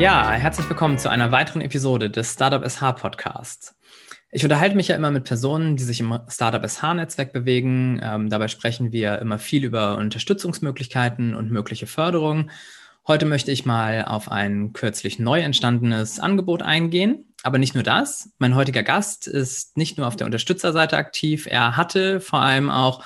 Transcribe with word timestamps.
Ja, 0.00 0.30
herzlich 0.30 0.66
willkommen 0.66 0.96
zu 0.96 1.10
einer 1.10 1.30
weiteren 1.30 1.60
Episode 1.60 2.08
des 2.08 2.32
Startup 2.32 2.66
SH 2.66 2.92
Podcasts. 2.92 3.76
Ich 4.30 4.42
unterhalte 4.42 4.74
mich 4.74 4.88
ja 4.88 4.96
immer 4.96 5.10
mit 5.10 5.24
Personen, 5.24 5.76
die 5.76 5.82
sich 5.82 6.00
im 6.00 6.18
Startup 6.26 6.66
SH-Netzwerk 6.66 7.34
bewegen. 7.34 8.00
Ähm, 8.02 8.30
dabei 8.30 8.48
sprechen 8.48 8.92
wir 8.92 9.18
immer 9.18 9.38
viel 9.38 9.62
über 9.62 9.98
Unterstützungsmöglichkeiten 9.98 11.34
und 11.34 11.50
mögliche 11.50 11.86
Förderungen. 11.86 12.50
Heute 13.06 13.26
möchte 13.26 13.52
ich 13.52 13.66
mal 13.66 14.06
auf 14.06 14.30
ein 14.30 14.72
kürzlich 14.72 15.18
neu 15.18 15.40
entstandenes 15.40 16.18
Angebot 16.18 16.62
eingehen. 16.62 17.26
Aber 17.42 17.58
nicht 17.58 17.74
nur 17.74 17.84
das. 17.84 18.30
Mein 18.38 18.54
heutiger 18.54 18.82
Gast 18.82 19.26
ist 19.26 19.76
nicht 19.76 19.98
nur 19.98 20.06
auf 20.06 20.16
der 20.16 20.24
Unterstützerseite 20.24 20.96
aktiv, 20.96 21.46
er 21.46 21.76
hatte 21.76 22.22
vor 22.22 22.40
allem 22.40 22.70
auch 22.70 23.04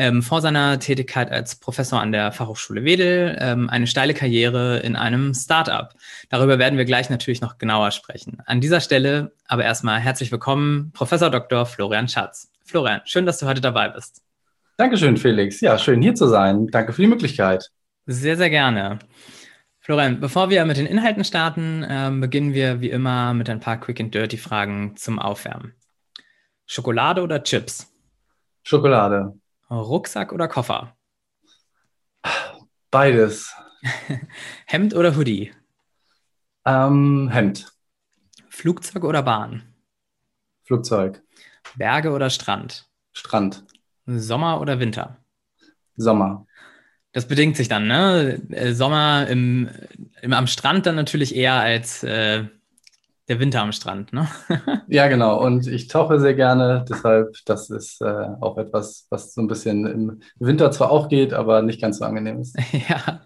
ähm, 0.00 0.22
vor 0.22 0.40
seiner 0.40 0.78
Tätigkeit 0.78 1.30
als 1.30 1.56
Professor 1.56 2.00
an 2.00 2.10
der 2.10 2.32
Fachhochschule 2.32 2.84
Wedel 2.84 3.36
ähm, 3.38 3.68
eine 3.68 3.86
steile 3.86 4.14
Karriere 4.14 4.78
in 4.78 4.96
einem 4.96 5.34
Startup. 5.34 5.90
Darüber 6.30 6.58
werden 6.58 6.78
wir 6.78 6.86
gleich 6.86 7.10
natürlich 7.10 7.42
noch 7.42 7.58
genauer 7.58 7.90
sprechen. 7.90 8.38
An 8.46 8.62
dieser 8.62 8.80
Stelle 8.80 9.32
aber 9.46 9.64
erstmal 9.64 10.00
herzlich 10.00 10.32
willkommen, 10.32 10.90
Professor 10.94 11.28
Dr. 11.28 11.66
Florian 11.66 12.08
Schatz. 12.08 12.50
Florian, 12.64 13.02
schön, 13.04 13.26
dass 13.26 13.38
du 13.40 13.46
heute 13.46 13.60
dabei 13.60 13.90
bist. 13.90 14.22
Dankeschön, 14.78 15.18
Felix. 15.18 15.60
Ja, 15.60 15.78
schön 15.78 16.00
hier 16.00 16.14
zu 16.14 16.28
sein. 16.28 16.68
Danke 16.68 16.94
für 16.94 17.02
die 17.02 17.08
Möglichkeit. 17.08 17.70
Sehr, 18.06 18.38
sehr 18.38 18.48
gerne. 18.48 19.00
Florian, 19.80 20.18
bevor 20.18 20.48
wir 20.48 20.64
mit 20.64 20.78
den 20.78 20.86
Inhalten 20.86 21.24
starten, 21.24 21.82
äh, 21.82 22.10
beginnen 22.10 22.54
wir 22.54 22.80
wie 22.80 22.88
immer 22.88 23.34
mit 23.34 23.50
ein 23.50 23.60
paar 23.60 23.78
Quick 23.78 24.00
and 24.00 24.14
Dirty 24.14 24.38
Fragen 24.38 24.96
zum 24.96 25.18
Aufwärmen. 25.18 25.74
Schokolade 26.64 27.22
oder 27.22 27.42
Chips? 27.42 27.92
Schokolade. 28.62 29.34
Rucksack 29.70 30.32
oder 30.32 30.48
Koffer? 30.48 30.96
Beides. 32.90 33.54
Hemd 34.66 34.94
oder 34.94 35.16
Hoodie? 35.16 35.52
Ähm, 36.64 37.28
Hemd. 37.30 37.72
Flugzeug 38.48 39.04
oder 39.04 39.22
Bahn? 39.22 39.62
Flugzeug. 40.64 41.22
Berge 41.76 42.10
oder 42.10 42.30
Strand? 42.30 42.88
Strand. 43.12 43.64
Sommer 44.06 44.60
oder 44.60 44.80
Winter? 44.80 45.18
Sommer. 45.96 46.46
Das 47.12 47.26
bedingt 47.26 47.56
sich 47.56 47.68
dann, 47.68 47.86
ne? 47.86 48.40
Äh, 48.50 48.72
Sommer 48.72 49.26
im, 49.28 49.68
im, 50.22 50.32
am 50.32 50.46
Strand 50.46 50.86
dann 50.86 50.94
natürlich 50.96 51.34
eher 51.34 51.54
als 51.54 52.02
äh, 52.02 52.44
der 53.30 53.38
Winter 53.38 53.62
am 53.62 53.70
Strand, 53.70 54.12
ne? 54.12 54.28
ja, 54.88 55.06
genau. 55.06 55.40
Und 55.40 55.68
ich 55.68 55.86
tauche 55.86 56.18
sehr 56.18 56.34
gerne, 56.34 56.84
deshalb, 56.90 57.36
das 57.46 57.70
ist 57.70 58.02
äh, 58.02 58.26
auch 58.40 58.58
etwas, 58.58 59.06
was 59.08 59.32
so 59.32 59.40
ein 59.40 59.46
bisschen 59.46 59.86
im 59.86 60.20
Winter 60.40 60.72
zwar 60.72 60.90
auch 60.90 61.08
geht, 61.08 61.32
aber 61.32 61.62
nicht 61.62 61.80
ganz 61.80 61.98
so 61.98 62.04
angenehm 62.04 62.40
ist. 62.40 62.58
ja. 62.88 63.20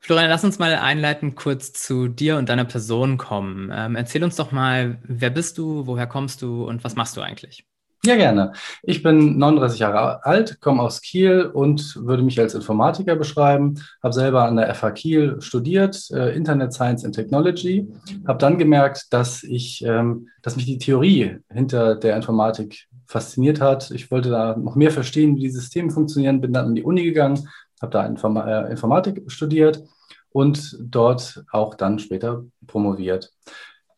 Florian, 0.00 0.30
lass 0.30 0.42
uns 0.42 0.58
mal 0.58 0.74
einleitend 0.74 1.36
kurz 1.36 1.72
zu 1.72 2.08
dir 2.08 2.38
und 2.38 2.48
deiner 2.48 2.64
Person 2.64 3.18
kommen. 3.18 3.70
Ähm, 3.72 3.94
erzähl 3.94 4.24
uns 4.24 4.34
doch 4.34 4.50
mal, 4.50 4.98
wer 5.04 5.30
bist 5.30 5.58
du, 5.58 5.86
woher 5.86 6.08
kommst 6.08 6.42
du 6.42 6.64
und 6.64 6.82
was 6.82 6.96
machst 6.96 7.16
du 7.16 7.20
eigentlich? 7.20 7.64
Ja, 8.06 8.14
gerne. 8.14 8.52
Ich 8.84 9.02
bin 9.02 9.36
39 9.36 9.80
Jahre 9.80 10.24
alt, 10.24 10.60
komme 10.60 10.80
aus 10.80 11.00
Kiel 11.00 11.42
und 11.42 11.96
würde 11.96 12.22
mich 12.22 12.38
als 12.38 12.54
Informatiker 12.54 13.16
beschreiben. 13.16 13.82
Habe 14.00 14.14
selber 14.14 14.44
an 14.44 14.54
der 14.54 14.72
FH 14.72 14.92
Kiel 14.92 15.40
studiert, 15.40 16.08
äh, 16.12 16.36
Internet 16.36 16.72
Science 16.72 17.04
and 17.04 17.16
Technology. 17.16 17.88
Habe 18.24 18.38
dann 18.38 18.58
gemerkt, 18.58 19.06
dass 19.10 19.42
ich, 19.42 19.84
ähm, 19.84 20.28
dass 20.42 20.54
mich 20.54 20.66
die 20.66 20.78
Theorie 20.78 21.38
hinter 21.52 21.96
der 21.96 22.14
Informatik 22.14 22.86
fasziniert 23.08 23.60
hat. 23.60 23.90
Ich 23.90 24.08
wollte 24.12 24.30
da 24.30 24.56
noch 24.56 24.76
mehr 24.76 24.92
verstehen, 24.92 25.34
wie 25.34 25.40
die 25.40 25.50
Systeme 25.50 25.90
funktionieren. 25.90 26.40
Bin 26.40 26.52
dann 26.52 26.66
an 26.66 26.74
die 26.76 26.84
Uni 26.84 27.02
gegangen, 27.02 27.48
habe 27.82 27.90
da 27.90 28.06
Inform 28.06 28.36
äh, 28.36 28.70
Informatik 28.70 29.24
studiert 29.26 29.82
und 30.28 30.76
dort 30.78 31.42
auch 31.50 31.74
dann 31.74 31.98
später 31.98 32.44
promoviert. 32.68 33.32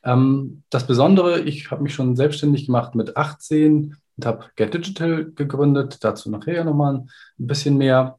Ähm, 0.05 0.63
das 0.71 0.87
Besondere, 0.87 1.41
ich 1.41 1.71
habe 1.71 1.83
mich 1.83 1.95
schon 1.95 2.17
selbstständig 2.17 2.67
gemacht 2.67 2.95
mit 2.95 3.17
18 3.17 3.97
und 4.17 4.27
habe 4.27 4.47
Get 4.57 4.75
Digital 4.75 5.31
gegründet. 5.33 5.99
Dazu 6.03 6.31
nachher 6.31 6.65
nochmal 6.65 6.97
ein 6.97 7.07
bisschen 7.39 7.77
mehr. 7.77 8.19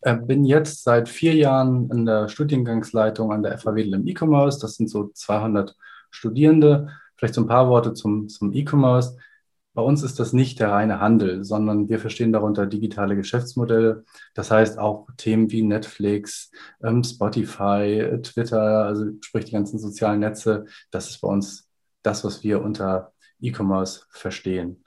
Äh, 0.00 0.16
bin 0.16 0.44
jetzt 0.44 0.84
seit 0.84 1.08
vier 1.08 1.34
Jahren 1.34 1.90
in 1.90 2.06
der 2.06 2.28
Studiengangsleitung 2.28 3.32
an 3.32 3.42
der 3.42 3.58
FAW 3.58 3.80
im 3.80 4.06
E-Commerce. 4.06 4.58
Das 4.60 4.74
sind 4.74 4.88
so 4.88 5.10
200 5.12 5.74
Studierende. 6.10 6.90
Vielleicht 7.16 7.34
so 7.34 7.42
ein 7.42 7.46
paar 7.48 7.68
Worte 7.68 7.94
zum, 7.94 8.28
zum 8.28 8.52
E-Commerce. 8.52 9.16
Bei 9.74 9.82
uns 9.82 10.04
ist 10.04 10.20
das 10.20 10.32
nicht 10.32 10.60
der 10.60 10.70
reine 10.70 11.00
Handel, 11.00 11.42
sondern 11.42 11.88
wir 11.88 11.98
verstehen 11.98 12.32
darunter 12.32 12.66
digitale 12.66 13.16
Geschäftsmodelle. 13.16 14.04
Das 14.34 14.52
heißt 14.52 14.78
auch 14.78 15.08
Themen 15.16 15.50
wie 15.50 15.62
Netflix, 15.62 16.52
ähm, 16.82 17.02
Spotify, 17.02 18.18
Twitter, 18.22 18.84
also 18.84 19.06
sprich 19.20 19.46
die 19.46 19.52
ganzen 19.52 19.80
sozialen 19.80 20.20
Netze. 20.20 20.66
Das 20.92 21.10
ist 21.10 21.20
bei 21.20 21.28
uns 21.28 21.68
das, 22.02 22.24
was 22.24 22.44
wir 22.44 22.62
unter 22.62 23.12
E-Commerce 23.40 24.02
verstehen. 24.10 24.84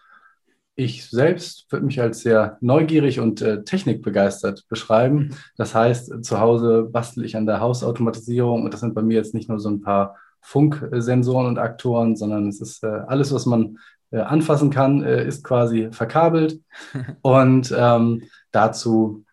Ich 0.75 1.09
selbst 1.09 1.69
würde 1.69 1.86
mich 1.86 2.00
als 2.00 2.22
sehr 2.22 2.58
neugierig 2.62 3.19
und 3.19 3.42
äh, 3.42 3.64
technikbegeistert 3.64 4.68
beschreiben. 4.69 5.36
Das 5.58 5.75
heißt, 5.75 6.24
zu 6.24 6.40
Hause 6.40 6.84
bastel 6.84 7.25
ich 7.25 7.36
an 7.36 7.48
der 7.48 7.59
Hausautomatisierung 7.59 8.64
und 8.64 8.74
das 8.74 8.81
sind 8.81 8.94
bei 8.94 9.02
mir 9.02 9.16
jetzt 9.16 9.34
nicht 9.34 9.50
nur 9.50 9.59
so 9.59 9.69
ein 9.69 9.81
paar 9.81 10.16
Funksensoren 10.40 11.48
und 11.48 11.58
Aktoren, 11.58 12.16
sondern 12.16 12.48
es 12.48 12.62
ist 12.62 12.84
äh, 12.84 12.88
alles, 12.88 13.34
was 13.34 13.46
man 13.46 13.80
äh, 14.12 14.19
anfassen 14.19 14.69
kann, 14.69 15.03
äh, 15.03 15.25
ist 15.25 15.44
quasi 15.44 15.90
verkabelt. 15.91 16.62
Und 17.22 17.73
ähm, 17.78 18.23
dazu 18.51 19.25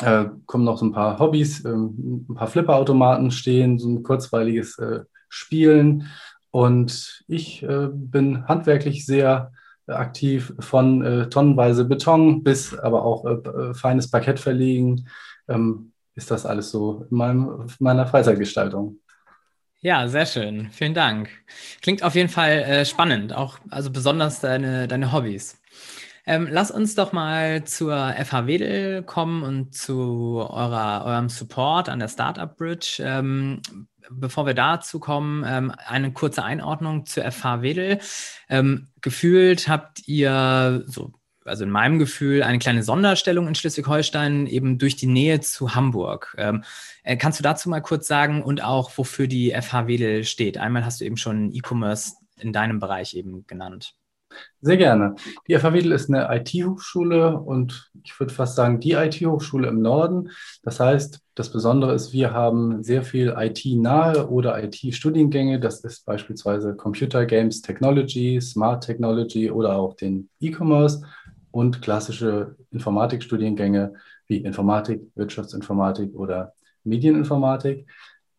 äh, 0.00 0.26
kommen 0.46 0.64
noch 0.64 0.78
so 0.78 0.86
ein 0.86 0.92
paar 0.92 1.18
Hobbys, 1.18 1.64
ähm, 1.64 2.26
ein 2.28 2.34
paar 2.34 2.48
Flipperautomaten 2.48 3.30
stehen, 3.30 3.78
so 3.78 3.88
ein 3.88 4.02
kurzweiliges 4.02 4.78
äh, 4.78 5.00
Spielen. 5.28 6.08
Und 6.50 7.22
ich 7.28 7.62
äh, 7.62 7.88
bin 7.92 8.46
handwerklich 8.48 9.06
sehr 9.06 9.52
aktiv 9.86 10.52
von 10.60 11.28
tonnenweise 11.30 11.84
Beton 11.84 12.44
bis 12.44 12.78
aber 12.78 13.04
auch 13.04 13.24
feines 13.74 14.08
Parkett 14.08 14.38
verlegen. 14.38 15.08
Ähm, 15.48 15.90
ist 16.14 16.30
das 16.30 16.46
alles 16.46 16.70
so 16.70 17.06
in 17.10 17.16
meinem, 17.16 17.66
meiner 17.80 18.06
Freizeitgestaltung? 18.06 19.00
Ja, 19.82 20.08
sehr 20.08 20.26
schön. 20.26 20.68
Vielen 20.72 20.92
Dank. 20.92 21.30
Klingt 21.80 22.02
auf 22.02 22.14
jeden 22.14 22.28
Fall 22.28 22.50
äh, 22.50 22.84
spannend, 22.84 23.32
auch 23.32 23.58
also 23.70 23.90
besonders 23.90 24.40
deine, 24.40 24.86
deine 24.86 25.10
Hobbys. 25.10 25.58
Ähm, 26.26 26.48
lass 26.50 26.70
uns 26.70 26.94
doch 26.94 27.12
mal 27.12 27.64
zur 27.64 28.12
FH 28.12 28.46
Wedel 28.46 29.02
kommen 29.02 29.42
und 29.42 29.74
zu 29.74 30.46
eurer, 30.50 31.06
eurem 31.06 31.30
Support 31.30 31.88
an 31.88 31.98
der 31.98 32.08
Startup 32.08 32.54
Bridge. 32.54 33.02
Ähm, 33.02 33.62
bevor 34.10 34.44
wir 34.44 34.52
dazu 34.54 35.00
kommen, 35.00 35.44
ähm, 35.46 35.72
eine 35.86 36.12
kurze 36.12 36.44
Einordnung 36.44 37.06
zur 37.06 37.24
FH 37.30 37.62
Wedel. 37.62 38.00
Ähm, 38.50 38.88
gefühlt 39.00 39.66
habt 39.66 40.06
ihr 40.06 40.82
so 40.86 41.12
also 41.44 41.64
in 41.64 41.70
meinem 41.70 41.98
Gefühl, 41.98 42.42
eine 42.42 42.58
kleine 42.58 42.82
Sonderstellung 42.82 43.48
in 43.48 43.54
Schleswig-Holstein, 43.54 44.46
eben 44.46 44.78
durch 44.78 44.96
die 44.96 45.06
Nähe 45.06 45.40
zu 45.40 45.74
Hamburg. 45.74 46.34
Ähm, 46.38 46.64
äh, 47.02 47.16
kannst 47.16 47.38
du 47.38 47.42
dazu 47.42 47.68
mal 47.68 47.80
kurz 47.80 48.06
sagen 48.06 48.42
und 48.42 48.62
auch, 48.62 48.96
wofür 48.96 49.26
die 49.26 49.50
FH 49.50 49.86
Wedel 49.86 50.24
steht? 50.24 50.58
Einmal 50.58 50.84
hast 50.84 51.00
du 51.00 51.04
eben 51.04 51.16
schon 51.16 51.52
E-Commerce 51.52 52.14
in 52.38 52.52
deinem 52.52 52.78
Bereich 52.78 53.14
eben 53.14 53.46
genannt. 53.46 53.94
Sehr 54.60 54.76
gerne. 54.76 55.16
Die 55.48 55.58
FH 55.58 55.72
Wedel 55.72 55.92
ist 55.92 56.08
eine 56.08 56.28
IT-Hochschule 56.36 57.36
und 57.36 57.90
ich 58.04 58.18
würde 58.20 58.32
fast 58.32 58.54
sagen, 58.54 58.78
die 58.78 58.92
IT-Hochschule 58.92 59.68
im 59.68 59.82
Norden. 59.82 60.30
Das 60.62 60.78
heißt, 60.78 61.20
das 61.34 61.50
Besondere 61.50 61.94
ist, 61.94 62.12
wir 62.12 62.32
haben 62.32 62.82
sehr 62.82 63.02
viel 63.02 63.34
IT-nahe 63.36 64.28
oder 64.28 64.62
IT-Studiengänge. 64.62 65.58
Das 65.58 65.80
ist 65.80 66.04
beispielsweise 66.06 66.76
Computer 66.76 67.26
Games 67.26 67.62
Technology, 67.62 68.40
Smart 68.40 68.84
Technology 68.84 69.50
oder 69.50 69.76
auch 69.76 69.94
den 69.94 70.28
E-Commerce 70.40 71.02
und 71.50 71.82
klassische 71.82 72.56
Informatikstudiengänge 72.70 73.94
wie 74.26 74.38
Informatik, 74.38 75.02
Wirtschaftsinformatik 75.14 76.14
oder 76.14 76.54
Medieninformatik. 76.84 77.88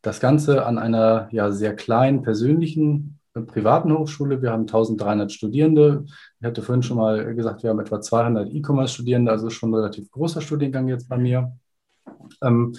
Das 0.01 0.19
Ganze 0.19 0.65
an 0.65 0.77
einer 0.77 1.29
ja 1.31 1.51
sehr 1.51 1.75
kleinen 1.75 2.23
persönlichen 2.23 3.19
äh, 3.33 3.41
privaten 3.41 3.95
Hochschule. 3.95 4.41
Wir 4.41 4.51
haben 4.51 4.61
1300 4.61 5.31
Studierende. 5.31 6.05
Ich 6.39 6.45
hatte 6.45 6.61
vorhin 6.61 6.83
schon 6.83 6.97
mal 6.97 7.35
gesagt, 7.35 7.63
wir 7.63 7.69
haben 7.69 7.79
etwa 7.79 8.01
200 8.01 8.51
E-Commerce-Studierende, 8.51 9.31
also 9.31 9.49
schon 9.49 9.71
ein 9.71 9.75
relativ 9.75 10.09
großer 10.11 10.41
Studiengang 10.41 10.87
jetzt 10.87 11.07
bei 11.07 11.17
mir. 11.17 11.51
Ähm, 12.41 12.73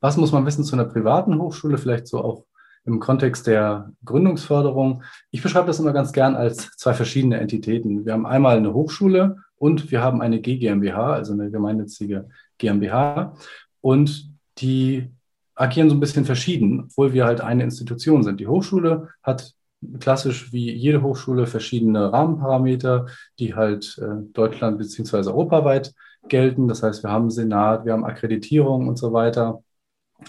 was 0.00 0.16
muss 0.16 0.32
man 0.32 0.46
wissen 0.46 0.64
zu 0.64 0.74
einer 0.74 0.86
privaten 0.86 1.38
Hochschule? 1.38 1.78
Vielleicht 1.78 2.06
so 2.08 2.22
auch 2.22 2.44
im 2.84 3.00
Kontext 3.00 3.46
der 3.46 3.92
Gründungsförderung. 4.04 5.02
Ich 5.30 5.42
beschreibe 5.42 5.66
das 5.66 5.80
immer 5.80 5.92
ganz 5.92 6.12
gern 6.12 6.34
als 6.34 6.70
zwei 6.76 6.94
verschiedene 6.94 7.38
Entitäten. 7.38 8.04
Wir 8.04 8.12
haben 8.12 8.26
einmal 8.26 8.56
eine 8.56 8.72
Hochschule 8.72 9.36
und 9.56 9.90
wir 9.90 10.00
haben 10.00 10.22
eine 10.22 10.40
GmbH, 10.40 11.12
also 11.12 11.32
eine 11.32 11.50
gemeinnützige 11.50 12.28
GmbH. 12.58 13.34
Und 13.80 14.30
die 14.58 15.10
agieren 15.54 15.90
so 15.90 15.94
ein 15.94 16.00
bisschen 16.00 16.24
verschieden, 16.24 16.84
obwohl 16.84 17.12
wir 17.12 17.26
halt 17.26 17.40
eine 17.40 17.64
Institution 17.64 18.22
sind. 18.22 18.40
Die 18.40 18.46
Hochschule 18.46 19.08
hat 19.22 19.54
klassisch 19.98 20.52
wie 20.52 20.72
jede 20.72 21.02
Hochschule 21.02 21.46
verschiedene 21.46 22.12
Rahmenparameter, 22.12 23.06
die 23.38 23.54
halt 23.54 23.98
äh, 23.98 24.22
Deutschland 24.32 24.78
bzw. 24.78 25.28
europaweit 25.30 25.94
gelten. 26.28 26.68
Das 26.68 26.82
heißt, 26.82 27.02
wir 27.02 27.10
haben 27.10 27.30
Senat, 27.30 27.84
wir 27.84 27.92
haben 27.92 28.04
Akkreditierung 28.04 28.88
und 28.88 28.98
so 28.98 29.12
weiter. 29.12 29.62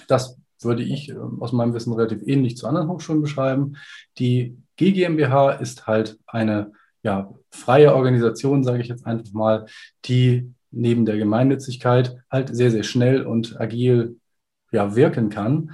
Das 0.08 0.38
würde 0.64 0.84
ich 0.84 1.10
äh, 1.10 1.16
aus 1.40 1.52
meinem 1.52 1.74
Wissen 1.74 1.94
relativ 1.94 2.22
ähnlich 2.26 2.58
zu 2.58 2.68
anderen 2.68 2.88
Hochschulen 2.88 3.22
beschreiben. 3.22 3.78
Die 4.18 4.58
GGMBH 4.78 5.52
ist 5.54 5.88
halt 5.88 6.20
eine 6.28 6.72
ja, 7.04 7.34
freie 7.50 7.94
Organisation, 7.96 8.64
sage 8.64 8.82
ich 8.82 8.88
jetzt 8.88 9.06
einfach 9.06 9.32
mal, 9.34 9.66
die 10.06 10.54
neben 10.72 11.06
der 11.06 11.18
Gemeinnützigkeit 11.18 12.18
halt 12.32 12.56
sehr, 12.56 12.72
sehr 12.72 12.84
schnell 12.84 13.24
und 13.24 13.60
agil 13.60 14.18
ja, 14.72 14.96
wirken 14.96 15.30
kann. 15.30 15.72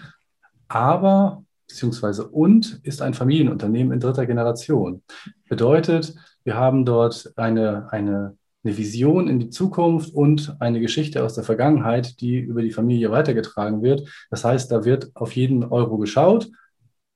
Aber, 0.67 1.43
beziehungsweise 1.67 2.27
und, 2.27 2.79
ist 2.83 3.01
ein 3.01 3.13
Familienunternehmen 3.13 3.93
in 3.93 3.99
dritter 3.99 4.25
Generation. 4.25 5.03
Bedeutet, 5.47 6.15
wir 6.43 6.55
haben 6.55 6.85
dort 6.85 7.31
eine, 7.35 7.91
eine, 7.91 8.37
eine 8.67 8.77
Vision 8.77 9.29
in 9.29 9.39
die 9.39 9.49
Zukunft 9.49 10.13
und 10.13 10.55
eine 10.59 10.81
Geschichte 10.81 11.23
aus 11.23 11.35
der 11.35 11.45
Vergangenheit, 11.45 12.19
die 12.19 12.37
über 12.37 12.61
die 12.61 12.71
Familie 12.71 13.11
weitergetragen 13.11 13.81
wird. 13.81 14.07
Das 14.29 14.43
heißt, 14.43 14.69
da 14.71 14.83
wird 14.83 15.11
auf 15.15 15.35
jeden 15.35 15.63
Euro 15.63 15.97
geschaut, 15.97 16.49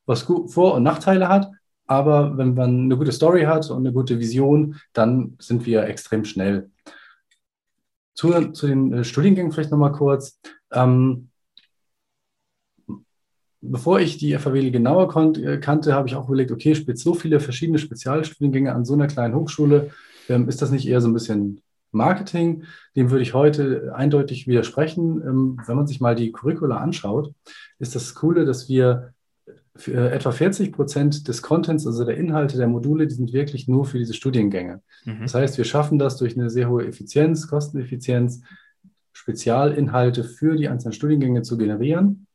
was 0.05 0.21
Vor- 0.21 0.75
und 0.75 0.83
Nachteile 0.83 1.27
hat. 1.27 1.51
Aber 1.87 2.37
wenn 2.37 2.53
man 2.53 2.85
eine 2.85 2.97
gute 2.97 3.11
Story 3.11 3.43
hat 3.43 3.69
und 3.69 3.79
eine 3.79 3.91
gute 3.91 4.17
Vision, 4.17 4.77
dann 4.93 5.35
sind 5.39 5.65
wir 5.65 5.83
extrem 5.83 6.23
schnell. 6.23 6.69
Zu, 8.13 8.51
zu 8.51 8.67
den 8.67 8.93
äh, 8.93 9.03
Studiengängen 9.03 9.51
vielleicht 9.51 9.71
nochmal 9.71 9.91
kurz. 9.91 10.39
Ähm, 10.71 11.29
bevor 13.59 13.99
ich 13.99 14.17
die 14.17 14.37
FAW 14.37 14.71
genauer 14.71 15.13
äh, 15.37 15.57
kannte, 15.57 15.93
habe 15.93 16.07
ich 16.07 16.15
auch 16.15 16.27
überlegt, 16.29 16.51
okay, 16.51 16.73
so 16.93 17.13
viele 17.13 17.41
verschiedene 17.41 17.77
Spezialstudiengänge 17.77 18.73
an 18.73 18.85
so 18.85 18.93
einer 18.93 19.07
kleinen 19.07 19.35
Hochschule, 19.35 19.91
ähm, 20.31 20.47
ist 20.49 20.61
das 20.61 20.71
nicht 20.71 20.87
eher 20.87 21.01
so 21.01 21.07
ein 21.07 21.13
bisschen 21.13 21.61
Marketing? 21.91 22.63
Dem 22.95 23.11
würde 23.11 23.23
ich 23.23 23.33
heute 23.33 23.93
eindeutig 23.95 24.47
widersprechen. 24.47 25.21
Ähm, 25.21 25.61
wenn 25.65 25.75
man 25.75 25.87
sich 25.87 26.01
mal 26.01 26.15
die 26.15 26.31
Curricula 26.31 26.77
anschaut, 26.77 27.33
ist 27.79 27.95
das 27.95 28.15
Coole, 28.15 28.45
dass 28.45 28.69
wir 28.69 29.13
für 29.75 30.11
etwa 30.11 30.31
40 30.31 30.73
Prozent 30.73 31.27
des 31.27 31.41
Contents, 31.41 31.87
also 31.87 32.03
der 32.03 32.17
Inhalte 32.17 32.57
der 32.57 32.67
Module, 32.67 33.07
die 33.07 33.15
sind 33.15 33.33
wirklich 33.33 33.67
nur 33.67 33.85
für 33.85 33.99
diese 33.99 34.13
Studiengänge. 34.13 34.81
Mhm. 35.05 35.21
Das 35.21 35.33
heißt, 35.33 35.57
wir 35.57 35.65
schaffen 35.65 35.97
das 35.97 36.17
durch 36.17 36.37
eine 36.37 36.49
sehr 36.49 36.69
hohe 36.69 36.85
Effizienz, 36.85 37.47
Kosteneffizienz, 37.47 38.41
Spezialinhalte 39.13 40.23
für 40.23 40.55
die 40.55 40.67
einzelnen 40.67 40.93
Studiengänge 40.93 41.41
zu 41.41 41.57
generieren 41.57 42.27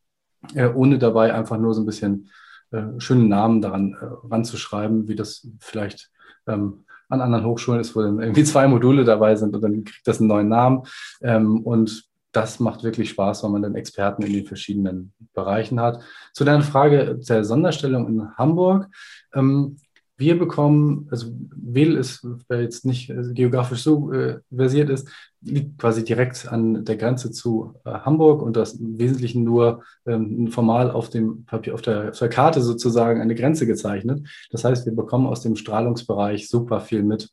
äh, 0.55 0.69
ohne 0.69 0.99
dabei 0.99 1.35
einfach 1.35 1.59
nur 1.59 1.75
so 1.75 1.83
ein 1.83 1.87
bisschen 1.87 2.31
äh, 2.71 2.83
schönen 2.99 3.29
Namen 3.29 3.61
daran 3.61 3.95
äh, 3.95 4.07
ranzuschreiben, 4.29 5.09
wie 5.09 5.17
das 5.17 5.49
vielleicht 5.61 6.11
ähm, 6.47 6.85
an 7.09 7.21
anderen 7.21 7.45
Hochschulen 7.45 7.81
ist, 7.81 7.95
wo 7.95 8.03
dann 8.03 8.21
irgendwie 8.21 8.45
zwei 8.45 8.67
Module 8.69 9.05
dabei 9.05 9.37
sind 9.37 9.55
und 9.55 9.63
dann 9.63 9.85
kriegt 9.85 10.07
das 10.07 10.21
einen 10.21 10.29
neuen 10.29 10.49
Namen. 10.49 10.83
Ähm, 11.23 11.61
und 11.63 12.05
das 12.33 12.61
macht 12.61 12.83
wirklich 12.85 13.11
Spaß, 13.11 13.45
wenn 13.45 13.53
man 13.53 13.63
dann 13.63 13.75
Experten 13.75 14.23
in 14.23 14.33
den 14.33 14.47
verschiedenen 14.47 15.15
Bereichen 15.33 15.81
hat. 15.81 16.01
Zu 16.35 16.45
deiner 16.45 16.63
Frage 16.63 17.17
der 17.17 17.45
Sonderstellung 17.45 18.09
in 18.09 18.37
Hamburg. 18.37 18.89
Ähm, 19.35 19.79
wir 20.19 20.39
bekommen, 20.39 21.09
also 21.11 21.27
Wedel 21.55 21.97
ist, 21.97 22.27
wer 22.49 22.63
jetzt 22.63 22.87
nicht 22.87 23.11
äh, 23.11 23.33
geografisch 23.33 23.83
so 23.83 24.13
äh, 24.13 24.41
versiert 24.55 24.89
ist, 24.89 25.09
liegt 25.43 25.79
quasi 25.79 26.05
direkt 26.05 26.49
an 26.49 26.85
der 26.85 26.97
Grenze 26.97 27.31
zu 27.31 27.75
äh, 27.85 27.91
Hamburg 27.91 28.43
und 28.43 28.57
das 28.57 28.75
im 28.75 28.99
Wesentlichen 28.99 29.45
nur 29.45 29.83
ähm, 30.07 30.49
formal 30.49 30.91
auf 30.91 31.11
dem 31.11 31.45
Papier, 31.45 31.75
auf 31.75 31.83
der, 31.83 32.11
auf 32.11 32.19
der 32.19 32.29
Karte 32.31 32.63
sozusagen 32.63 33.21
eine 33.21 33.35
Grenze 33.35 33.67
gezeichnet. 33.67 34.27
Das 34.51 34.65
heißt, 34.65 34.87
wir 34.87 34.95
bekommen 34.95 35.27
aus 35.27 35.43
dem 35.43 35.57
Strahlungsbereich 35.57 36.49
super 36.49 36.81
viel 36.81 37.03
mit. 37.03 37.29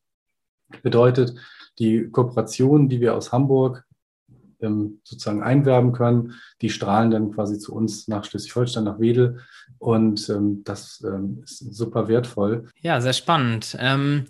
Bedeutet, 0.81 1.35
die 1.79 2.09
Kooperationen, 2.09 2.89
die 2.89 2.99
wir 2.99 3.15
aus 3.15 3.31
Hamburg 3.31 3.85
ähm, 4.63 5.01
sozusagen 5.03 5.43
einwerben 5.43 5.91
können. 5.91 6.33
Die 6.61 6.69
strahlen 6.69 7.11
dann 7.11 7.31
quasi 7.31 7.59
zu 7.59 7.73
uns 7.73 8.07
nach 8.07 8.25
Schleswig-Holstein, 8.25 8.85
nach 8.85 8.99
Wedel. 8.99 9.39
Und 9.77 10.29
ähm, 10.29 10.63
das 10.63 11.03
ähm, 11.05 11.41
ist 11.43 11.59
super 11.59 12.07
wertvoll. 12.07 12.69
Ja, 12.81 13.01
sehr 13.01 13.13
spannend. 13.13 13.75
Ähm, 13.79 14.25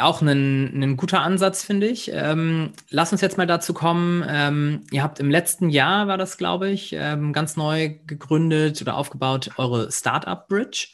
auch 0.00 0.20
ein, 0.22 0.82
ein 0.82 0.96
guter 0.96 1.20
Ansatz, 1.20 1.64
finde 1.64 1.86
ich. 1.86 2.10
Ähm, 2.12 2.72
lass 2.88 3.12
uns 3.12 3.20
jetzt 3.20 3.38
mal 3.38 3.46
dazu 3.46 3.72
kommen. 3.72 4.24
Ähm, 4.28 4.82
ihr 4.90 5.02
habt 5.02 5.20
im 5.20 5.30
letzten 5.30 5.70
Jahr, 5.70 6.08
war 6.08 6.18
das, 6.18 6.38
glaube 6.38 6.70
ich, 6.70 6.90
ganz 6.90 7.56
neu 7.56 7.98
gegründet 8.06 8.82
oder 8.82 8.96
aufgebaut, 8.96 9.50
eure 9.56 9.90
Startup 9.92 10.46
Bridge. 10.48 10.88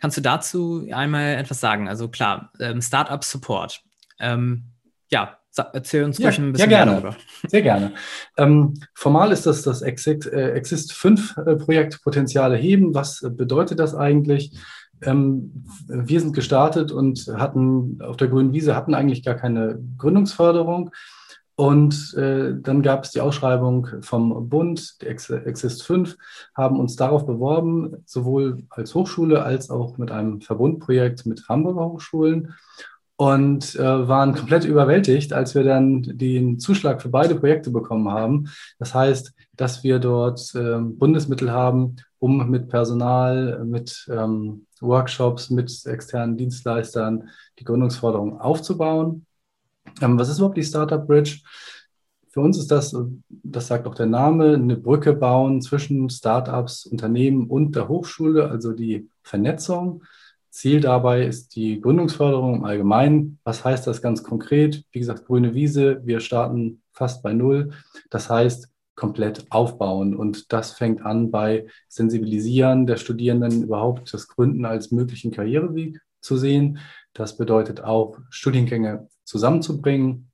Kannst 0.00 0.16
du 0.16 0.20
dazu 0.20 0.86
einmal 0.92 1.36
etwas 1.36 1.60
sagen? 1.60 1.88
Also 1.88 2.08
klar, 2.08 2.52
Startup 2.80 3.24
Support. 3.24 3.82
ja, 5.10 5.37
Erzähl 5.72 6.04
uns 6.04 6.18
ja, 6.18 6.28
ein 6.28 6.52
bisschen 6.52 6.70
ja, 6.70 6.84
gerne. 6.84 6.92
darüber. 6.92 7.16
Sehr 7.48 7.62
gerne. 7.62 7.92
Ähm, 8.36 8.74
formal 8.94 9.32
ist 9.32 9.46
das 9.46 9.62
das 9.62 9.82
Exist, 9.82 10.26
äh, 10.26 10.52
Exist 10.52 10.92
5 10.92 11.36
äh, 11.38 11.56
Projekt 11.56 12.02
Potenziale 12.02 12.56
heben. 12.56 12.94
Was 12.94 13.22
äh, 13.22 13.30
bedeutet 13.30 13.78
das 13.78 13.94
eigentlich? 13.94 14.56
Ähm, 15.02 15.64
wir 15.86 16.20
sind 16.20 16.34
gestartet 16.34 16.92
und 16.92 17.26
hatten 17.36 18.00
auf 18.02 18.16
der 18.16 18.28
grünen 18.28 18.52
Wiese 18.52 18.74
hatten 18.74 18.94
eigentlich 18.94 19.24
gar 19.24 19.36
keine 19.36 19.78
Gründungsförderung. 19.96 20.90
Und 21.56 22.14
äh, 22.14 22.54
dann 22.56 22.82
gab 22.82 23.02
es 23.02 23.10
die 23.10 23.20
Ausschreibung 23.20 23.88
vom 24.00 24.48
Bund, 24.48 24.94
Exist 25.00 25.82
5, 25.82 26.16
haben 26.56 26.78
uns 26.78 26.94
darauf 26.94 27.26
beworben, 27.26 27.96
sowohl 28.06 28.62
als 28.70 28.94
Hochschule 28.94 29.42
als 29.42 29.68
auch 29.68 29.98
mit 29.98 30.12
einem 30.12 30.40
Verbundprojekt 30.40 31.26
mit 31.26 31.48
Hamburger 31.48 31.86
Hochschulen 31.86 32.54
und 33.18 33.74
äh, 33.74 34.08
waren 34.08 34.32
komplett 34.32 34.64
überwältigt, 34.64 35.32
als 35.32 35.56
wir 35.56 35.64
dann 35.64 36.02
den 36.02 36.60
Zuschlag 36.60 37.02
für 37.02 37.08
beide 37.08 37.34
Projekte 37.34 37.70
bekommen 37.70 38.08
haben. 38.08 38.48
Das 38.78 38.94
heißt, 38.94 39.32
dass 39.56 39.82
wir 39.82 39.98
dort 39.98 40.54
äh, 40.54 40.78
Bundesmittel 40.78 41.50
haben, 41.50 41.96
um 42.20 42.48
mit 42.48 42.68
Personal, 42.68 43.64
mit 43.64 44.08
ähm, 44.08 44.66
Workshops, 44.80 45.50
mit 45.50 45.84
externen 45.84 46.36
Dienstleistern 46.36 47.28
die 47.58 47.64
Gründungsforderung 47.64 48.40
aufzubauen. 48.40 49.26
Ähm, 50.00 50.16
was 50.16 50.28
ist 50.28 50.38
überhaupt 50.38 50.56
die 50.56 50.62
Startup 50.62 51.04
Bridge? 51.04 51.40
Für 52.28 52.40
uns 52.40 52.56
ist 52.56 52.70
das, 52.70 52.96
das 53.28 53.66
sagt 53.66 53.88
auch 53.88 53.96
der 53.96 54.06
Name, 54.06 54.54
eine 54.54 54.76
Brücke 54.76 55.12
bauen 55.12 55.60
zwischen 55.60 56.08
Startups, 56.08 56.86
Unternehmen 56.86 57.48
und 57.48 57.74
der 57.74 57.88
Hochschule, 57.88 58.48
also 58.48 58.74
die 58.74 59.08
Vernetzung. 59.24 60.04
Ziel 60.58 60.80
dabei 60.80 61.24
ist 61.24 61.54
die 61.54 61.80
Gründungsförderung 61.80 62.56
im 62.56 62.64
Allgemeinen. 62.64 63.38
Was 63.44 63.64
heißt 63.64 63.86
das 63.86 64.02
ganz 64.02 64.24
konkret? 64.24 64.84
Wie 64.90 64.98
gesagt, 64.98 65.24
grüne 65.24 65.54
Wiese, 65.54 66.00
wir 66.04 66.18
starten 66.18 66.82
fast 66.90 67.22
bei 67.22 67.32
Null. 67.32 67.70
Das 68.10 68.28
heißt, 68.28 68.68
komplett 68.96 69.46
aufbauen. 69.50 70.16
Und 70.16 70.52
das 70.52 70.72
fängt 70.72 71.02
an 71.02 71.30
bei 71.30 71.68
Sensibilisieren 71.86 72.88
der 72.88 72.96
Studierenden 72.96 73.62
überhaupt 73.62 74.12
das 74.12 74.26
Gründen 74.26 74.64
als 74.64 74.90
möglichen 74.90 75.30
Karriereweg 75.30 76.00
zu 76.20 76.36
sehen. 76.36 76.78
Das 77.12 77.36
bedeutet 77.36 77.84
auch, 77.84 78.18
Studiengänge 78.28 79.06
zusammenzubringen. 79.22 80.32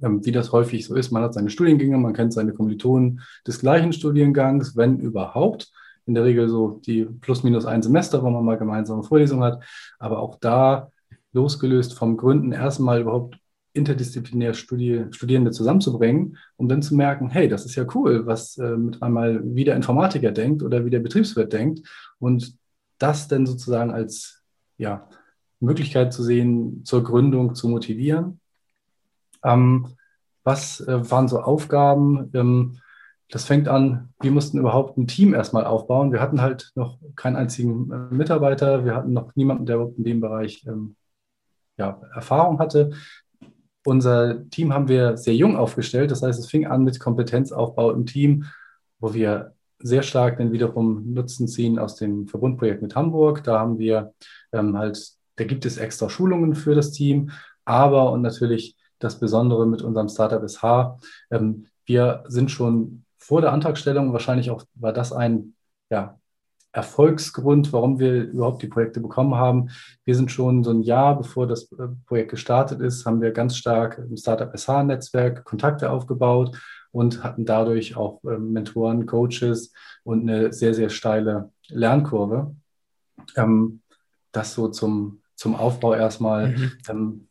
Ähm, 0.00 0.24
wie 0.24 0.30
das 0.30 0.52
häufig 0.52 0.86
so 0.86 0.94
ist, 0.94 1.10
man 1.10 1.24
hat 1.24 1.34
seine 1.34 1.50
Studiengänge, 1.50 1.98
man 1.98 2.12
kennt 2.12 2.32
seine 2.32 2.52
Kommilitonen 2.52 3.22
des 3.44 3.58
gleichen 3.58 3.92
Studiengangs, 3.92 4.76
wenn 4.76 5.00
überhaupt 5.00 5.72
in 6.08 6.14
der 6.14 6.24
Regel 6.24 6.48
so 6.48 6.80
die 6.84 7.04
plus 7.04 7.42
minus 7.42 7.66
ein 7.66 7.82
Semester, 7.82 8.22
wo 8.22 8.30
man 8.30 8.44
mal 8.44 8.58
gemeinsame 8.58 9.02
Vorlesungen 9.02 9.44
hat. 9.44 9.62
Aber 9.98 10.18
auch 10.18 10.36
da 10.40 10.90
losgelöst 11.32 11.94
vom 11.94 12.16
Gründen 12.16 12.52
erstmal 12.52 13.02
überhaupt 13.02 13.38
interdisziplinär 13.74 14.54
Studi 14.54 15.04
Studierende 15.10 15.50
zusammenzubringen, 15.50 16.38
um 16.56 16.68
dann 16.68 16.82
zu 16.82 16.96
merken, 16.96 17.28
hey, 17.28 17.48
das 17.48 17.66
ist 17.66 17.76
ja 17.76 17.86
cool, 17.94 18.26
was 18.26 18.56
äh, 18.56 18.76
mit 18.76 19.02
einmal 19.02 19.40
wie 19.44 19.64
der 19.64 19.76
Informatiker 19.76 20.32
denkt 20.32 20.62
oder 20.62 20.84
wie 20.84 20.90
der 20.90 21.00
Betriebswirt 21.00 21.52
denkt 21.52 21.86
und 22.18 22.56
das 22.98 23.28
dann 23.28 23.46
sozusagen 23.46 23.90
als 23.90 24.42
ja, 24.78 25.08
Möglichkeit 25.60 26.12
zu 26.12 26.22
sehen, 26.22 26.84
zur 26.84 27.04
Gründung 27.04 27.54
zu 27.54 27.68
motivieren. 27.68 28.40
Ähm, 29.44 29.86
was 30.42 30.80
äh, 30.80 31.10
waren 31.10 31.28
so 31.28 31.40
Aufgaben? 31.40 32.30
Ähm, 32.32 32.78
das 33.30 33.44
fängt 33.44 33.68
an, 33.68 34.08
wir 34.20 34.30
mussten 34.30 34.58
überhaupt 34.58 34.96
ein 34.96 35.06
Team 35.06 35.34
erstmal 35.34 35.66
aufbauen. 35.66 36.12
Wir 36.12 36.20
hatten 36.20 36.40
halt 36.40 36.72
noch 36.74 36.98
keinen 37.14 37.36
einzigen 37.36 37.90
äh, 37.90 38.14
Mitarbeiter, 38.14 38.84
wir 38.84 38.94
hatten 38.94 39.12
noch 39.12 39.36
niemanden, 39.36 39.66
der 39.66 39.80
in 39.96 40.04
dem 40.04 40.20
Bereich 40.20 40.64
ähm, 40.66 40.96
ja, 41.76 42.00
Erfahrung 42.14 42.58
hatte. 42.58 42.92
Unser 43.84 44.48
Team 44.50 44.72
haben 44.72 44.88
wir 44.88 45.16
sehr 45.16 45.34
jung 45.34 45.56
aufgestellt, 45.56 46.10
das 46.10 46.22
heißt, 46.22 46.38
es 46.38 46.50
fing 46.50 46.66
an 46.66 46.84
mit 46.84 47.00
Kompetenzaufbau 47.00 47.92
im 47.92 48.06
Team, 48.06 48.44
wo 48.98 49.14
wir 49.14 49.54
sehr 49.78 50.02
stark 50.02 50.38
dann 50.38 50.52
wiederum 50.52 51.12
Nutzen 51.12 51.46
ziehen 51.48 51.78
aus 51.78 51.96
dem 51.96 52.26
Verbundprojekt 52.26 52.82
mit 52.82 52.96
Hamburg. 52.96 53.44
Da 53.44 53.60
haben 53.60 53.78
wir 53.78 54.12
ähm, 54.52 54.76
halt, 54.76 55.12
da 55.36 55.44
gibt 55.44 55.64
es 55.66 55.76
extra 55.76 56.08
Schulungen 56.08 56.54
für 56.54 56.74
das 56.74 56.90
Team, 56.90 57.30
aber 57.64 58.10
und 58.10 58.22
natürlich 58.22 58.76
das 58.98 59.20
Besondere 59.20 59.66
mit 59.66 59.82
unserem 59.82 60.08
Startup 60.08 60.42
SH, 60.48 60.98
ähm, 61.30 61.66
wir 61.84 62.24
sind 62.26 62.50
schon 62.50 63.04
vor 63.28 63.42
der 63.42 63.52
Antragstellung. 63.52 64.14
Wahrscheinlich 64.14 64.50
auch 64.50 64.64
war 64.74 64.94
das 64.94 65.12
ein 65.12 65.54
ja, 65.90 66.18
Erfolgsgrund, 66.72 67.74
warum 67.74 67.98
wir 67.98 68.24
überhaupt 68.24 68.62
die 68.62 68.68
Projekte 68.68 69.00
bekommen 69.00 69.34
haben. 69.34 69.68
Wir 70.06 70.14
sind 70.14 70.30
schon 70.30 70.64
so 70.64 70.70
ein 70.70 70.80
Jahr, 70.80 71.18
bevor 71.18 71.46
das 71.46 71.70
äh, 71.72 71.88
Projekt 72.06 72.30
gestartet 72.30 72.80
ist, 72.80 73.04
haben 73.04 73.20
wir 73.20 73.32
ganz 73.32 73.58
stark 73.58 73.98
im 73.98 74.16
Startup 74.16 74.50
SH-Netzwerk 74.58 75.44
Kontakte 75.44 75.90
aufgebaut 75.90 76.58
und 76.90 77.22
hatten 77.22 77.44
dadurch 77.44 77.96
auch 77.96 78.24
ähm, 78.24 78.52
Mentoren, 78.52 79.04
Coaches 79.04 79.74
und 80.04 80.22
eine 80.22 80.50
sehr, 80.54 80.72
sehr 80.72 80.88
steile 80.88 81.52
Lernkurve. 81.68 82.56
Ähm, 83.36 83.82
das 84.32 84.54
so 84.54 84.68
zum, 84.68 85.20
zum 85.34 85.54
Aufbau 85.54 85.92
erstmal. 85.92 86.48
Mhm. 86.48 86.72
Ähm, 86.88 87.28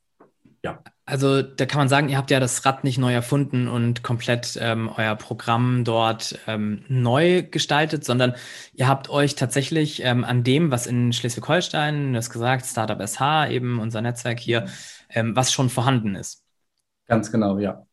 ja. 0.63 0.79
Also 1.09 1.41
da 1.41 1.65
kann 1.65 1.79
man 1.79 1.87
sagen, 1.87 2.09
ihr 2.09 2.17
habt 2.17 2.31
ja 2.31 2.41
das 2.41 2.65
Rad 2.65 2.83
nicht 2.83 2.97
neu 2.97 3.13
erfunden 3.13 3.69
und 3.69 4.03
komplett 4.03 4.59
ähm, 4.61 4.91
euer 4.93 5.15
Programm 5.15 5.85
dort 5.85 6.37
ähm, 6.47 6.83
neu 6.89 7.43
gestaltet, 7.43 8.03
sondern 8.03 8.35
ihr 8.73 8.89
habt 8.89 9.09
euch 9.09 9.35
tatsächlich 9.35 10.03
ähm, 10.03 10.25
an 10.25 10.43
dem, 10.43 10.69
was 10.69 10.85
in 10.85 11.13
Schleswig-Holstein, 11.13 12.11
du 12.11 12.17
hast 12.17 12.29
gesagt, 12.29 12.65
Startup 12.65 13.01
SH, 13.01 13.49
eben 13.49 13.79
unser 13.79 14.01
Netzwerk 14.01 14.37
hier, 14.37 14.65
ähm, 15.09 15.33
was 15.33 15.53
schon 15.53 15.69
vorhanden 15.69 16.15
ist. 16.15 16.43
Ganz 17.05 17.31
genau, 17.31 17.57
ja. 17.57 17.85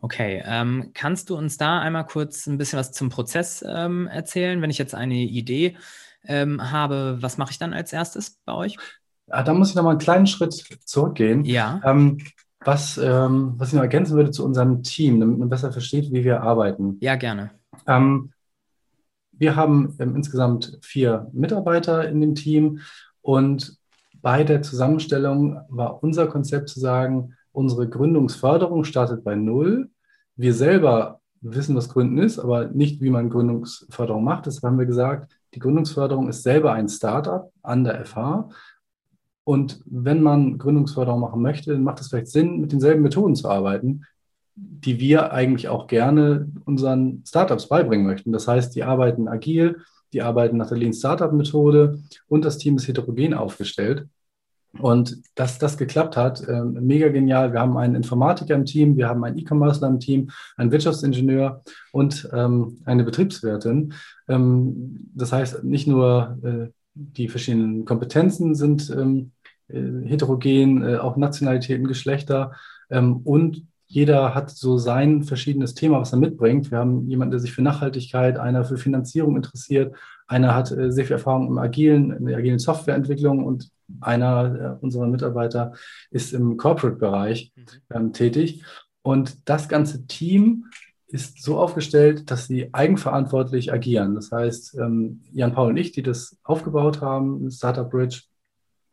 Okay, 0.00 0.42
ähm, 0.44 0.90
kannst 0.94 1.30
du 1.30 1.36
uns 1.36 1.56
da 1.56 1.78
einmal 1.78 2.04
kurz 2.04 2.48
ein 2.48 2.58
bisschen 2.58 2.80
was 2.80 2.90
zum 2.90 3.10
Prozess 3.10 3.64
ähm, 3.64 4.08
erzählen? 4.08 4.60
Wenn 4.60 4.70
ich 4.70 4.78
jetzt 4.78 4.94
eine 4.94 5.14
Idee 5.14 5.76
habe, 6.28 7.16
was 7.20 7.38
mache 7.38 7.52
ich 7.52 7.58
dann 7.58 7.72
als 7.72 7.92
erstes 7.92 8.38
bei 8.44 8.52
euch? 8.52 8.76
Ah, 9.30 9.42
da 9.42 9.54
muss 9.54 9.70
ich 9.70 9.74
noch 9.74 9.82
mal 9.82 9.90
einen 9.90 9.98
kleinen 9.98 10.26
Schritt 10.26 10.54
zurückgehen. 10.84 11.44
Ja. 11.44 11.80
Ähm, 11.84 12.18
was, 12.60 12.98
ähm, 12.98 13.54
was 13.56 13.68
ich 13.68 13.74
noch 13.74 13.82
ergänzen 13.82 14.16
würde 14.16 14.30
zu 14.30 14.44
unserem 14.44 14.82
Team, 14.82 15.20
damit 15.20 15.38
man 15.38 15.48
besser 15.48 15.72
versteht, 15.72 16.12
wie 16.12 16.24
wir 16.24 16.42
arbeiten. 16.42 16.98
Ja, 17.00 17.16
gerne. 17.16 17.50
Ähm, 17.86 18.32
wir 19.32 19.54
haben 19.54 19.96
ähm, 20.00 20.16
insgesamt 20.16 20.78
vier 20.82 21.30
Mitarbeiter 21.32 22.08
in 22.08 22.20
dem 22.20 22.34
Team 22.34 22.80
und 23.22 23.78
bei 24.20 24.42
der 24.42 24.62
Zusammenstellung 24.62 25.60
war 25.68 26.02
unser 26.02 26.26
Konzept 26.26 26.68
zu 26.68 26.80
sagen, 26.80 27.34
unsere 27.52 27.88
Gründungsförderung 27.88 28.84
startet 28.84 29.22
bei 29.22 29.36
Null. 29.36 29.90
Wir 30.34 30.54
selber 30.54 31.20
wissen, 31.40 31.76
was 31.76 31.88
Gründen 31.88 32.18
ist, 32.18 32.38
aber 32.40 32.66
nicht, 32.66 33.00
wie 33.00 33.10
man 33.10 33.30
Gründungsförderung 33.30 34.24
macht. 34.24 34.46
Deshalb 34.46 34.64
haben 34.64 34.78
wir 34.78 34.86
gesagt, 34.86 35.32
die 35.54 35.60
Gründungsförderung 35.60 36.28
ist 36.28 36.42
selber 36.42 36.72
ein 36.72 36.88
Startup 36.88 37.52
an 37.62 37.84
der 37.84 38.04
FH 38.04 38.50
und 39.48 39.80
wenn 39.86 40.20
man 40.22 40.58
Gründungsförderung 40.58 41.20
machen 41.20 41.40
möchte, 41.40 41.72
dann 41.72 41.82
macht 41.82 42.00
es 42.00 42.08
vielleicht 42.08 42.26
Sinn, 42.26 42.60
mit 42.60 42.70
denselben 42.70 43.00
Methoden 43.00 43.34
zu 43.34 43.48
arbeiten, 43.48 44.04
die 44.54 45.00
wir 45.00 45.32
eigentlich 45.32 45.70
auch 45.70 45.86
gerne 45.86 46.52
unseren 46.66 47.22
Startups 47.26 47.66
beibringen 47.66 48.06
möchten. 48.06 48.30
Das 48.30 48.46
heißt, 48.46 48.76
die 48.76 48.84
arbeiten 48.84 49.26
agil, 49.26 49.78
die 50.12 50.20
arbeiten 50.20 50.58
nach 50.58 50.68
der 50.68 50.76
Lean 50.76 50.92
Startup 50.92 51.32
Methode 51.32 51.98
und 52.28 52.44
das 52.44 52.58
Team 52.58 52.76
ist 52.76 52.88
heterogen 52.88 53.32
aufgestellt. 53.32 54.06
Und 54.78 55.16
dass 55.34 55.58
das 55.58 55.78
geklappt 55.78 56.18
hat, 56.18 56.46
äh, 56.46 56.62
mega 56.62 57.08
genial. 57.08 57.54
Wir 57.54 57.60
haben 57.60 57.78
einen 57.78 57.94
Informatiker 57.94 58.54
im 58.54 58.66
Team, 58.66 58.98
wir 58.98 59.08
haben 59.08 59.24
einen 59.24 59.38
E-Commercer 59.38 59.88
im 59.88 59.98
Team, 59.98 60.28
einen 60.58 60.72
Wirtschaftsingenieur 60.72 61.62
und 61.92 62.28
ähm, 62.34 62.82
eine 62.84 63.02
Betriebswirtin. 63.02 63.94
Ähm, 64.28 65.08
das 65.14 65.32
heißt, 65.32 65.64
nicht 65.64 65.86
nur 65.86 66.36
äh, 66.42 66.68
die 66.98 67.28
verschiedenen 67.28 67.84
Kompetenzen 67.84 68.54
sind 68.54 68.90
ähm, 68.90 69.30
äh, 69.30 69.37
heterogen, 69.68 70.82
äh, 70.82 70.96
auch 70.96 71.16
Nationalitäten, 71.16 71.86
Geschlechter 71.86 72.52
ähm, 72.90 73.18
und 73.18 73.64
jeder 73.90 74.34
hat 74.34 74.50
so 74.50 74.76
sein 74.76 75.22
verschiedenes 75.22 75.74
Thema, 75.74 76.00
was 76.00 76.12
er 76.12 76.18
mitbringt. 76.18 76.70
Wir 76.70 76.78
haben 76.78 77.08
jemanden, 77.08 77.30
der 77.30 77.40
sich 77.40 77.52
für 77.52 77.62
Nachhaltigkeit, 77.62 78.36
einer 78.36 78.64
für 78.64 78.76
Finanzierung 78.76 79.34
interessiert, 79.36 79.96
einer 80.26 80.54
hat 80.54 80.70
äh, 80.70 80.92
sehr 80.92 81.06
viel 81.06 81.14
Erfahrung 81.14 81.48
im 81.48 81.58
agilen, 81.58 82.12
in 82.12 82.26
der 82.26 82.36
agilen 82.36 82.58
Softwareentwicklung 82.58 83.44
und 83.44 83.70
einer 84.00 84.78
unserer 84.82 85.06
Mitarbeiter 85.06 85.72
ist 86.10 86.34
im 86.34 86.58
Corporate-Bereich 86.58 87.52
mhm. 87.56 87.64
ähm, 87.94 88.12
tätig. 88.12 88.62
Und 89.02 89.48
das 89.48 89.68
ganze 89.68 90.06
Team 90.06 90.66
ist 91.06 91.42
so 91.42 91.58
aufgestellt, 91.58 92.30
dass 92.30 92.46
sie 92.46 92.68
eigenverantwortlich 92.74 93.72
agieren. 93.72 94.14
Das 94.14 94.30
heißt, 94.30 94.76
ähm, 94.78 95.22
Jan 95.32 95.54
Paul 95.54 95.70
und 95.70 95.78
ich, 95.78 95.92
die 95.92 96.02
das 96.02 96.36
aufgebaut 96.44 97.00
haben, 97.00 97.50
Startup 97.50 97.88
Bridge, 97.88 98.24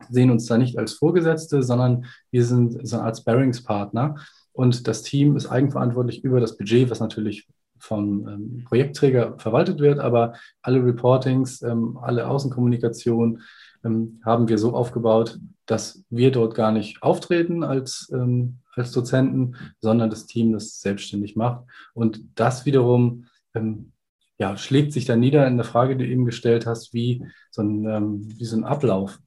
sehen 0.08 0.30
uns 0.30 0.46
da 0.46 0.58
nicht 0.58 0.78
als 0.78 0.94
Vorgesetzte, 0.94 1.62
sondern 1.62 2.06
wir 2.30 2.44
sind 2.44 2.86
so 2.86 2.96
eine 2.96 3.06
Art 3.06 3.18
Sparringspartner. 3.18 4.16
Und 4.52 4.88
das 4.88 5.02
Team 5.02 5.36
ist 5.36 5.46
eigenverantwortlich 5.46 6.24
über 6.24 6.40
das 6.40 6.56
Budget, 6.56 6.90
was 6.90 7.00
natürlich 7.00 7.46
vom 7.78 8.26
ähm, 8.26 8.64
Projektträger 8.64 9.38
verwaltet 9.38 9.80
wird, 9.80 9.98
aber 9.98 10.34
alle 10.62 10.84
Reportings, 10.84 11.62
ähm, 11.62 11.98
alle 12.00 12.26
Außenkommunikation 12.26 13.42
ähm, 13.84 14.20
haben 14.24 14.48
wir 14.48 14.58
so 14.58 14.74
aufgebaut, 14.74 15.38
dass 15.66 16.04
wir 16.10 16.30
dort 16.30 16.54
gar 16.54 16.72
nicht 16.72 17.02
auftreten 17.02 17.62
als, 17.62 18.10
ähm, 18.12 18.58
als 18.74 18.92
Dozenten, 18.92 19.56
sondern 19.80 20.10
das 20.10 20.26
Team 20.26 20.52
das 20.52 20.80
selbstständig 20.80 21.36
macht. 21.36 21.64
Und 21.92 22.22
das 22.34 22.64
wiederum 22.64 23.26
ähm, 23.54 23.92
ja, 24.38 24.56
schlägt 24.56 24.92
sich 24.92 25.06
dann 25.06 25.20
nieder 25.20 25.46
in 25.46 25.56
der 25.56 25.64
Frage, 25.64 25.96
die 25.96 26.04
du 26.04 26.10
eben 26.10 26.24
gestellt 26.24 26.66
hast, 26.66 26.92
wie 26.92 27.24
so 27.50 27.62
ein, 27.62 27.86
ähm, 27.86 28.38
wie 28.38 28.44
so 28.44 28.56
ein 28.56 28.64
Ablauf 28.64 29.18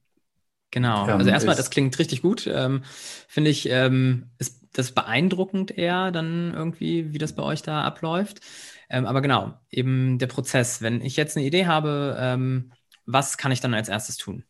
Genau. 0.70 1.08
Ähm, 1.08 1.18
also 1.18 1.30
erstmal, 1.30 1.56
das 1.56 1.70
klingt 1.70 1.98
richtig 1.98 2.22
gut. 2.22 2.46
Ähm, 2.46 2.82
Finde 3.28 3.50
ich, 3.50 3.68
ähm, 3.68 4.30
ist 4.38 4.60
das 4.72 4.92
beeindruckend 4.92 5.76
eher 5.76 6.12
dann 6.12 6.54
irgendwie, 6.54 7.12
wie 7.12 7.18
das 7.18 7.34
bei 7.34 7.42
euch 7.42 7.62
da 7.62 7.82
abläuft. 7.82 8.40
Ähm, 8.88 9.06
aber 9.06 9.20
genau, 9.20 9.54
eben 9.70 10.18
der 10.18 10.28
Prozess. 10.28 10.82
Wenn 10.82 11.00
ich 11.00 11.16
jetzt 11.16 11.36
eine 11.36 11.46
Idee 11.46 11.66
habe, 11.66 12.16
ähm, 12.18 12.72
was 13.06 13.36
kann 13.36 13.52
ich 13.52 13.60
dann 13.60 13.74
als 13.74 13.88
erstes 13.88 14.16
tun? 14.16 14.44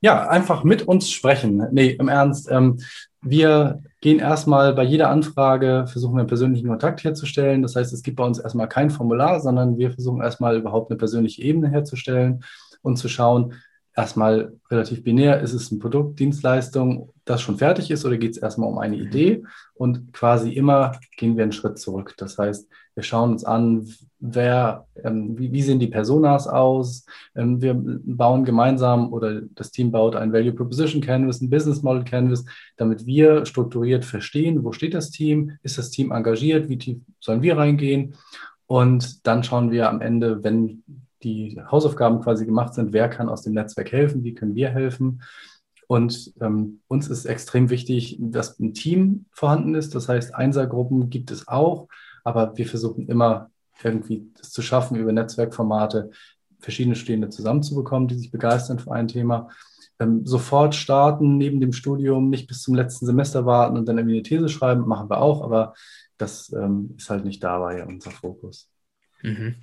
Ja, 0.00 0.28
einfach 0.28 0.62
mit 0.62 0.82
uns 0.82 1.10
sprechen. 1.10 1.66
Nee, 1.72 1.90
im 1.90 2.08
Ernst. 2.08 2.50
Ähm, 2.50 2.78
wir 3.22 3.82
gehen 4.00 4.20
erstmal 4.20 4.72
bei 4.74 4.84
jeder 4.84 5.10
Anfrage, 5.10 5.86
versuchen 5.88 6.14
wir 6.14 6.20
einen 6.20 6.28
persönlichen 6.28 6.68
Kontakt 6.68 7.02
herzustellen. 7.02 7.62
Das 7.62 7.74
heißt, 7.74 7.92
es 7.92 8.02
gibt 8.02 8.18
bei 8.18 8.24
uns 8.24 8.38
erstmal 8.38 8.68
kein 8.68 8.90
Formular, 8.90 9.40
sondern 9.40 9.78
wir 9.78 9.90
versuchen 9.90 10.22
erstmal 10.22 10.56
überhaupt 10.56 10.90
eine 10.90 10.98
persönliche 10.98 11.42
Ebene 11.42 11.68
herzustellen 11.68 12.44
und 12.82 12.98
zu 12.98 13.08
schauen, 13.08 13.54
erstmal 13.96 14.52
relativ 14.70 15.02
binär, 15.02 15.40
ist 15.40 15.54
es 15.54 15.72
ein 15.72 15.78
Produkt, 15.78 16.20
Dienstleistung, 16.20 17.12
das 17.24 17.40
schon 17.40 17.56
fertig 17.56 17.90
ist 17.90 18.04
oder 18.04 18.18
geht 18.18 18.32
es 18.32 18.36
erstmal 18.36 18.68
um 18.68 18.78
eine 18.78 18.96
Idee? 18.96 19.42
Und 19.74 20.12
quasi 20.12 20.52
immer 20.52 20.92
gehen 21.16 21.36
wir 21.36 21.42
einen 21.42 21.52
Schritt 21.52 21.78
zurück. 21.78 22.14
Das 22.18 22.36
heißt, 22.36 22.68
wir 22.94 23.02
schauen 23.02 23.32
uns 23.32 23.44
an, 23.44 23.88
wer, 24.20 24.86
ähm, 25.02 25.38
wie, 25.38 25.50
wie, 25.50 25.62
sehen 25.62 25.80
die 25.80 25.86
Personas 25.86 26.46
aus? 26.46 27.06
Ähm, 27.34 27.60
wir 27.60 27.74
bauen 27.74 28.44
gemeinsam 28.44 29.12
oder 29.12 29.40
das 29.54 29.70
Team 29.70 29.90
baut 29.90 30.14
ein 30.14 30.32
Value 30.32 30.52
Proposition 30.52 31.00
Canvas, 31.00 31.40
ein 31.40 31.50
Business 31.50 31.82
Model 31.82 32.04
Canvas, 32.04 32.44
damit 32.76 33.06
wir 33.06 33.46
strukturiert 33.46 34.04
verstehen, 34.04 34.62
wo 34.62 34.72
steht 34.72 34.94
das 34.94 35.10
Team? 35.10 35.52
Ist 35.62 35.78
das 35.78 35.90
Team 35.90 36.12
engagiert? 36.12 36.68
Wie 36.68 36.78
tief 36.78 36.98
sollen 37.18 37.42
wir 37.42 37.56
reingehen? 37.56 38.14
Und 38.66 39.26
dann 39.26 39.42
schauen 39.42 39.70
wir 39.70 39.88
am 39.88 40.00
Ende, 40.00 40.42
wenn 40.42 40.82
die 41.22 41.60
Hausaufgaben 41.70 42.20
quasi 42.20 42.46
gemacht 42.46 42.74
sind, 42.74 42.92
wer 42.92 43.08
kann 43.08 43.28
aus 43.28 43.42
dem 43.42 43.54
Netzwerk 43.54 43.92
helfen, 43.92 44.24
wie 44.24 44.34
können 44.34 44.54
wir 44.54 44.70
helfen. 44.70 45.22
Und 45.88 46.32
ähm, 46.40 46.80
uns 46.88 47.08
ist 47.08 47.26
extrem 47.26 47.70
wichtig, 47.70 48.16
dass 48.20 48.58
ein 48.58 48.74
Team 48.74 49.26
vorhanden 49.30 49.74
ist. 49.74 49.94
Das 49.94 50.08
heißt, 50.08 50.34
Einsergruppen 50.34 51.10
gibt 51.10 51.30
es 51.30 51.46
auch, 51.46 51.88
aber 52.24 52.56
wir 52.56 52.66
versuchen 52.66 53.08
immer 53.08 53.50
irgendwie 53.82 54.30
es 54.40 54.50
zu 54.50 54.62
schaffen, 54.62 54.96
über 54.96 55.12
Netzwerkformate 55.12 56.10
verschiedene 56.58 56.96
Stehende 56.96 57.28
zusammenzubekommen, 57.28 58.08
die 58.08 58.16
sich 58.16 58.30
begeistern 58.30 58.78
für 58.78 58.92
ein 58.92 59.08
Thema. 59.08 59.48
Ähm, 59.98 60.26
sofort 60.26 60.74
starten 60.74 61.36
neben 61.36 61.60
dem 61.60 61.72
Studium, 61.72 62.30
nicht 62.30 62.48
bis 62.48 62.62
zum 62.62 62.74
letzten 62.74 63.06
Semester 63.06 63.46
warten 63.46 63.76
und 63.76 63.86
dann 63.86 63.98
irgendwie 63.98 64.16
eine 64.16 64.22
These 64.22 64.48
schreiben, 64.48 64.86
machen 64.86 65.08
wir 65.08 65.20
auch, 65.20 65.42
aber 65.42 65.74
das 66.18 66.52
ähm, 66.52 66.94
ist 66.96 67.10
halt 67.10 67.24
nicht 67.24 67.42
dabei 67.42 67.84
unser 67.86 68.10
Fokus. 68.10 68.68
Mhm. 69.22 69.54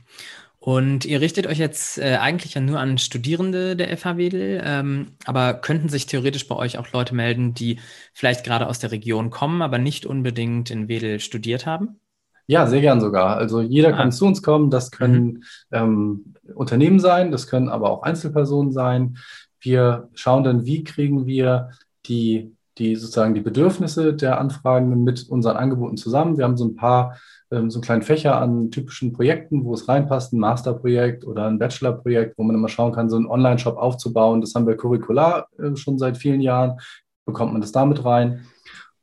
Und 0.65 1.03
ihr 1.03 1.19
richtet 1.19 1.45
euch 1.45 1.57
jetzt 1.57 1.97
äh, 1.97 2.15
eigentlich 2.21 2.53
ja 2.53 2.61
nur 2.61 2.79
an 2.79 2.97
Studierende 2.97 3.75
der 3.75 3.97
FH 3.97 4.15
Wedel, 4.15 4.61
ähm, 4.63 5.07
aber 5.25 5.55
könnten 5.55 5.89
sich 5.89 6.05
theoretisch 6.05 6.47
bei 6.47 6.55
euch 6.55 6.77
auch 6.77 6.89
Leute 6.93 7.13
melden, 7.13 7.53
die 7.53 7.79
vielleicht 8.13 8.45
gerade 8.45 8.67
aus 8.67 8.79
der 8.79 8.93
Region 8.93 9.29
kommen, 9.29 9.61
aber 9.61 9.77
nicht 9.77 10.05
unbedingt 10.05 10.71
in 10.71 10.87
Wedel 10.87 11.19
studiert 11.19 11.65
haben? 11.65 11.99
Ja, 12.47 12.65
sehr 12.65 12.79
gern 12.79 13.01
sogar. 13.01 13.35
Also 13.35 13.59
jeder 13.59 13.89
ah. 13.89 13.97
kann 13.97 14.13
zu 14.13 14.25
uns 14.25 14.41
kommen. 14.41 14.69
Das 14.69 14.89
können 14.89 15.25
mhm. 15.25 15.43
ähm, 15.71 16.33
Unternehmen 16.55 17.01
sein, 17.01 17.31
das 17.31 17.47
können 17.47 17.67
aber 17.67 17.89
auch 17.89 18.03
Einzelpersonen 18.03 18.71
sein. 18.71 19.17
Wir 19.59 20.07
schauen 20.13 20.45
dann, 20.45 20.65
wie 20.65 20.85
kriegen 20.85 21.25
wir 21.25 21.71
die, 22.05 22.55
die 22.77 22.95
sozusagen 22.95 23.33
die 23.33 23.41
Bedürfnisse 23.41 24.13
der 24.13 24.39
Anfragenden 24.39 25.03
mit 25.03 25.27
unseren 25.27 25.57
Angeboten 25.57 25.97
zusammen. 25.97 26.37
Wir 26.37 26.45
haben 26.45 26.55
so 26.55 26.63
ein 26.63 26.77
paar 26.77 27.17
ähm, 27.53 27.69
so 27.69 27.77
einen 27.77 27.83
kleinen 27.83 28.01
Fächer 28.01 28.39
an 28.41 28.71
typischen 28.71 29.13
Projekten, 29.13 29.63
wo 29.63 29.73
es 29.73 29.87
reinpasst, 29.87 30.33
ein 30.33 30.39
Masterprojekt 30.39 31.25
oder 31.25 31.47
ein 31.47 31.59
Bachelorprojekt, 31.59 32.37
wo 32.37 32.43
man 32.43 32.55
immer 32.55 32.69
schauen 32.69 32.91
kann, 32.91 33.09
so 33.09 33.15
einen 33.15 33.27
Online-Shop 33.27 33.77
aufzubauen. 33.77 34.41
Das 34.41 34.55
haben 34.55 34.67
wir 34.67 34.75
curricular 34.75 35.47
äh, 35.59 35.75
schon 35.75 35.97
seit 35.97 36.17
vielen 36.17 36.41
Jahren, 36.41 36.79
bekommt 37.25 37.53
man 37.53 37.61
das 37.61 37.71
damit 37.71 38.03
rein. 38.03 38.45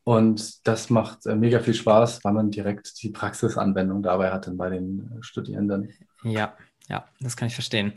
Und 0.05 0.67
das 0.67 0.91
macht 0.91 1.27
äh, 1.27 1.37
mega 1.37 1.61
viel 1.61 1.75
Spaß, 1.75 2.25
weil 2.25 2.33
man 2.33 2.51
direkt 2.51 3.03
die 3.03 3.11
Praxisanwendung 3.11 4.03
dabei 4.03 4.33
hat 4.33 4.51
bei 4.57 4.71
den 4.71 5.11
äh, 5.19 5.23
Studierenden. 5.23 5.93
Ja, 6.25 6.55
ja, 6.89 7.05
das 7.21 7.37
kann 7.37 7.49
ich 7.49 7.55
verstehen. 7.55 7.93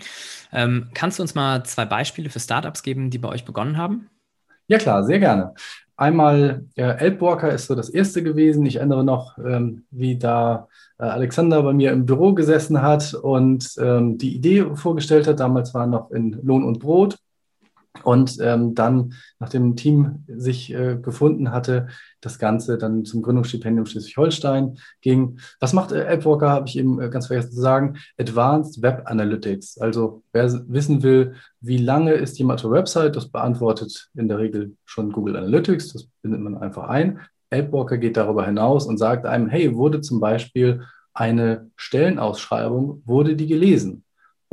Ähm, 0.51 0.89
kannst 0.93 1.17
du 1.17 1.24
uns 1.24 1.33
mal 1.33 1.65
zwei 1.65 1.86
Beispiele 1.86 2.29
für 2.29 2.39
Startups 2.39 2.83
geben, 2.83 3.10
die 3.10 3.17
bei 3.17 3.29
euch 3.29 3.45
begonnen 3.45 3.77
haben? 3.77 4.10
Ja 4.67 4.77
klar, 4.77 5.03
sehr 5.03 5.19
gerne. 5.19 5.53
Einmal 5.95 6.65
ja, 6.75 6.91
Elbwalker 6.91 7.51
ist 7.51 7.67
so 7.67 7.75
das 7.75 7.89
erste 7.89 8.23
gewesen. 8.23 8.65
Ich 8.65 8.77
erinnere 8.77 9.03
noch, 9.03 9.38
ähm, 9.38 9.85
wie 9.91 10.17
da 10.17 10.67
äh, 10.97 11.03
Alexander 11.03 11.62
bei 11.62 11.73
mir 11.73 11.91
im 11.91 12.05
Büro 12.05 12.33
gesessen 12.33 12.81
hat 12.81 13.13
und 13.13 13.75
ähm, 13.79 14.17
die 14.17 14.35
Idee 14.35 14.75
vorgestellt 14.75 15.27
hat. 15.27 15.39
Damals 15.39 15.73
war 15.73 15.85
noch 15.85 16.12
in 16.12 16.39
Lohn 16.43 16.63
und 16.63 16.79
Brot. 16.79 17.19
Und 18.01 18.39
ähm, 18.41 18.73
dann, 18.73 19.13
nachdem 19.39 19.69
ein 19.69 19.75
Team 19.75 20.23
sich 20.27 20.73
äh, 20.73 20.97
gefunden 21.00 21.51
hatte, 21.51 21.88
das 22.21 22.39
Ganze 22.39 22.77
dann 22.77 23.05
zum 23.05 23.21
Gründungsstipendium 23.21 23.85
Schleswig-Holstein 23.85 24.79
ging. 25.01 25.38
Was 25.59 25.73
macht 25.73 25.91
äh, 25.91 26.07
AppWalker, 26.07 26.50
habe 26.50 26.67
ich 26.67 26.77
eben 26.77 27.00
äh, 27.00 27.09
ganz 27.09 27.27
vergessen 27.27 27.51
zu 27.51 27.62
sagen. 27.62 27.97
Advanced 28.17 28.81
Web 28.81 29.03
Analytics. 29.05 29.77
Also 29.77 30.23
wer 30.33 30.51
wissen 30.67 31.03
will, 31.03 31.35
wie 31.62 31.77
lange 31.77 32.13
ist 32.13 32.39
jemand 32.39 32.59
auf 32.59 32.71
der 32.71 32.79
Website, 32.79 33.15
das 33.15 33.29
beantwortet 33.29 34.09
in 34.15 34.27
der 34.27 34.39
Regel 34.39 34.75
schon 34.85 35.12
Google 35.12 35.38
Analytics. 35.38 35.93
Das 35.93 36.07
bindet 36.23 36.41
man 36.41 36.57
einfach 36.57 36.89
ein. 36.89 37.19
AppWalker 37.51 38.00
geht 38.00 38.17
darüber 38.17 38.45
hinaus 38.45 38.88
und 38.88 38.97
sagt 38.97 39.27
einem, 39.27 39.47
hey, 39.47 39.75
wurde 39.75 40.01
zum 40.01 40.19
Beispiel 40.19 40.81
eine 41.13 41.69
Stellenausschreibung, 41.75 43.03
wurde 43.05 43.35
die 43.35 43.47
gelesen? 43.47 44.03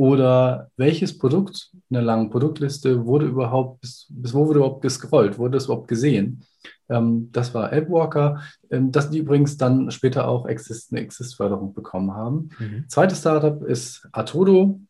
Oder 0.01 0.71
welches 0.79 1.19
Produkt 1.19 1.69
in 1.75 1.93
der 1.93 2.01
langen 2.01 2.31
Produktliste 2.31 3.05
wurde 3.05 3.27
überhaupt, 3.27 3.83
bis, 3.83 4.07
bis 4.09 4.33
wo 4.33 4.47
wurde 4.47 4.61
überhaupt 4.61 4.81
gescrollt, 4.81 5.37
wurde 5.37 5.59
das 5.59 5.67
überhaupt 5.67 5.89
gesehen? 5.89 6.43
Ähm, 6.89 7.29
das 7.33 7.53
war 7.53 7.71
AppWalker, 7.71 8.41
ähm, 8.71 8.91
das 8.93 9.11
die 9.11 9.19
übrigens 9.19 9.59
dann 9.59 9.91
später 9.91 10.27
auch 10.27 10.47
Exist, 10.47 10.91
eine 10.91 11.03
Exist-Förderung 11.03 11.75
bekommen 11.75 12.15
haben. 12.15 12.49
Mhm. 12.59 12.87
Zweites 12.89 13.19
Startup 13.19 13.63
ist 13.63 14.09
Atodo, 14.13 14.81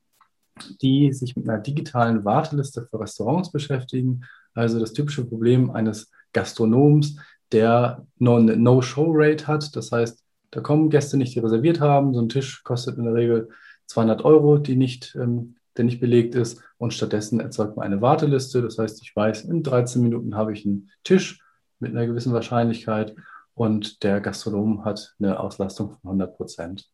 die 0.80 1.12
sich 1.12 1.34
mit 1.34 1.48
einer 1.48 1.58
digitalen 1.58 2.24
Warteliste 2.24 2.86
für 2.88 3.00
Restaurants 3.00 3.50
beschäftigen. 3.50 4.20
Also 4.54 4.78
das 4.78 4.92
typische 4.92 5.24
Problem 5.24 5.72
eines 5.72 6.12
Gastronoms, 6.32 7.16
der 7.50 8.06
eine 8.20 8.56
No-Show-Rate 8.56 9.48
hat. 9.48 9.74
Das 9.74 9.90
heißt, 9.90 10.22
da 10.52 10.60
kommen 10.60 10.88
Gäste 10.88 11.16
nicht, 11.16 11.34
die 11.34 11.40
reserviert 11.40 11.80
haben. 11.80 12.14
So 12.14 12.20
ein 12.20 12.28
Tisch 12.28 12.62
kostet 12.62 12.96
in 12.96 13.06
der 13.06 13.14
Regel 13.14 13.48
200 13.90 14.24
Euro, 14.24 14.58
die 14.58 14.76
nicht, 14.76 15.16
ähm, 15.16 15.56
der 15.76 15.84
nicht 15.84 16.00
belegt 16.00 16.34
ist. 16.34 16.62
Und 16.78 16.94
stattdessen 16.94 17.40
erzeugt 17.40 17.76
man 17.76 17.86
eine 17.86 18.00
Warteliste. 18.00 18.62
Das 18.62 18.78
heißt, 18.78 19.02
ich 19.02 19.14
weiß, 19.14 19.44
in 19.44 19.62
13 19.62 20.02
Minuten 20.02 20.36
habe 20.36 20.52
ich 20.52 20.64
einen 20.64 20.90
Tisch 21.04 21.40
mit 21.80 21.90
einer 21.90 22.06
gewissen 22.06 22.32
Wahrscheinlichkeit 22.32 23.14
und 23.54 24.02
der 24.04 24.20
Gastronom 24.20 24.84
hat 24.84 25.14
eine 25.18 25.40
Auslastung 25.40 25.90
von 25.90 26.10
100 26.10 26.36
Prozent. 26.36 26.88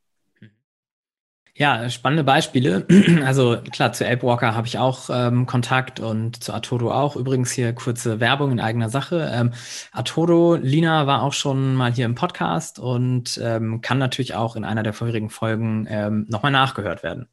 Ja, 1.58 1.88
spannende 1.88 2.22
Beispiele. 2.22 2.86
Also 3.24 3.56
klar, 3.72 3.92
zu 3.92 4.06
Apewalker 4.06 4.54
habe 4.54 4.66
ich 4.66 4.78
auch 4.78 5.08
ähm, 5.10 5.46
Kontakt 5.46 6.00
und 6.00 6.42
zu 6.42 6.52
Atodo 6.52 6.92
auch. 6.92 7.16
Übrigens 7.16 7.50
hier 7.50 7.72
kurze 7.72 8.20
Werbung 8.20 8.52
in 8.52 8.60
eigener 8.60 8.90
Sache. 8.90 9.30
Ähm, 9.32 9.52
Atodo, 9.90 10.56
Lina 10.56 11.06
war 11.06 11.22
auch 11.22 11.32
schon 11.32 11.74
mal 11.74 11.92
hier 11.92 12.04
im 12.04 12.14
Podcast 12.14 12.78
und 12.78 13.40
ähm, 13.42 13.80
kann 13.80 13.96
natürlich 13.98 14.34
auch 14.34 14.54
in 14.56 14.64
einer 14.64 14.82
der 14.82 14.92
vorherigen 14.92 15.30
Folgen 15.30 15.86
ähm, 15.88 16.26
nochmal 16.28 16.52
nachgehört 16.52 17.02
werden. 17.02 17.26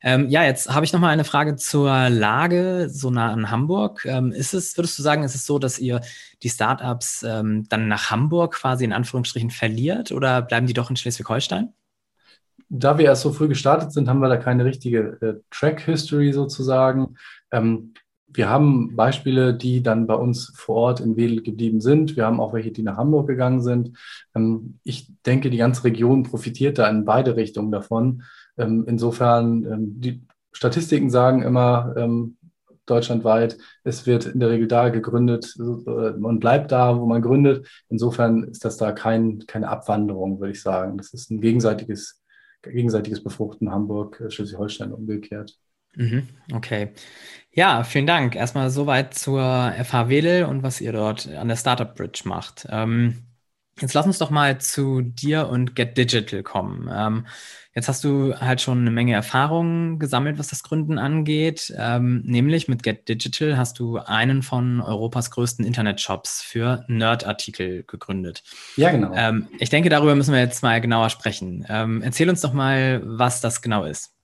Ähm, 0.00 0.30
ja, 0.30 0.44
jetzt 0.44 0.70
habe 0.70 0.86
ich 0.86 0.94
nochmal 0.94 1.12
eine 1.12 1.24
Frage 1.24 1.56
zur 1.56 2.08
Lage 2.08 2.88
so 2.90 3.10
nah 3.10 3.30
an 3.30 3.50
Hamburg. 3.50 4.06
Ähm, 4.06 4.32
ist 4.32 4.54
es, 4.54 4.76
würdest 4.78 4.98
du 4.98 5.02
sagen, 5.02 5.22
ist 5.22 5.34
es 5.34 5.44
so, 5.44 5.58
dass 5.58 5.78
ihr 5.78 6.00
die 6.42 6.50
Startups 6.50 7.22
ähm, 7.22 7.66
dann 7.68 7.88
nach 7.88 8.10
Hamburg 8.10 8.54
quasi 8.54 8.84
in 8.84 8.92
Anführungsstrichen 8.94 9.50
verliert 9.50 10.12
oder 10.12 10.40
bleiben 10.40 10.66
die 10.66 10.74
doch 10.74 10.88
in 10.88 10.96
Schleswig-Holstein? 10.96 11.74
Da 12.68 12.98
wir 12.98 13.06
erst 13.06 13.22
so 13.22 13.32
früh 13.32 13.48
gestartet 13.48 13.92
sind, 13.92 14.08
haben 14.08 14.20
wir 14.20 14.28
da 14.28 14.36
keine 14.36 14.64
richtige 14.64 15.18
äh, 15.20 15.34
Track-History 15.50 16.32
sozusagen. 16.32 17.16
Ähm, 17.50 17.94
wir 18.26 18.48
haben 18.48 18.96
Beispiele, 18.96 19.54
die 19.54 19.82
dann 19.82 20.06
bei 20.06 20.14
uns 20.14 20.52
vor 20.56 20.76
Ort 20.76 21.00
in 21.00 21.16
Wedel 21.16 21.42
geblieben 21.42 21.80
sind. 21.80 22.16
Wir 22.16 22.26
haben 22.26 22.40
auch 22.40 22.52
welche, 22.52 22.72
die 22.72 22.82
nach 22.82 22.96
Hamburg 22.96 23.28
gegangen 23.28 23.62
sind. 23.62 23.96
Ähm, 24.34 24.80
ich 24.82 25.08
denke, 25.24 25.50
die 25.50 25.58
ganze 25.58 25.84
Region 25.84 26.24
profitiert 26.24 26.78
da 26.78 26.88
in 26.88 27.04
beide 27.04 27.36
Richtungen 27.36 27.70
davon. 27.70 28.22
Ähm, 28.56 28.84
insofern, 28.88 29.64
ähm, 29.64 30.00
die 30.00 30.26
Statistiken 30.52 31.10
sagen 31.10 31.42
immer, 31.42 31.94
ähm, 31.96 32.36
deutschlandweit, 32.86 33.56
es 33.82 34.06
wird 34.06 34.26
in 34.26 34.40
der 34.40 34.50
Regel 34.50 34.68
da 34.68 34.90
gegründet 34.90 35.56
und 35.56 36.38
bleibt 36.38 36.70
da, 36.70 37.00
wo 37.00 37.06
man 37.06 37.22
gründet. 37.22 37.66
Insofern 37.88 38.44
ist 38.44 38.64
das 38.64 38.76
da 38.76 38.92
kein, 38.92 39.44
keine 39.46 39.68
Abwanderung, 39.68 40.38
würde 40.38 40.52
ich 40.52 40.60
sagen. 40.60 40.98
Das 40.98 41.14
ist 41.14 41.30
ein 41.30 41.40
gegenseitiges 41.40 42.22
gegenseitiges 42.64 43.22
Befruchten 43.22 43.70
Hamburg, 43.70 44.20
äh, 44.20 44.30
Schleswig-Holstein 44.30 44.92
umgekehrt. 44.92 45.58
Mhm, 45.96 46.28
okay. 46.52 46.92
Ja, 47.52 47.84
vielen 47.84 48.06
Dank. 48.06 48.34
Erstmal 48.34 48.70
soweit 48.70 49.14
zur 49.14 49.40
FH 49.42 50.08
Wedel 50.08 50.44
und 50.44 50.62
was 50.62 50.80
ihr 50.80 50.92
dort 50.92 51.28
an 51.28 51.48
der 51.48 51.56
Startup 51.56 51.94
Bridge 51.94 52.22
macht. 52.24 52.66
Ähm, 52.68 53.22
jetzt 53.80 53.94
lass 53.94 54.06
uns 54.06 54.18
doch 54.18 54.30
mal 54.30 54.60
zu 54.60 55.02
dir 55.02 55.48
und 55.48 55.76
Get 55.76 55.96
Digital 55.96 56.42
kommen. 56.42 56.90
Ähm, 56.92 57.26
Jetzt 57.74 57.88
hast 57.88 58.04
du 58.04 58.34
halt 58.38 58.60
schon 58.60 58.78
eine 58.78 58.92
Menge 58.92 59.14
Erfahrung 59.14 59.98
gesammelt, 59.98 60.38
was 60.38 60.48
das 60.48 60.62
Gründen 60.62 60.96
angeht. 60.98 61.74
Ähm, 61.76 62.22
nämlich 62.24 62.68
mit 62.68 62.84
Get 62.84 63.08
Digital 63.08 63.56
hast 63.56 63.80
du 63.80 63.98
einen 63.98 64.42
von 64.42 64.80
Europas 64.80 65.32
größten 65.32 65.64
Internetshops 65.64 66.40
für 66.40 66.84
Nerd-Artikel 66.86 67.82
gegründet. 67.82 68.44
Ja, 68.76 68.90
genau. 68.92 69.12
Ähm, 69.14 69.48
ich 69.58 69.70
denke, 69.70 69.88
darüber 69.88 70.14
müssen 70.14 70.32
wir 70.32 70.40
jetzt 70.40 70.62
mal 70.62 70.80
genauer 70.80 71.10
sprechen. 71.10 71.66
Ähm, 71.68 72.00
erzähl 72.02 72.30
uns 72.30 72.40
doch 72.42 72.52
mal, 72.52 73.02
was 73.04 73.40
das 73.40 73.60
genau 73.60 73.84
ist. 73.84 74.14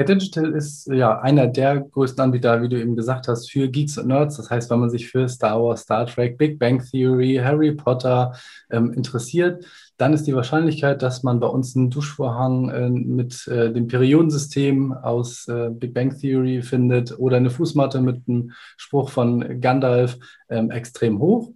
Ja, 0.00 0.06
Digital 0.06 0.54
ist 0.54 0.86
ja 0.86 1.20
einer 1.20 1.46
der 1.46 1.78
größten 1.78 2.24
Anbieter, 2.24 2.62
wie 2.62 2.70
du 2.70 2.80
eben 2.80 2.96
gesagt 2.96 3.28
hast, 3.28 3.50
für 3.50 3.68
Geeks 3.68 3.98
und 3.98 4.06
Nerds. 4.06 4.38
Das 4.38 4.48
heißt, 4.48 4.70
wenn 4.70 4.80
man 4.80 4.88
sich 4.88 5.10
für 5.10 5.28
Star 5.28 5.62
Wars, 5.62 5.82
Star 5.82 6.06
Trek, 6.06 6.38
Big 6.38 6.58
Bang 6.58 6.82
Theory, 6.82 7.38
Harry 7.44 7.72
Potter 7.72 8.32
ähm, 8.70 8.94
interessiert, 8.94 9.62
dann 9.98 10.14
ist 10.14 10.26
die 10.26 10.34
Wahrscheinlichkeit, 10.34 11.02
dass 11.02 11.22
man 11.22 11.38
bei 11.38 11.48
uns 11.48 11.76
einen 11.76 11.90
Duschvorhang 11.90 12.70
äh, 12.70 12.88
mit 12.88 13.46
äh, 13.48 13.74
dem 13.74 13.88
Periodensystem 13.88 14.94
aus 14.94 15.46
äh, 15.48 15.68
Big 15.68 15.92
Bang 15.92 16.16
Theory 16.18 16.62
findet 16.62 17.18
oder 17.18 17.36
eine 17.36 17.50
Fußmatte 17.50 18.00
mit 18.00 18.26
einem 18.26 18.52
Spruch 18.78 19.10
von 19.10 19.60
Gandalf 19.60 20.16
ähm, 20.48 20.70
extrem 20.70 21.18
hoch. 21.18 21.52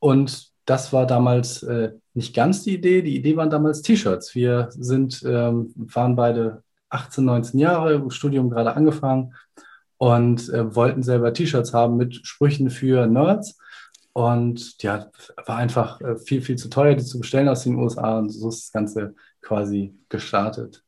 Und 0.00 0.48
das 0.64 0.92
war 0.92 1.06
damals 1.06 1.62
äh, 1.62 1.92
nicht 2.12 2.34
ganz 2.34 2.64
die 2.64 2.74
Idee. 2.74 3.02
Die 3.02 3.14
Idee 3.14 3.36
waren 3.36 3.50
damals 3.50 3.82
T-Shirts. 3.82 4.34
Wir 4.34 4.66
sind, 4.70 5.22
ähm, 5.24 5.72
waren 5.76 6.16
beide 6.16 6.63
18, 6.94 7.24
19 7.24 7.60
Jahre, 7.60 8.10
Studium 8.10 8.50
gerade 8.50 8.74
angefangen 8.74 9.34
und 9.98 10.48
äh, 10.50 10.74
wollten 10.74 11.02
selber 11.02 11.32
T-Shirts 11.32 11.74
haben 11.74 11.96
mit 11.96 12.26
Sprüchen 12.26 12.70
für 12.70 13.06
Nerds 13.06 13.58
und 14.14 14.80
ja, 14.80 15.10
war 15.44 15.56
einfach 15.56 16.00
äh, 16.00 16.16
viel, 16.16 16.40
viel 16.40 16.56
zu 16.56 16.70
teuer, 16.70 16.94
die 16.94 17.04
zu 17.04 17.18
bestellen 17.18 17.48
aus 17.48 17.64
den 17.64 17.74
USA. 17.74 18.18
Und 18.18 18.30
so 18.30 18.48
ist 18.48 18.66
das 18.66 18.72
Ganze 18.72 19.14
quasi 19.42 19.92
gestartet. 20.08 20.84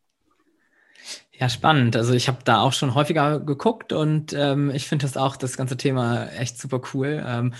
Ja, 1.33 1.49
spannend. 1.49 1.97
Also 1.97 2.15
ich 2.15 2.29
habe 2.29 2.39
da 2.45 2.61
auch 2.61 2.73
schon 2.73 2.95
häufiger 2.95 3.41
geguckt 3.41 3.93
und 3.93 4.33
ähm, 4.33 4.71
ich 4.71 4.87
finde 4.87 5.05
das 5.05 5.17
auch, 5.17 5.37
das 5.37 5.57
ganze 5.57 5.77
Thema 5.77 6.29
echt 6.29 6.59
super 6.59 6.81
cool. 6.95 7.23
Ähm, 7.27 7.53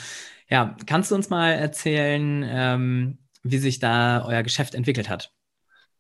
ja, 0.49 0.77
kannst 0.87 1.11
du 1.11 1.17
uns 1.17 1.31
mal 1.31 1.51
erzählen, 1.51 2.45
ähm, 2.47 3.19
wie 3.43 3.59
sich 3.59 3.81
da 3.81 4.25
euer 4.25 4.45
Geschäft 4.45 4.75
entwickelt 4.75 5.11
hat? 5.11 5.33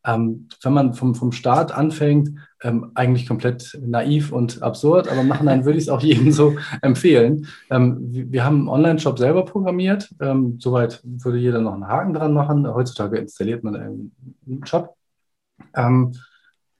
Ähm, 0.06 0.48
wenn 0.62 0.72
man 0.72 0.94
vom, 0.94 1.14
vom 1.14 1.32
Start 1.32 1.72
anfängt, 1.72 2.30
ähm, 2.62 2.92
eigentlich 2.94 3.26
komplett 3.26 3.78
naiv 3.84 4.32
und 4.32 4.62
absurd, 4.62 5.08
aber 5.08 5.22
machen 5.22 5.46
dann 5.46 5.64
würde 5.64 5.78
ich 5.78 5.84
es 5.84 5.90
auch 5.90 6.00
jedem 6.00 6.32
so 6.32 6.56
empfehlen. 6.82 7.46
Ähm, 7.70 7.98
wir, 8.10 8.44
haben 8.44 8.60
einen 8.60 8.68
Online-Shop 8.68 9.18
selber 9.18 9.44
programmiert. 9.44 10.08
Ähm, 10.20 10.58
soweit 10.60 11.00
würde 11.04 11.38
jeder 11.38 11.60
noch 11.60 11.74
einen 11.74 11.88
Haken 11.88 12.14
dran 12.14 12.32
machen. 12.32 12.66
Heutzutage 12.72 13.18
installiert 13.18 13.64
man 13.64 13.76
einen 13.76 14.64
Shop. 14.64 14.96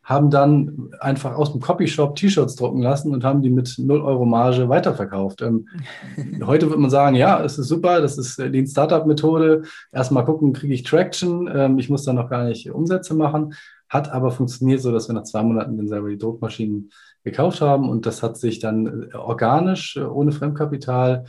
Haben 0.07 0.31
dann 0.31 0.90
einfach 1.01 1.35
aus 1.35 1.51
dem 1.51 1.61
Copyshop 1.61 2.14
T-Shirts 2.14 2.55
drucken 2.55 2.81
lassen 2.81 3.12
und 3.12 3.25
haben 3.25 3.42
die 3.42 3.51
mit 3.51 3.75
0 3.77 4.03
Euro 4.03 4.25
Marge 4.25 4.69
weiterverkauft. 4.69 5.42
Ähm, 5.42 5.66
heute 6.47 6.69
würde 6.69 6.81
man 6.81 6.90
sagen, 6.90 7.16
ja, 7.16 7.42
es 7.42 7.59
ist 7.59 7.66
super, 7.66 8.01
das 8.01 8.16
ist 8.16 8.38
äh, 8.38 8.49
die 8.49 8.64
Startup-Methode. 8.64 9.62
Erstmal 9.90 10.25
gucken, 10.25 10.53
kriege 10.53 10.75
ich 10.75 10.85
Traction, 10.85 11.51
ähm, 11.53 11.79
ich 11.81 11.90
muss 11.90 12.05
dann 12.05 12.14
noch 12.14 12.31
gar 12.31 12.45
nicht 12.45 12.71
Umsätze 12.71 13.14
machen. 13.14 13.55
Hat 13.88 14.09
aber 14.12 14.31
funktioniert 14.31 14.81
so, 14.81 14.92
dass 14.92 15.09
wir 15.09 15.14
nach 15.14 15.25
zwei 15.25 15.42
Monaten 15.42 15.77
dann 15.77 15.88
selber 15.88 16.09
die 16.09 16.19
Druckmaschinen 16.19 16.90
gekauft 17.25 17.61
haben 17.61 17.88
und 17.88 18.07
das 18.07 18.23
hat 18.23 18.37
sich 18.37 18.61
dann 18.61 19.09
äh, 19.11 19.16
organisch, 19.16 19.97
äh, 19.97 20.03
ohne 20.03 20.31
Fremdkapital, 20.31 21.25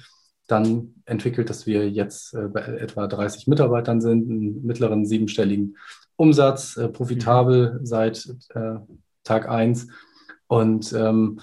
dann 0.46 0.94
entwickelt, 1.06 1.50
dass 1.50 1.66
wir 1.66 1.90
jetzt 1.90 2.34
bei 2.54 2.62
etwa 2.62 3.08
30 3.08 3.48
Mitarbeitern 3.48 4.00
sind, 4.00 4.30
einen 4.30 4.66
mittleren 4.66 5.06
siebenstelligen 5.06 5.76
Umsatz, 6.18 6.76
äh, 6.76 6.90
profitabel 6.90 7.80
mhm. 7.80 7.86
seit 7.86 8.28
äh, 8.54 8.76
Tag 9.24 9.48
1. 9.48 9.88
Und 10.48 10.92
ähm, 10.94 11.42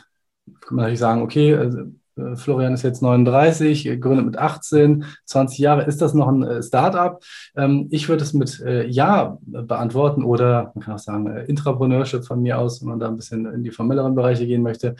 kann 0.60 0.76
man 0.76 0.84
natürlich 0.84 1.00
sagen, 1.00 1.22
okay, 1.22 1.54
also, 1.54 1.80
äh, 2.16 2.36
Florian 2.36 2.74
ist 2.74 2.82
jetzt 2.82 3.02
39, 3.02 4.00
gründet 4.00 4.26
mit 4.26 4.38
18, 4.38 5.04
20 5.24 5.58
Jahre. 5.58 5.82
Ist 5.84 6.02
das 6.02 6.14
noch 6.14 6.28
ein 6.28 6.42
äh, 6.42 6.62
Startup? 6.62 7.22
Ähm, 7.56 7.88
ich 7.90 8.08
würde 8.08 8.22
es 8.22 8.32
mit 8.32 8.60
äh, 8.60 8.86
Ja 8.86 9.38
beantworten 9.42 10.24
oder 10.24 10.72
man 10.74 10.84
kann 10.84 10.94
auch 10.94 10.98
sagen 10.98 11.26
äh, 11.26 11.44
Intrapreneurship 11.44 12.24
von 12.24 12.42
mir 12.42 12.58
aus, 12.58 12.80
wenn 12.80 12.88
man 12.88 13.00
da 13.00 13.08
ein 13.08 13.16
bisschen 13.16 13.46
in 13.46 13.62
die 13.62 13.70
formelleren 13.70 14.14
Bereiche 14.14 14.46
gehen 14.46 14.62
möchte. 14.62 14.96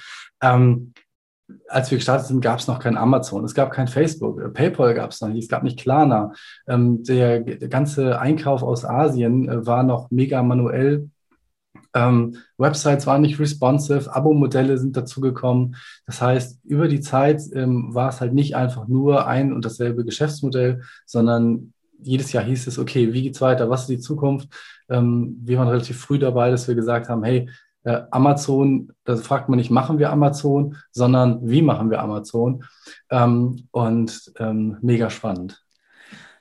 Als 1.68 1.90
wir 1.90 1.98
gestartet 1.98 2.26
sind, 2.26 2.40
gab 2.40 2.58
es 2.58 2.66
noch 2.66 2.78
kein 2.78 2.96
Amazon, 2.96 3.44
es 3.44 3.54
gab 3.54 3.70
kein 3.70 3.88
Facebook, 3.88 4.40
äh, 4.40 4.48
PayPal 4.48 4.94
gab 4.94 5.10
es 5.10 5.20
noch 5.20 5.28
nicht, 5.28 5.44
es 5.44 5.48
gab 5.48 5.62
nicht 5.62 5.78
Klarna. 5.78 6.32
Ähm, 6.66 7.02
der, 7.04 7.40
der, 7.40 7.68
ganze 7.68 8.18
Einkauf 8.18 8.62
aus 8.62 8.84
Asien 8.84 9.48
äh, 9.48 9.66
war 9.66 9.82
noch 9.82 10.10
mega 10.10 10.42
manuell. 10.42 11.10
Ähm, 11.94 12.36
Websites 12.58 13.06
waren 13.06 13.22
nicht 13.22 13.38
responsive, 13.38 14.14
Abo-Modelle 14.14 14.78
sind 14.78 14.96
dazugekommen. 14.96 15.76
Das 16.06 16.20
heißt, 16.20 16.64
über 16.64 16.88
die 16.88 17.00
Zeit 17.00 17.42
ähm, 17.52 17.94
war 17.94 18.08
es 18.08 18.20
halt 18.20 18.32
nicht 18.32 18.56
einfach 18.56 18.88
nur 18.88 19.26
ein 19.26 19.52
und 19.52 19.64
dasselbe 19.64 20.04
Geschäftsmodell, 20.04 20.82
sondern 21.06 21.72
jedes 22.00 22.32
Jahr 22.32 22.44
hieß 22.44 22.66
es, 22.66 22.78
okay, 22.78 23.12
wie 23.12 23.22
geht's 23.22 23.40
weiter? 23.40 23.70
Was 23.70 23.82
ist 23.82 23.90
die 23.90 23.98
Zukunft? 23.98 24.48
Ähm, 24.88 25.38
wir 25.42 25.58
waren 25.58 25.68
relativ 25.68 25.98
früh 25.98 26.18
dabei, 26.18 26.50
dass 26.50 26.68
wir 26.68 26.74
gesagt 26.74 27.08
haben, 27.08 27.24
hey, 27.24 27.48
äh, 27.84 28.02
Amazon, 28.10 28.92
da 29.04 29.16
fragt 29.16 29.48
man 29.48 29.58
nicht, 29.58 29.70
machen 29.70 29.98
wir 29.98 30.10
Amazon, 30.10 30.76
sondern 30.90 31.48
wie 31.48 31.62
machen 31.62 31.90
wir 31.90 32.00
Amazon? 32.00 32.64
Ähm, 33.10 33.68
und 33.70 34.32
ähm, 34.38 34.78
mega 34.82 35.10
spannend. 35.10 35.62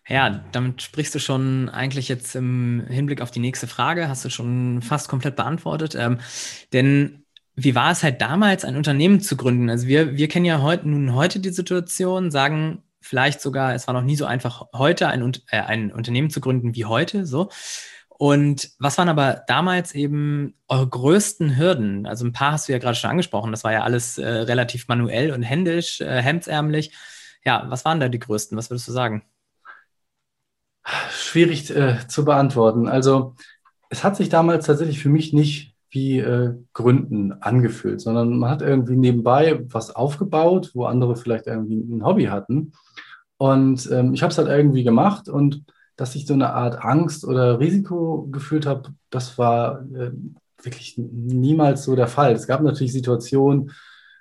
Ja, 0.07 0.41
damit 0.51 0.81
sprichst 0.81 1.15
du 1.15 1.19
schon 1.19 1.69
eigentlich 1.69 2.09
jetzt 2.09 2.35
im 2.35 2.83
Hinblick 2.87 3.21
auf 3.21 3.31
die 3.31 3.39
nächste 3.39 3.67
Frage, 3.67 4.09
hast 4.09 4.25
du 4.25 4.29
schon 4.29 4.81
fast 4.81 5.07
komplett 5.07 5.37
beantwortet. 5.37 5.95
Ähm, 5.95 6.17
denn 6.73 7.23
wie 7.55 7.75
war 7.75 7.91
es 7.91 8.03
halt 8.03 8.21
damals, 8.21 8.65
ein 8.65 8.75
Unternehmen 8.75 9.21
zu 9.21 9.37
gründen? 9.37 9.69
Also 9.69 9.87
wir, 9.87 10.17
wir 10.17 10.27
kennen 10.27 10.45
ja 10.45 10.61
heute, 10.61 10.89
nun 10.89 11.13
heute 11.13 11.39
die 11.39 11.51
Situation, 11.51 12.31
sagen 12.31 12.83
vielleicht 12.99 13.41
sogar, 13.41 13.75
es 13.75 13.87
war 13.87 13.93
noch 13.93 14.01
nie 14.01 14.15
so 14.15 14.25
einfach, 14.25 14.67
heute 14.73 15.07
ein, 15.07 15.31
äh, 15.47 15.59
ein 15.59 15.91
Unternehmen 15.91 16.29
zu 16.29 16.41
gründen 16.41 16.75
wie 16.75 16.85
heute. 16.85 17.25
So. 17.25 17.49
Und 18.23 18.71
was 18.79 18.97
waren 18.97 19.09
aber 19.09 19.43
damals 19.47 19.93
eben 19.93 20.53
eure 20.69 20.87
größten 20.87 21.57
Hürden? 21.57 22.05
Also 22.05 22.25
ein 22.25 22.31
paar 22.31 22.53
hast 22.53 22.69
du 22.69 22.71
ja 22.71 22.77
gerade 22.77 22.95
schon 22.95 23.09
angesprochen. 23.09 23.51
Das 23.51 23.65
war 23.65 23.73
ja 23.73 23.83
alles 23.83 24.17
äh, 24.17 24.25
relativ 24.25 24.87
manuell 24.87 25.33
und 25.33 25.43
händisch, 25.43 25.99
äh, 25.99 26.21
hemdsärmlich. 26.21 26.95
Ja, 27.43 27.65
was 27.67 27.83
waren 27.83 27.99
da 27.99 28.07
die 28.07 28.19
größten? 28.19 28.57
Was 28.57 28.69
würdest 28.69 28.87
du 28.87 28.93
sagen? 28.93 29.23
Schwierig 31.11 31.69
äh, 31.75 31.97
zu 32.07 32.23
beantworten. 32.23 32.87
Also 32.87 33.35
es 33.89 34.05
hat 34.05 34.15
sich 34.15 34.29
damals 34.29 34.67
tatsächlich 34.67 34.99
für 34.99 35.09
mich 35.09 35.33
nicht 35.33 35.75
wie 35.89 36.19
äh, 36.19 36.53
Gründen 36.71 37.33
angefühlt, 37.33 37.99
sondern 37.99 38.37
man 38.39 38.49
hat 38.49 38.61
irgendwie 38.61 38.95
nebenbei 38.95 39.59
was 39.65 39.93
aufgebaut, 39.93 40.71
wo 40.75 40.85
andere 40.85 41.17
vielleicht 41.17 41.47
irgendwie 41.47 41.75
ein 41.75 42.05
Hobby 42.05 42.27
hatten. 42.27 42.71
Und 43.35 43.91
ähm, 43.91 44.13
ich 44.13 44.23
habe 44.23 44.31
es 44.31 44.37
halt 44.37 44.47
irgendwie 44.47 44.85
gemacht 44.85 45.27
und 45.27 45.65
dass 45.95 46.15
ich 46.15 46.25
so 46.25 46.33
eine 46.33 46.53
Art 46.53 46.83
Angst 46.83 47.25
oder 47.25 47.59
Risiko 47.59 48.27
gefühlt 48.31 48.65
habe, 48.65 48.93
das 49.09 49.37
war 49.37 49.81
äh, 49.93 50.11
wirklich 50.61 50.95
niemals 50.97 51.83
so 51.83 51.95
der 51.95 52.07
Fall. 52.07 52.33
Es 52.33 52.47
gab 52.47 52.61
natürlich 52.61 52.93
Situationen, 52.93 53.71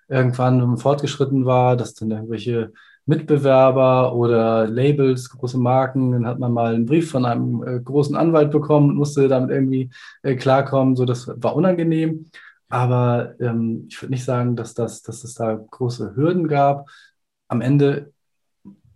irgendwann, 0.09 0.61
wenn 0.61 0.69
man 0.69 0.79
fortgeschritten 0.79 1.47
war, 1.47 1.77
dass 1.77 1.95
dann 1.95 2.11
irgendwelche 2.11 2.73
Mitbewerber 3.07 4.15
oder 4.15 4.69
Labels, 4.69 5.31
große 5.31 5.59
Marken, 5.59 6.13
dann 6.13 6.27
hat 6.27 6.39
man 6.39 6.53
mal 6.53 6.75
einen 6.75 6.87
Brief 6.87 7.11
von 7.11 7.25
einem 7.25 7.63
äh, 7.65 7.81
großen 7.81 8.15
Anwalt 8.15 8.51
bekommen 8.53 8.91
und 8.91 8.97
musste 8.97 9.27
damit 9.29 9.51
irgendwie 9.51 9.91
äh, 10.23 10.37
klarkommen. 10.37 10.95
So, 10.97 11.05
das 11.05 11.29
war 11.29 11.57
unangenehm. 11.57 12.27
Aber 12.69 13.35
ähm, 13.41 13.87
ich 13.89 14.01
würde 14.01 14.13
nicht 14.13 14.25
sagen, 14.25 14.57
dass, 14.57 14.75
das, 14.75 15.03
dass 15.03 15.25
es 15.25 15.35
da 15.35 15.55
große 15.55 16.15
Hürden 16.17 16.49
gab. 16.49 16.89
Am 17.49 17.61
Ende 17.61 18.13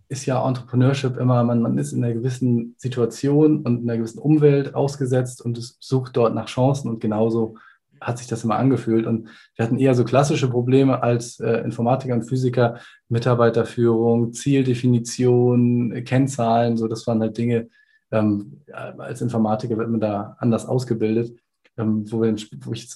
ist 0.09 0.25
ja 0.25 0.45
Entrepreneurship 0.45 1.17
immer, 1.17 1.43
man, 1.43 1.61
man 1.61 1.77
ist 1.77 1.91
in 1.91 2.03
einer 2.03 2.13
gewissen 2.13 2.75
Situation 2.77 3.63
und 3.63 3.81
in 3.81 3.89
einer 3.89 3.97
gewissen 3.97 4.19
Umwelt 4.19 4.73
ausgesetzt 4.73 5.41
und 5.41 5.57
es 5.57 5.77
sucht 5.79 6.15
dort 6.15 6.33
nach 6.33 6.47
Chancen 6.47 6.89
und 6.89 6.99
genauso 6.99 7.57
hat 7.99 8.17
sich 8.19 8.27
das 8.27 8.43
immer 8.43 8.57
angefühlt. 8.57 9.05
Und 9.07 9.29
wir 9.55 9.65
hatten 9.65 9.79
eher 9.79 9.95
so 9.95 10.03
klassische 10.03 10.49
Probleme 10.49 11.01
als 11.01 11.39
äh, 11.39 11.61
Informatiker 11.61 12.13
und 12.13 12.23
Physiker, 12.23 12.79
Mitarbeiterführung, 13.09 14.33
Zieldefinition, 14.33 16.03
Kennzahlen, 16.05 16.77
so 16.77 16.87
das 16.87 17.05
waren 17.07 17.21
halt 17.21 17.37
Dinge, 17.37 17.69
ähm, 18.11 18.61
als 18.71 19.21
Informatiker 19.21 19.77
wird 19.77 19.89
man 19.89 19.99
da 19.99 20.37
anders 20.39 20.65
ausgebildet, 20.65 21.37
ähm, 21.77 22.09
wo, 22.09 22.21
wir, 22.21 22.35
wo 22.61 22.71
ich 22.71 22.89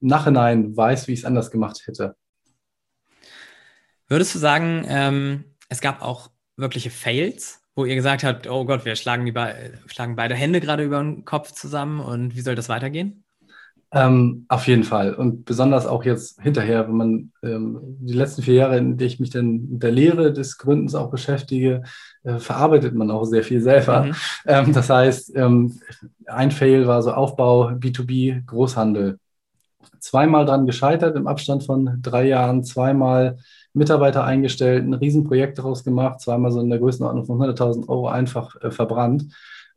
Nachhinein 0.00 0.76
weiß, 0.76 1.06
wie 1.06 1.12
ich 1.12 1.20
es 1.20 1.24
anders 1.24 1.50
gemacht 1.50 1.82
hätte. 1.86 2.16
Würdest 4.08 4.34
du 4.34 4.40
sagen, 4.40 4.84
ähm, 4.88 5.44
es 5.70 5.80
gab 5.80 6.02
auch 6.02 6.30
wirkliche 6.56 6.90
Fails, 6.90 7.62
wo 7.74 7.86
ihr 7.86 7.94
gesagt 7.94 8.24
habt, 8.24 8.46
oh 8.48 8.66
Gott, 8.66 8.84
wir 8.84 8.96
schlagen, 8.96 9.24
die 9.24 9.32
Be 9.32 9.54
schlagen 9.86 10.16
beide 10.16 10.34
Hände 10.34 10.60
gerade 10.60 10.84
über 10.84 10.98
den 10.98 11.24
Kopf 11.24 11.52
zusammen 11.52 12.00
und 12.00 12.36
wie 12.36 12.42
soll 12.42 12.54
das 12.54 12.68
weitergehen? 12.68 13.24
Ähm, 13.92 14.44
auf 14.48 14.68
jeden 14.68 14.84
Fall. 14.84 15.14
Und 15.14 15.44
besonders 15.44 15.86
auch 15.86 16.04
jetzt 16.04 16.40
hinterher, 16.40 16.86
wenn 16.86 16.96
man 16.96 17.32
ähm, 17.42 17.80
die 18.00 18.12
letzten 18.12 18.42
vier 18.42 18.54
Jahre, 18.54 18.78
in 18.78 18.96
denen 18.96 19.08
ich 19.08 19.18
mich 19.18 19.30
dann 19.30 19.68
mit 19.68 19.82
der 19.82 19.90
Lehre 19.90 20.32
des 20.32 20.58
Gründens 20.58 20.94
auch 20.94 21.10
beschäftige, 21.10 21.82
äh, 22.22 22.38
verarbeitet 22.38 22.94
man 22.94 23.10
auch 23.10 23.24
sehr 23.24 23.42
viel 23.42 23.60
selber. 23.60 24.04
Mhm. 24.04 24.14
Ähm, 24.46 24.72
das 24.72 24.90
heißt, 24.90 25.34
ähm, 25.34 25.80
ein 26.26 26.52
Fail 26.52 26.86
war 26.86 27.02
so 27.02 27.12
Aufbau 27.12 27.70
B2B 27.70 28.46
Großhandel. 28.46 29.18
Zweimal 29.98 30.44
dran 30.46 30.66
gescheitert 30.66 31.16
im 31.16 31.26
Abstand 31.26 31.64
von 31.64 31.98
drei 32.02 32.26
Jahren, 32.26 32.64
zweimal 32.64 33.38
Mitarbeiter 33.72 34.24
eingestellt, 34.24 34.84
ein 34.84 34.94
Riesenprojekt 34.94 35.58
daraus 35.58 35.84
gemacht, 35.84 36.20
zweimal 36.20 36.50
so 36.50 36.60
in 36.60 36.70
der 36.70 36.78
Größenordnung 36.78 37.24
von 37.24 37.38
100.000 37.38 37.88
Euro 37.88 38.08
einfach 38.08 38.56
äh, 38.62 38.70
verbrannt, 38.70 39.26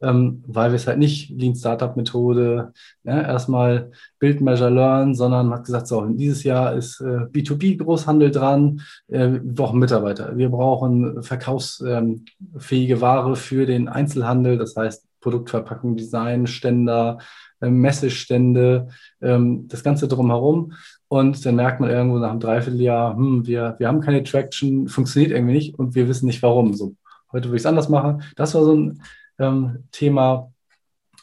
ähm, 0.02 0.44
weil 0.48 0.72
wir 0.72 0.76
es 0.76 0.88
halt 0.88 0.98
nicht 0.98 1.30
Lean 1.30 1.56
Startup 1.56 1.96
Methode, 1.96 2.74
ne, 3.04 3.24
erstmal 3.24 3.92
Build, 4.20 4.42
Measure, 4.42 4.72
Learn, 4.72 5.14
sondern 5.14 5.52
hat 5.52 5.66
gesagt, 5.66 5.88
so, 5.88 6.04
dieses 6.06 6.44
Jahr 6.44 6.74
ist 6.74 7.02
äh, 7.02 7.26
B2B 7.32 7.78
Großhandel 7.78 8.32
dran, 8.32 8.82
äh, 9.08 9.30
wir 9.30 9.42
brauchen 9.44 9.80
Mitarbeiter, 9.80 10.36
wir 10.38 10.50
brauchen 10.50 11.22
verkaufsfähige 11.22 13.02
Ware 13.02 13.36
für 13.36 13.66
den 13.66 13.88
Einzelhandel, 13.88 14.58
das 14.58 14.76
heißt 14.76 15.06
Produktverpackung, 15.24 15.96
Design, 15.96 16.46
Ständer, 16.46 17.18
äh, 17.62 17.70
Messestände, 17.70 18.90
ähm, 19.22 19.68
das 19.68 19.84
Ganze 19.84 20.08
drumherum. 20.08 20.74
Und 21.08 21.46
dann 21.46 21.56
merkt 21.56 21.80
man 21.80 21.90
irgendwo 21.90 22.20
nach 22.20 22.32
einem 22.32 22.40
Dreivierteljahr, 22.40 23.16
hm, 23.16 23.48
wir, 23.48 23.76
wir 23.80 23.88
haben 23.88 24.02
keine 24.02 24.24
Traction, 24.24 24.88
funktioniert 24.88 25.32
irgendwie 25.32 25.54
nicht 25.54 25.80
und 25.80 25.96
wir 25.96 26.08
wissen 26.08 26.28
nicht 26.28 26.44
warum. 26.44 26.74
So, 26.74 26.96
heute 27.32 27.46
würde 27.48 27.58
ich 27.58 27.62
es 27.64 27.66
anders 27.66 27.90
machen. 27.90 28.24
Das 28.36 28.54
war 28.54 28.64
so 28.64 28.76
ein 28.76 29.02
ähm, 29.40 29.86
Thema. 29.92 30.52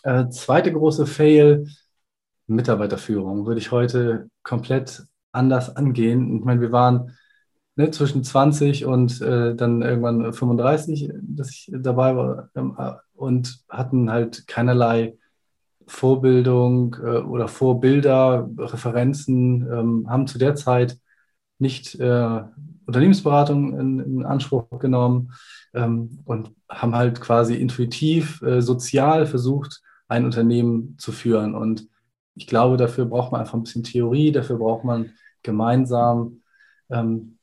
Äh, 0.03 0.29
zweite 0.31 0.73
große 0.73 1.07
Fail, 1.07 1.69
Mitarbeiterführung, 2.47 3.47
würde 3.47 3.61
ich 3.61 3.71
heute 3.71 4.29
komplett 4.43 5.05
anders 5.31 5.77
angehen. 5.77 6.39
Ich 6.39 6.45
meine, 6.45 6.61
wir 6.61 6.73
waren 6.73 7.17
ne, 7.81 7.91
zwischen 7.91 8.23
20 8.23 8.85
und 8.85 9.21
äh, 9.23 9.55
dann 9.55 9.81
irgendwann 9.81 10.33
35, 10.33 11.11
dass 11.23 11.51
ich 11.51 11.71
dabei 11.73 12.15
war 12.15 12.51
ähm, 12.55 12.77
und 13.15 13.65
hatten 13.69 14.11
halt 14.11 14.47
keinerlei 14.47 15.17
Vorbildung 15.87 16.97
äh, 17.03 17.19
oder 17.19 17.49
Vorbilder, 17.49 18.49
Referenzen, 18.59 19.67
ähm, 19.73 20.07
haben 20.11 20.27
zu 20.27 20.39
der 20.39 20.55
Zeit 20.55 20.99
nicht 21.59 21.99
äh, 21.99 22.43
Unternehmensberatung 22.87 23.79
in, 23.79 24.01
in, 24.01 24.27
Anspruch 24.27 24.67
genommen 24.79 25.33
ähm, 25.73 26.21
und 26.25 26.53
haben 26.69 26.95
halt 26.95 27.21
quasi 27.21 27.55
intuitiv, 27.55 28.43
äh, 28.43 28.61
sozial 28.61 29.27
versucht, 29.27 29.81
ein 30.09 30.25
Unternehmen 30.25 30.97
zu 30.99 31.13
führen. 31.13 31.55
Und 31.55 31.89
ich 32.35 32.47
glaube, 32.47 32.77
dafür 32.77 33.07
braucht 33.07 33.33
man 33.33 33.41
einfach 33.41 33.55
ein 33.55 33.63
bisschen 33.63 33.85
Theorie, 33.85 34.33
dafür 34.33 34.59
braucht 34.59 34.85
man 34.85 35.13
gemeinsam 35.43 36.43
ähm, 36.91 37.39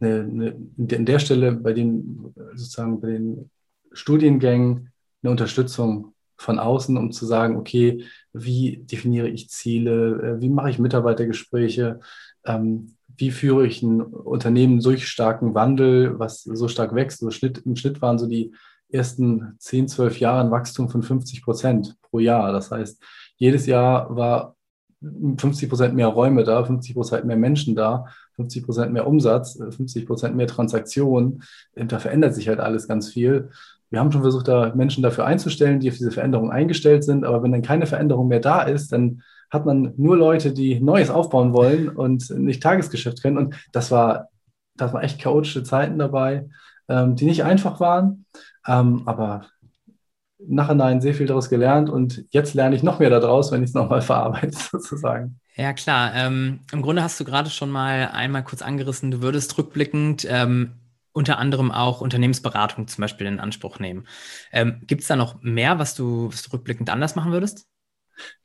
eine, 0.00 0.20
eine, 0.20 0.56
in 0.78 1.06
der 1.06 1.18
Stelle 1.18 1.52
bei 1.52 1.72
den 1.72 2.32
sozusagen 2.54 3.00
bei 3.00 3.08
den 3.08 3.50
Studiengängen 3.92 4.90
eine 5.22 5.30
Unterstützung 5.30 6.14
von 6.36 6.58
außen, 6.58 6.96
um 6.96 7.12
zu 7.12 7.26
sagen, 7.26 7.56
okay, 7.56 8.04
wie 8.32 8.78
definiere 8.78 9.28
ich 9.28 9.50
Ziele, 9.50 10.36
äh, 10.38 10.40
wie 10.40 10.48
mache 10.48 10.70
ich 10.70 10.78
Mitarbeitergespräche, 10.78 12.00
ähm, 12.46 12.94
wie 13.16 13.30
führe 13.30 13.66
ich 13.66 13.82
ein 13.82 14.00
Unternehmen 14.00 14.80
durch 14.80 15.06
starken 15.06 15.54
Wandel, 15.54 16.18
was 16.18 16.42
so 16.42 16.68
stark 16.68 16.94
wächst. 16.94 17.20
So 17.20 17.30
Schnitt, 17.30 17.58
Im 17.66 17.76
Schnitt 17.76 18.00
waren 18.00 18.18
so 18.18 18.26
die 18.26 18.54
ersten 18.88 19.54
10, 19.58 19.88
12 19.88 20.20
Jahre 20.20 20.40
ein 20.40 20.50
Wachstum 20.50 20.88
von 20.88 21.02
50 21.02 21.42
Prozent 21.42 21.96
pro 22.00 22.18
Jahr. 22.18 22.52
Das 22.52 22.70
heißt, 22.70 23.02
jedes 23.36 23.66
Jahr 23.66 24.14
war 24.16 24.56
50 25.02 25.68
Prozent 25.68 25.94
mehr 25.94 26.08
Räume 26.08 26.44
da, 26.44 26.64
50 26.64 26.94
Prozent 26.94 27.24
mehr 27.26 27.36
Menschen 27.36 27.74
da, 27.74 28.06
50 28.40 28.64
Prozent 28.64 28.92
mehr 28.92 29.06
Umsatz, 29.06 29.58
50 29.58 30.06
Prozent 30.06 30.36
mehr 30.36 30.46
Transaktionen. 30.46 31.42
Da 31.74 31.98
verändert 31.98 32.34
sich 32.34 32.48
halt 32.48 32.60
alles 32.60 32.88
ganz 32.88 33.08
viel 33.08 33.50
wir 33.90 33.98
haben 33.98 34.12
schon 34.12 34.22
versucht, 34.22 34.48
da 34.48 34.72
Menschen 34.74 35.02
dafür 35.02 35.26
einzustellen, 35.26 35.80
die 35.80 35.90
auf 35.90 35.96
diese 35.96 36.12
Veränderung 36.12 36.50
eingestellt 36.50 37.04
sind. 37.04 37.24
Aber 37.24 37.42
wenn 37.42 37.52
dann 37.52 37.62
keine 37.62 37.86
Veränderung 37.86 38.28
mehr 38.28 38.40
da 38.40 38.62
ist, 38.62 38.92
dann 38.92 39.22
hat 39.50 39.66
man 39.66 39.94
nur 39.96 40.16
Leute, 40.16 40.52
die 40.52 40.80
Neues 40.80 41.10
aufbauen 41.10 41.52
wollen 41.52 41.88
und 41.88 42.30
nicht 42.30 42.62
Tagesgeschäft 42.62 43.20
können. 43.20 43.36
Und 43.36 43.56
das 43.72 43.90
war, 43.90 44.28
das 44.76 44.92
war 44.92 45.02
echt 45.02 45.20
chaotische 45.20 45.64
Zeiten 45.64 45.98
dabei, 45.98 46.48
ähm, 46.88 47.16
die 47.16 47.24
nicht 47.24 47.42
einfach 47.42 47.80
waren. 47.80 48.26
Ähm, 48.66 49.02
aber 49.06 49.46
nachhinein 50.38 51.00
sehr 51.00 51.14
viel 51.14 51.26
daraus 51.26 51.50
gelernt 51.50 51.90
und 51.90 52.24
jetzt 52.30 52.54
lerne 52.54 52.74
ich 52.74 52.82
noch 52.82 52.98
mehr 52.98 53.10
daraus, 53.10 53.52
wenn 53.52 53.62
ich 53.62 53.70
es 53.70 53.74
nochmal 53.74 54.00
verarbeite, 54.00 54.56
sozusagen. 54.70 55.40
Ja, 55.60 55.74
klar. 55.74 56.12
Ähm, 56.14 56.60
Im 56.72 56.80
Grunde 56.80 57.02
hast 57.02 57.20
du 57.20 57.24
gerade 57.24 57.50
schon 57.50 57.70
mal 57.70 58.08
einmal 58.14 58.42
kurz 58.42 58.62
angerissen, 58.62 59.10
du 59.10 59.20
würdest 59.20 59.58
rückblickend 59.58 60.26
ähm, 60.26 60.72
unter 61.12 61.36
anderem 61.36 61.70
auch 61.70 62.00
Unternehmensberatung 62.00 62.88
zum 62.88 63.02
Beispiel 63.02 63.26
in 63.26 63.40
Anspruch 63.40 63.78
nehmen. 63.78 64.06
Ähm, 64.52 64.80
Gibt 64.86 65.02
es 65.02 65.08
da 65.08 65.16
noch 65.16 65.42
mehr, 65.42 65.78
was 65.78 65.94
du, 65.94 66.28
was 66.32 66.42
du 66.44 66.52
rückblickend 66.52 66.88
anders 66.88 67.14
machen 67.14 67.32
würdest? 67.32 67.66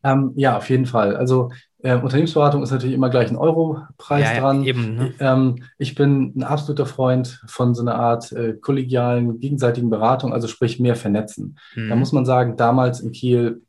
Ähm, 0.03 0.33
ja, 0.35 0.57
auf 0.57 0.69
jeden 0.69 0.85
Fall. 0.85 1.15
Also 1.15 1.51
äh, 1.83 1.95
Unternehmensberatung 1.95 2.63
ist 2.63 2.71
natürlich 2.71 2.95
immer 2.95 3.09
gleich 3.09 3.29
ein 3.29 3.37
Europreis 3.37 4.33
ja, 4.33 4.41
dran. 4.41 4.65
Eben, 4.65 4.95
ne? 4.95 5.13
ähm, 5.19 5.63
ich 5.77 5.95
bin 5.95 6.33
ein 6.35 6.43
absoluter 6.43 6.85
Freund 6.85 7.41
von 7.47 7.75
so 7.75 7.81
einer 7.81 7.95
Art 7.95 8.33
äh, 8.33 8.55
kollegialen, 8.55 9.39
gegenseitigen 9.39 9.89
Beratung, 9.89 10.33
also 10.33 10.47
sprich 10.49 10.81
mehr 10.81 10.97
vernetzen. 10.97 11.57
Mhm. 11.75 11.87
Da 11.87 11.95
muss 11.95 12.11
man 12.11 12.25
sagen, 12.25 12.57
damals 12.57 12.99
in 12.99 13.13
Kiel 13.13 13.61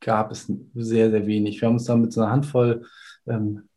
gab 0.00 0.30
es 0.32 0.52
sehr, 0.74 1.10
sehr 1.10 1.26
wenig. 1.26 1.60
Wir 1.60 1.66
haben 1.66 1.74
uns 1.74 1.84
da 1.84 1.96
mit 1.96 2.12
so 2.12 2.20
einer 2.20 2.30
Handvoll 2.30 2.84
ähm, 3.26 3.68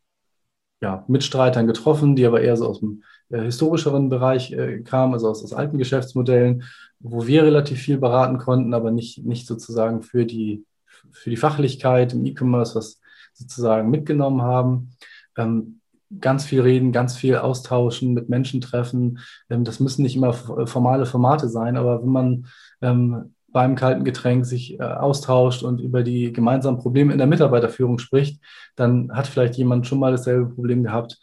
ja, 0.80 1.04
Mitstreitern 1.08 1.66
getroffen, 1.66 2.16
die 2.16 2.26
aber 2.26 2.40
eher 2.40 2.56
so 2.56 2.68
aus 2.68 2.80
dem 2.80 3.02
äh, 3.30 3.42
historischeren 3.42 4.08
Bereich 4.08 4.52
äh, 4.52 4.80
kamen, 4.80 5.14
also 5.14 5.30
aus, 5.30 5.42
aus 5.42 5.52
alten 5.52 5.78
Geschäftsmodellen, 5.78 6.64
wo 7.00 7.26
wir 7.26 7.44
relativ 7.44 7.80
viel 7.80 7.98
beraten 7.98 8.38
konnten, 8.38 8.74
aber 8.74 8.90
nicht, 8.90 9.24
nicht 9.24 9.46
sozusagen 9.46 10.02
für 10.02 10.26
die, 10.26 10.64
für 11.12 11.30
die 11.30 11.36
Fachlichkeit 11.36 12.12
im 12.12 12.24
E-Commerce 12.26 12.74
was 12.74 13.00
sozusagen 13.32 13.90
mitgenommen 13.90 14.42
haben. 14.42 14.90
Ähm, 15.36 15.80
ganz 16.20 16.44
viel 16.44 16.60
reden, 16.60 16.92
ganz 16.92 17.16
viel 17.16 17.36
austauschen, 17.36 18.14
mit 18.14 18.28
Menschen 18.28 18.60
treffen. 18.60 19.18
Ähm, 19.50 19.64
das 19.64 19.80
müssen 19.80 20.02
nicht 20.02 20.16
immer 20.16 20.32
formale 20.32 21.06
Formate 21.06 21.48
sein, 21.48 21.76
aber 21.76 22.02
wenn 22.02 22.10
man 22.10 22.46
ähm, 22.82 23.34
beim 23.54 23.76
kalten 23.76 24.02
Getränk 24.02 24.44
sich 24.44 24.80
äh, 24.80 24.82
austauscht 24.82 25.62
und 25.62 25.80
über 25.80 26.02
die 26.02 26.32
gemeinsamen 26.32 26.78
Probleme 26.78 27.12
in 27.12 27.18
der 27.18 27.28
Mitarbeiterführung 27.28 28.00
spricht, 28.00 28.42
dann 28.74 29.12
hat 29.14 29.28
vielleicht 29.28 29.54
jemand 29.54 29.86
schon 29.86 30.00
mal 30.00 30.10
dasselbe 30.10 30.52
Problem 30.52 30.82
gehabt. 30.82 31.20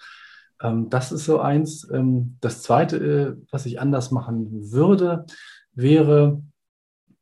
Ähm, 0.61 0.89
das 0.89 1.11
ist 1.11 1.25
so 1.25 1.41
eins. 1.41 1.87
Ähm, 1.91 2.37
das 2.39 2.63
zweite, 2.63 2.97
äh, 2.97 3.35
was 3.51 3.65
ich 3.65 3.81
anders 3.81 4.11
machen 4.11 4.71
würde, 4.71 5.25
wäre, 5.73 6.41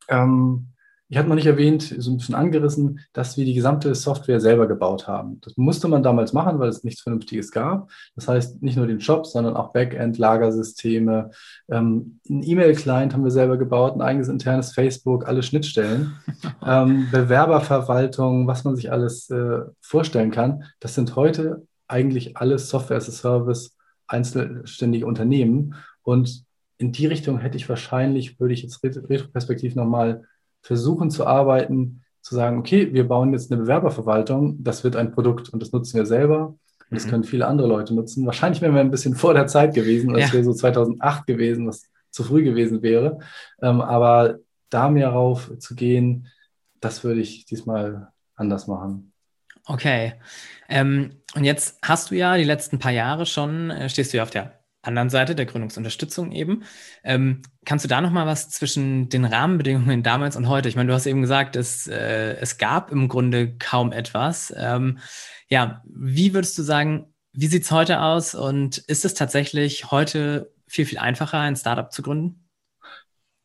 ähm, 0.09 0.68
ich 1.09 1.17
hatte 1.17 1.27
noch 1.27 1.35
nicht 1.35 1.47
erwähnt, 1.47 1.95
so 1.97 2.11
ein 2.11 2.17
bisschen 2.17 2.35
angerissen, 2.35 2.99
dass 3.13 3.35
wir 3.35 3.43
die 3.43 3.55
gesamte 3.55 3.95
Software 3.95 4.39
selber 4.39 4.67
gebaut 4.67 5.07
haben. 5.07 5.41
Das 5.41 5.57
musste 5.57 5.87
man 5.87 6.03
damals 6.03 6.33
machen, 6.33 6.59
weil 6.59 6.69
es 6.69 6.83
nichts 6.83 7.01
Vernünftiges 7.01 7.51
gab. 7.51 7.89
Das 8.15 8.27
heißt, 8.27 8.61
nicht 8.61 8.77
nur 8.77 8.85
den 8.85 9.01
Shop, 9.01 9.25
sondern 9.25 9.55
auch 9.55 9.73
Backend, 9.73 10.19
Lagersysteme. 10.19 11.31
Ähm, 11.67 12.19
ein 12.29 12.43
E-Mail-Client 12.43 13.13
haben 13.13 13.23
wir 13.23 13.31
selber 13.31 13.57
gebaut, 13.57 13.95
ein 13.95 14.01
eigenes 14.01 14.27
internes 14.27 14.71
Facebook, 14.71 15.27
alle 15.27 15.41
Schnittstellen. 15.41 16.13
ähm, 16.65 17.07
Bewerberverwaltung, 17.11 18.45
was 18.45 18.63
man 18.63 18.75
sich 18.75 18.91
alles 18.91 19.31
äh, 19.31 19.61
vorstellen 19.81 20.29
kann. 20.29 20.65
Das 20.79 20.93
sind 20.93 21.15
heute 21.15 21.65
eigentlich 21.87 22.37
alles 22.37 22.69
Software 22.69 22.97
as 22.97 23.09
a 23.09 23.11
Service, 23.11 23.75
einzelständige 24.05 25.07
Unternehmen. 25.07 25.73
Und 26.03 26.43
in 26.77 26.91
die 26.91 27.07
Richtung 27.07 27.39
hätte 27.39 27.57
ich 27.57 27.67
wahrscheinlich, 27.67 28.39
würde 28.39 28.53
ich 28.53 28.61
jetzt 28.61 28.83
retroperspektiv 28.83 29.73
nochmal 29.73 30.25
versuchen 30.61 31.09
zu 31.11 31.25
arbeiten, 31.25 32.03
zu 32.21 32.35
sagen, 32.35 32.59
okay, 32.59 32.93
wir 32.93 33.07
bauen 33.07 33.33
jetzt 33.33 33.51
eine 33.51 33.61
Bewerberverwaltung, 33.61 34.63
das 34.63 34.83
wird 34.83 34.95
ein 34.95 35.11
Produkt 35.11 35.49
und 35.49 35.61
das 35.61 35.71
nutzen 35.71 35.97
wir 35.97 36.05
selber. 36.05 36.55
Und 36.89 36.95
das 36.95 37.05
mhm. 37.05 37.09
können 37.11 37.23
viele 37.23 37.47
andere 37.47 37.67
Leute 37.67 37.93
nutzen. 37.93 38.25
Wahrscheinlich 38.25 38.61
wären 38.61 38.73
wir 38.73 38.81
ein 38.81 38.91
bisschen 38.91 39.15
vor 39.15 39.33
der 39.33 39.47
Zeit 39.47 39.73
gewesen, 39.73 40.13
das 40.13 40.27
ja. 40.27 40.33
wäre 40.33 40.43
so 40.43 40.53
2008 40.53 41.27
gewesen, 41.27 41.67
was 41.67 41.83
zu 42.11 42.23
früh 42.23 42.43
gewesen 42.43 42.81
wäre. 42.81 43.19
Ähm, 43.61 43.81
aber 43.81 44.39
da 44.69 44.89
mehr 44.89 45.09
rauf 45.09 45.51
zu 45.59 45.75
gehen, 45.75 46.27
das 46.81 47.03
würde 47.03 47.21
ich 47.21 47.45
diesmal 47.45 48.09
anders 48.35 48.67
machen. 48.67 49.13
Okay. 49.65 50.13
Ähm, 50.67 51.11
und 51.35 51.43
jetzt 51.43 51.77
hast 51.83 52.09
du 52.09 52.15
ja 52.15 52.37
die 52.37 52.43
letzten 52.43 52.79
paar 52.79 52.91
Jahre 52.91 53.25
schon, 53.25 53.69
äh, 53.69 53.89
stehst 53.89 54.13
du 54.13 54.17
ja 54.17 54.23
auf 54.23 54.31
der 54.31 54.58
anderen 54.81 55.09
Seite 55.09 55.35
der 55.35 55.45
Gründungsunterstützung 55.45 56.31
eben. 56.31 56.63
Ähm, 57.03 57.41
kannst 57.65 57.85
du 57.85 57.89
da 57.89 58.01
noch 58.01 58.11
mal 58.11 58.25
was 58.25 58.49
zwischen 58.49 59.09
den 59.09 59.25
Rahmenbedingungen 59.25 60.03
damals 60.03 60.35
und 60.35 60.47
heute? 60.47 60.69
Ich 60.69 60.75
meine, 60.75 60.87
du 60.87 60.93
hast 60.93 61.05
eben 61.05 61.21
gesagt, 61.21 61.55
es, 61.55 61.87
äh, 61.87 62.35
es 62.37 62.57
gab 62.57 62.91
im 62.91 63.09
Grunde 63.09 63.55
kaum 63.57 63.91
etwas. 63.91 64.53
Ähm, 64.55 64.99
ja, 65.49 65.81
wie 65.85 66.33
würdest 66.33 66.57
du 66.57 66.63
sagen, 66.63 67.13
wie 67.33 67.47
sieht 67.47 67.63
es 67.63 67.71
heute 67.71 68.01
aus 68.01 68.35
und 68.35 68.77
ist 68.77 69.05
es 69.05 69.13
tatsächlich 69.13 69.91
heute 69.91 70.51
viel, 70.67 70.85
viel 70.85 70.97
einfacher, 70.97 71.39
ein 71.39 71.55
Startup 71.55 71.91
zu 71.91 72.01
gründen? 72.01 72.47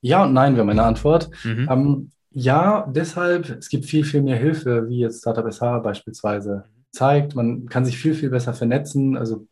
Ja 0.00 0.24
und 0.24 0.34
nein 0.34 0.54
wäre 0.54 0.66
meine 0.66 0.82
Antwort. 0.82 1.30
Mhm. 1.44 1.68
Ähm, 1.70 2.10
ja, 2.30 2.86
deshalb, 2.88 3.48
es 3.48 3.68
gibt 3.68 3.86
viel, 3.86 4.04
viel 4.04 4.22
mehr 4.22 4.36
Hilfe, 4.36 4.88
wie 4.88 4.98
jetzt 4.98 5.20
Startup 5.20 5.50
SH 5.50 5.78
beispielsweise 5.82 6.64
zeigt. 6.90 7.34
Man 7.34 7.66
kann 7.68 7.84
sich 7.84 7.98
viel, 7.98 8.14
viel 8.14 8.30
besser 8.30 8.54
vernetzen. 8.54 9.16
Also 9.16 9.46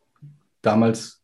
damals 0.61 1.22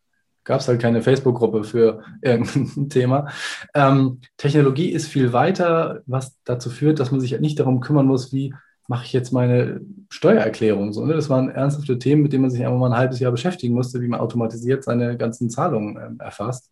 gab 0.49 0.61
es 0.61 0.67
halt 0.67 0.81
keine 0.81 1.03
Facebook-Gruppe 1.03 1.63
für 1.63 2.01
irgendein 2.23 2.89
Thema. 2.89 3.27
Ähm, 3.75 4.19
Technologie 4.35 4.89
ist 4.89 5.07
viel 5.07 5.31
weiter, 5.31 6.01
was 6.07 6.39
dazu 6.43 6.71
führt, 6.71 6.99
dass 6.99 7.11
man 7.11 7.21
sich 7.21 7.39
nicht 7.39 7.59
darum 7.59 7.81
kümmern 7.81 8.07
muss, 8.07 8.33
wie 8.33 8.55
mache 8.87 9.05
ich 9.05 9.13
jetzt 9.13 9.31
meine 9.31 9.79
Steuererklärung. 10.09 10.91
So, 10.91 11.05
ne? 11.05 11.13
Das 11.13 11.29
waren 11.29 11.49
ernsthafte 11.51 11.99
Themen, 11.99 12.23
mit 12.23 12.33
denen 12.33 12.41
man 12.41 12.49
sich 12.49 12.65
einfach 12.65 12.79
mal 12.79 12.91
ein 12.91 12.97
halbes 12.97 13.19
Jahr 13.19 13.31
beschäftigen 13.31 13.75
musste, 13.75 14.01
wie 14.01 14.07
man 14.07 14.19
automatisiert 14.19 14.83
seine 14.83 15.17
ganzen 15.17 15.51
Zahlungen 15.51 16.17
äh, 16.19 16.23
erfasst. 16.23 16.71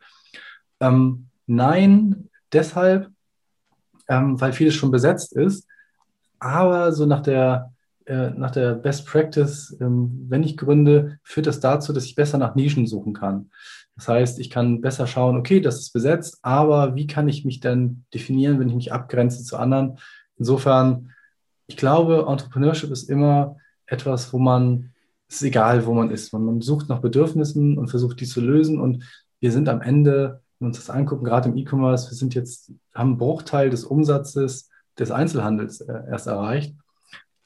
Ähm, 0.79 1.27
nein, 1.45 2.29
deshalb, 2.51 3.11
ähm, 4.07 4.41
weil 4.41 4.53
vieles 4.53 4.73
schon 4.73 4.89
besetzt 4.89 5.33
ist. 5.33 5.67
Aber 6.39 6.93
so 6.93 7.05
nach 7.05 7.21
der 7.21 7.71
äh, 8.07 8.29
nach 8.29 8.51
der 8.51 8.73
Best 8.73 9.05
Practice, 9.05 9.75
ähm, 9.81 10.25
wenn 10.29 10.41
ich 10.41 10.55
gründe, 10.55 11.19
führt 11.23 11.45
das 11.45 11.59
dazu, 11.59 11.91
dass 11.91 12.05
ich 12.05 12.15
besser 12.15 12.37
nach 12.37 12.55
Nischen 12.55 12.87
suchen 12.87 13.13
kann. 13.13 13.51
Das 13.97 14.07
heißt, 14.07 14.39
ich 14.39 14.49
kann 14.49 14.79
besser 14.79 15.07
schauen, 15.07 15.35
okay, 15.35 15.59
das 15.59 15.79
ist 15.79 15.91
besetzt, 15.91 16.39
aber 16.41 16.95
wie 16.95 17.07
kann 17.07 17.27
ich 17.27 17.43
mich 17.43 17.59
dann 17.59 18.05
definieren, 18.13 18.59
wenn 18.59 18.69
ich 18.69 18.75
mich 18.75 18.93
abgrenze 18.93 19.43
zu 19.43 19.57
anderen? 19.57 19.97
Insofern, 20.37 21.11
ich 21.65 21.75
glaube, 21.75 22.27
Entrepreneurship 22.29 22.91
ist 22.91 23.09
immer 23.09 23.57
etwas, 23.87 24.31
wo 24.31 24.39
man, 24.39 24.93
es 25.27 25.37
ist 25.37 25.43
egal, 25.43 25.85
wo 25.85 25.93
man 25.93 26.09
ist. 26.09 26.31
Man 26.31 26.61
sucht 26.61 26.87
nach 26.87 27.01
Bedürfnissen 27.01 27.77
und 27.77 27.89
versucht, 27.89 28.21
die 28.21 28.25
zu 28.25 28.39
lösen. 28.39 28.79
Und 28.79 29.03
wir 29.41 29.51
sind 29.51 29.67
am 29.67 29.81
Ende, 29.81 30.41
wenn 30.59 30.65
wir 30.65 30.67
uns 30.67 30.77
das 30.77 30.89
angucken, 30.89 31.25
gerade 31.25 31.49
im 31.49 31.57
E-Commerce, 31.57 32.09
wir 32.09 32.17
sind 32.17 32.35
jetzt, 32.35 32.71
haben 32.93 33.09
einen 33.09 33.17
Bruchteil 33.17 33.69
des 33.69 33.83
Umsatzes 33.83 34.69
des 34.97 35.11
Einzelhandels 35.11 35.81
äh, 35.81 36.03
erst 36.09 36.27
erreicht. 36.27 36.75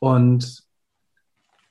Und 0.02 0.64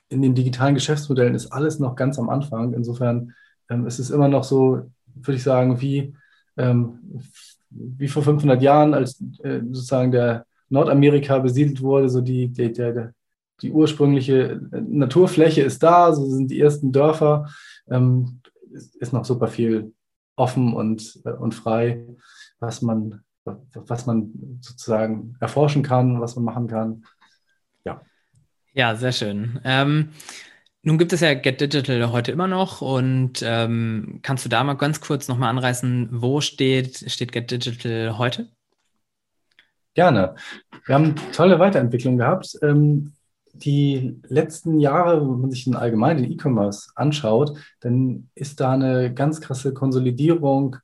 in 0.09 0.23
den 0.23 0.37
digitalen 0.37 0.77
Geschäftsmodellen 0.77 1.35
ist 1.35 1.53
alles 1.53 1.81
noch 1.81 1.97
ganz 1.97 2.17
am 2.19 2.31
Anfang. 2.31 2.75
Insofern 2.75 3.35
ähm, 3.69 3.87
ist 3.87 3.99
es 3.99 4.11
immer 4.11 4.29
noch 4.29 4.45
so, 4.45 4.89
würde 5.15 5.37
ich 5.37 5.43
sagen, 5.43 5.81
wie, 5.81 6.15
ähm, 6.57 7.01
wie 7.71 8.07
vor 8.07 8.23
500 8.23 8.63
Jahren, 8.63 8.95
als 8.95 9.21
äh, 9.43 9.61
sozusagen 9.73 10.13
der 10.13 10.47
Nordamerika 10.69 11.41
besiedelt 11.41 11.83
wurde, 11.83 12.09
so 12.09 12.21
die, 12.21 12.49
die, 12.49 12.73
der, 12.73 13.13
die 13.63 13.73
ursprüngliche 13.73 14.61
Naturfläche 14.71 15.63
ist 15.63 15.83
da, 15.83 16.13
so 16.13 16.25
sind 16.25 16.53
die 16.53 16.61
ersten 16.61 16.93
Dörfer, 16.93 17.51
ähm, 17.91 18.41
ist, 18.73 18.95
ist 18.95 19.13
noch 19.13 19.25
super 19.25 19.49
viel 19.49 19.93
offen 20.37 20.73
und, 20.73 21.21
äh, 21.25 21.33
und 21.33 21.55
frei, 21.55 22.07
was 22.61 22.81
man, 22.81 23.25
was 23.45 24.07
man 24.07 24.59
sozusagen 24.61 25.35
erforschen 25.41 25.83
kann, 25.83 26.21
was 26.21 26.37
man 26.37 26.45
machen 26.45 26.69
kann. 26.69 27.03
Ja, 28.73 28.95
sehr 28.95 29.13
schön. 29.13 29.61
Ähm, 29.65 30.11
nun 30.83 30.97
gibt 30.97 31.13
es 31.13 31.21
ja 31.21 31.35
Get 31.35 31.61
Digital 31.61 32.13
heute 32.13 32.33
immer 32.33 32.47
noch 32.47 32.81
und 32.81 33.43
ähm, 33.45 34.21
kannst 34.23 34.45
du 34.45 34.49
da 34.49 34.63
mal 34.65 34.75
ganz 34.75 35.01
kurz 35.01 35.29
nochmal 35.29 35.51
anreißen, 35.51 36.09
wo 36.13 36.41
steht, 36.41 37.11
steht 37.11 37.33
Get 37.33 37.51
Digital 37.51 38.17
heute? 38.17 38.49
Gerne. 39.95 40.37
Wir 40.87 40.95
haben 40.95 41.17
tolle 41.33 41.59
Weiterentwicklung 41.59 42.17
gehabt. 42.17 42.57
Ähm, 42.63 43.13
die 43.53 44.21
letzten 44.29 44.79
Jahre, 44.79 45.21
wenn 45.21 45.41
man 45.41 45.51
sich 45.51 45.65
den 45.65 45.75
allgemeinen 45.75 46.31
E-Commerce 46.31 46.93
anschaut, 46.95 47.59
dann 47.81 48.31
ist 48.37 48.61
da 48.61 48.73
eine 48.73 49.13
ganz 49.13 49.41
krasse 49.41 49.75
Konsolidierung 49.75 50.77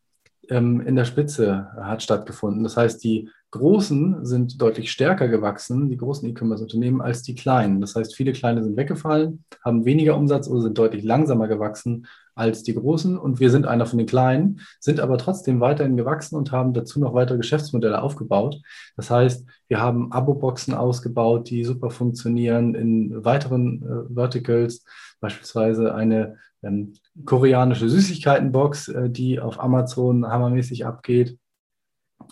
ähm, 0.50 0.80
in 0.80 0.96
der 0.96 1.04
Spitze 1.04 1.70
hat 1.76 2.02
stattgefunden. 2.02 2.64
Das 2.64 2.76
heißt, 2.76 3.02
die 3.02 3.30
Großen 3.56 4.24
sind 4.24 4.60
deutlich 4.60 4.90
stärker 4.90 5.28
gewachsen, 5.28 5.88
die 5.88 5.96
großen 5.96 6.28
E-Commerce-Unternehmen, 6.28 7.00
als 7.00 7.22
die 7.22 7.34
kleinen. 7.34 7.80
Das 7.80 7.96
heißt, 7.96 8.14
viele 8.14 8.32
kleine 8.32 8.62
sind 8.62 8.76
weggefallen, 8.76 9.44
haben 9.64 9.84
weniger 9.84 10.16
Umsatz 10.16 10.48
oder 10.48 10.62
sind 10.62 10.78
deutlich 10.78 11.04
langsamer 11.04 11.48
gewachsen 11.48 12.06
als 12.34 12.62
die 12.62 12.74
großen. 12.74 13.18
Und 13.18 13.40
wir 13.40 13.50
sind 13.50 13.66
einer 13.66 13.86
von 13.86 13.98
den 13.98 14.06
kleinen, 14.06 14.60
sind 14.80 15.00
aber 15.00 15.18
trotzdem 15.18 15.60
weiterhin 15.60 15.96
gewachsen 15.96 16.36
und 16.36 16.52
haben 16.52 16.74
dazu 16.74 17.00
noch 17.00 17.14
weitere 17.14 17.38
Geschäftsmodelle 17.38 18.02
aufgebaut. 18.02 18.60
Das 18.96 19.10
heißt, 19.10 19.46
wir 19.68 19.80
haben 19.80 20.12
Abo-Boxen 20.12 20.74
ausgebaut, 20.74 21.50
die 21.50 21.64
super 21.64 21.90
funktionieren 21.90 22.74
in 22.74 23.24
weiteren 23.24 23.82
äh, 23.82 24.14
Verticals, 24.14 24.84
beispielsweise 25.20 25.94
eine 25.94 26.36
ähm, 26.62 26.92
koreanische 27.24 27.88
Süßigkeitenbox, 27.88 28.88
äh, 28.88 29.10
die 29.10 29.40
auf 29.40 29.58
Amazon 29.58 30.26
hammermäßig 30.26 30.84
abgeht 30.86 31.38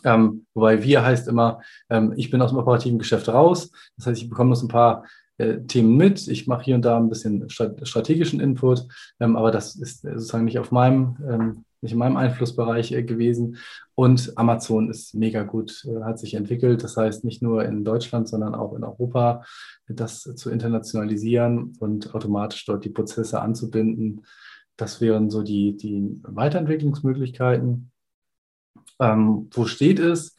ähm, 0.04 0.46
wobei 0.54 0.82
wir 0.82 1.04
heißt 1.04 1.28
immer, 1.28 1.60
ähm, 1.90 2.12
ich 2.16 2.30
bin 2.30 2.40
aus 2.42 2.50
dem 2.50 2.58
operativen 2.58 2.98
Geschäft 2.98 3.28
raus. 3.28 3.70
Das 3.96 4.06
heißt, 4.06 4.22
ich 4.22 4.28
bekomme 4.28 4.50
noch 4.50 4.62
ein 4.62 4.68
paar 4.68 5.04
äh, 5.38 5.60
Themen 5.62 5.96
mit. 5.96 6.28
Ich 6.28 6.46
mache 6.46 6.64
hier 6.64 6.76
und 6.76 6.84
da 6.84 6.96
ein 6.96 7.08
bisschen 7.08 7.48
strategischen 7.48 8.40
Input, 8.40 8.86
ähm, 9.18 9.36
aber 9.36 9.50
das 9.50 9.74
ist 9.74 10.02
sozusagen 10.02 10.44
nicht 10.44 10.58
auf 10.58 10.70
meinem, 10.70 11.16
ähm, 11.28 11.64
nicht 11.80 11.92
in 11.92 11.98
meinem 11.98 12.16
Einflussbereich 12.16 12.92
äh, 12.92 13.02
gewesen. 13.02 13.56
Und 13.94 14.32
Amazon 14.36 14.90
ist 14.90 15.14
mega 15.14 15.42
gut, 15.42 15.84
äh, 15.86 16.02
hat 16.04 16.18
sich 16.18 16.34
entwickelt. 16.34 16.84
Das 16.84 16.96
heißt, 16.96 17.24
nicht 17.24 17.42
nur 17.42 17.64
in 17.64 17.84
Deutschland, 17.84 18.28
sondern 18.28 18.54
auch 18.54 18.74
in 18.74 18.84
Europa, 18.84 19.44
das 19.88 20.22
zu 20.22 20.50
internationalisieren 20.50 21.76
und 21.80 22.14
automatisch 22.14 22.64
dort 22.64 22.84
die 22.84 22.90
Prozesse 22.90 23.40
anzubinden. 23.40 24.24
Das 24.76 25.00
wären 25.00 25.30
so 25.30 25.42
die, 25.42 25.76
die 25.76 26.20
Weiterentwicklungsmöglichkeiten. 26.22 27.90
Ähm, 29.00 29.48
wo 29.52 29.66
steht 29.66 29.98
es? 29.98 30.36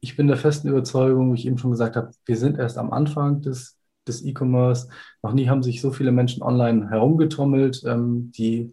Ich 0.00 0.16
bin 0.16 0.28
der 0.28 0.36
festen 0.36 0.68
Überzeugung, 0.68 1.32
wie 1.32 1.38
ich 1.38 1.46
eben 1.46 1.58
schon 1.58 1.72
gesagt 1.72 1.96
habe, 1.96 2.12
wir 2.24 2.36
sind 2.36 2.58
erst 2.58 2.78
am 2.78 2.92
Anfang 2.92 3.42
des 3.42 3.78
des 4.08 4.24
E-Commerce. 4.24 4.88
Noch 5.22 5.32
nie 5.32 5.48
haben 5.48 5.62
sich 5.62 5.80
so 5.80 5.92
viele 5.92 6.10
Menschen 6.10 6.42
online 6.42 6.90
herumgetrommelt. 6.90 7.82
Ähm, 7.84 8.32
die 8.32 8.72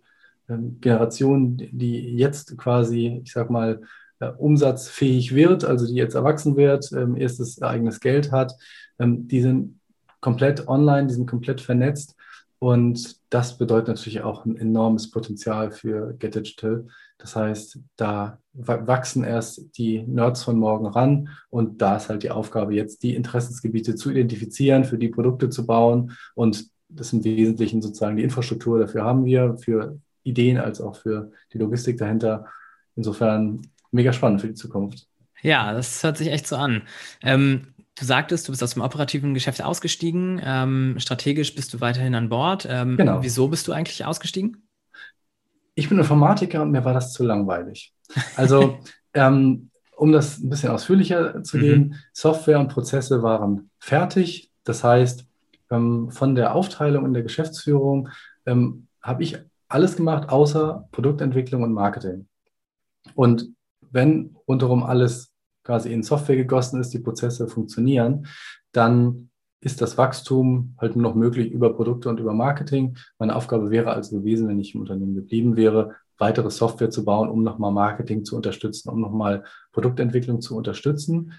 ähm, 0.49 0.79
Generation, 0.81 1.57
die 1.57 2.15
jetzt 2.17 2.57
quasi, 2.57 3.21
ich 3.23 3.31
sag 3.31 3.49
mal, 3.49 3.81
äh, 4.19 4.29
umsatzfähig 4.29 5.35
wird, 5.35 5.65
also 5.65 5.85
die 5.85 5.95
jetzt 5.95 6.15
erwachsen 6.15 6.55
wird, 6.55 6.91
ähm, 6.93 7.15
erstes 7.15 7.61
eigenes 7.61 7.99
Geld 7.99 8.31
hat, 8.31 8.53
ähm, 8.97 9.27
die 9.27 9.41
sind 9.41 9.79
komplett 10.21 10.67
online, 10.67 11.07
die 11.07 11.13
sind 11.13 11.27
komplett 11.27 11.61
vernetzt. 11.61 12.15
Und 12.59 13.19
das 13.29 13.57
bedeutet 13.57 13.89
natürlich 13.89 14.21
auch 14.21 14.45
ein 14.45 14.57
enormes 14.57 15.11
Potenzial 15.11 15.71
für 15.71 16.13
Get 16.17 16.35
Digital. 16.35 16.87
Das 17.17 17.35
heißt, 17.35 17.79
da 17.95 18.39
wachsen 18.53 19.23
erst 19.23 19.77
die 19.77 20.03
Nerds 20.03 20.43
von 20.43 20.57
morgen 20.57 20.85
ran 20.85 21.29
und 21.49 21.81
da 21.81 21.95
ist 21.95 22.09
halt 22.09 22.23
die 22.23 22.31
Aufgabe, 22.31 22.75
jetzt 22.75 23.03
die 23.03 23.15
Interessensgebiete 23.15 23.95
zu 23.95 24.11
identifizieren, 24.11 24.83
für 24.83 24.97
die 24.97 25.09
Produkte 25.09 25.49
zu 25.49 25.65
bauen 25.65 26.11
und 26.35 26.65
das 26.89 27.13
im 27.13 27.23
Wesentlichen 27.23 27.81
sozusagen 27.81 28.17
die 28.17 28.23
Infrastruktur 28.23 28.79
dafür 28.79 29.03
haben 29.03 29.25
wir, 29.25 29.57
für 29.57 29.97
Ideen 30.23 30.57
als 30.57 30.81
auch 30.81 30.95
für 30.95 31.31
die 31.53 31.57
Logistik 31.57 31.97
dahinter. 31.97 32.47
Insofern 32.95 33.61
mega 33.91 34.13
spannend 34.13 34.41
für 34.41 34.47
die 34.47 34.53
Zukunft. 34.53 35.07
Ja, 35.41 35.73
das 35.73 36.03
hört 36.03 36.17
sich 36.17 36.29
echt 36.29 36.47
so 36.47 36.55
an. 36.55 36.83
Ähm, 37.21 37.67
du 37.97 38.05
sagtest, 38.05 38.47
du 38.47 38.51
bist 38.51 38.63
aus 38.63 38.73
dem 38.73 38.81
operativen 38.81 39.33
Geschäft 39.33 39.61
ausgestiegen. 39.61 40.41
Ähm, 40.43 40.95
strategisch 40.97 41.55
bist 41.55 41.73
du 41.73 41.81
weiterhin 41.81 42.15
an 42.15 42.29
Bord. 42.29 42.67
Ähm, 42.69 42.97
genau. 42.97 43.21
Wieso 43.21 43.47
bist 43.47 43.67
du 43.67 43.71
eigentlich 43.71 44.05
ausgestiegen? 44.05 44.64
Ich 45.75 45.89
bin 45.89 45.99
Informatiker 45.99 46.61
und 46.61 46.71
mir 46.71 46.83
war 46.83 46.93
das 46.93 47.13
zu 47.13 47.23
langweilig. 47.23 47.93
Also, 48.35 48.79
ähm, 49.13 49.69
um 49.95 50.11
das 50.11 50.39
ein 50.39 50.49
bisschen 50.49 50.71
ausführlicher 50.71 51.43
zu 51.43 51.57
gehen, 51.57 51.87
mhm. 51.87 51.95
Software 52.11 52.59
und 52.59 52.69
Prozesse 52.69 53.21
waren 53.23 53.69
fertig. 53.79 54.51
Das 54.63 54.83
heißt, 54.83 55.25
ähm, 55.71 56.09
von 56.11 56.35
der 56.35 56.55
Aufteilung 56.55 57.05
in 57.05 57.13
der 57.13 57.23
Geschäftsführung 57.23 58.09
ähm, 58.45 58.87
habe 59.01 59.23
ich 59.23 59.37
alles 59.67 59.95
gemacht, 59.95 60.29
außer 60.29 60.87
Produktentwicklung 60.91 61.63
und 61.63 61.73
Marketing. 61.73 62.27
Und 63.13 63.49
wenn 63.91 64.35
rundherum 64.47 64.83
alles 64.83 65.31
quasi 65.63 65.91
in 65.91 66.03
Software 66.03 66.35
gegossen 66.35 66.79
ist, 66.79 66.93
die 66.93 66.99
Prozesse 66.99 67.47
funktionieren, 67.47 68.27
dann 68.71 69.29
ist 69.61 69.81
das 69.81 69.97
Wachstum 69.97 70.75
halt 70.77 70.95
nur 70.95 71.03
noch 71.03 71.15
möglich 71.15 71.51
über 71.51 71.73
Produkte 71.73 72.09
und 72.09 72.19
über 72.19 72.33
Marketing. 72.33 72.97
Meine 73.17 73.35
Aufgabe 73.35 73.71
wäre 73.71 73.93
also 73.93 74.19
gewesen, 74.19 74.47
wenn 74.47 74.59
ich 74.59 74.75
im 74.75 74.81
Unternehmen 74.81 75.15
geblieben 75.15 75.55
wäre, 75.55 75.95
weitere 76.17 76.49
Software 76.49 76.89
zu 76.89 77.03
bauen, 77.03 77.29
um 77.29 77.43
nochmal 77.43 77.71
Marketing 77.71 78.23
zu 78.23 78.35
unterstützen, 78.35 78.89
um 78.89 79.01
nochmal 79.01 79.43
Produktentwicklung 79.71 80.41
zu 80.41 80.55
unterstützen. 80.55 81.33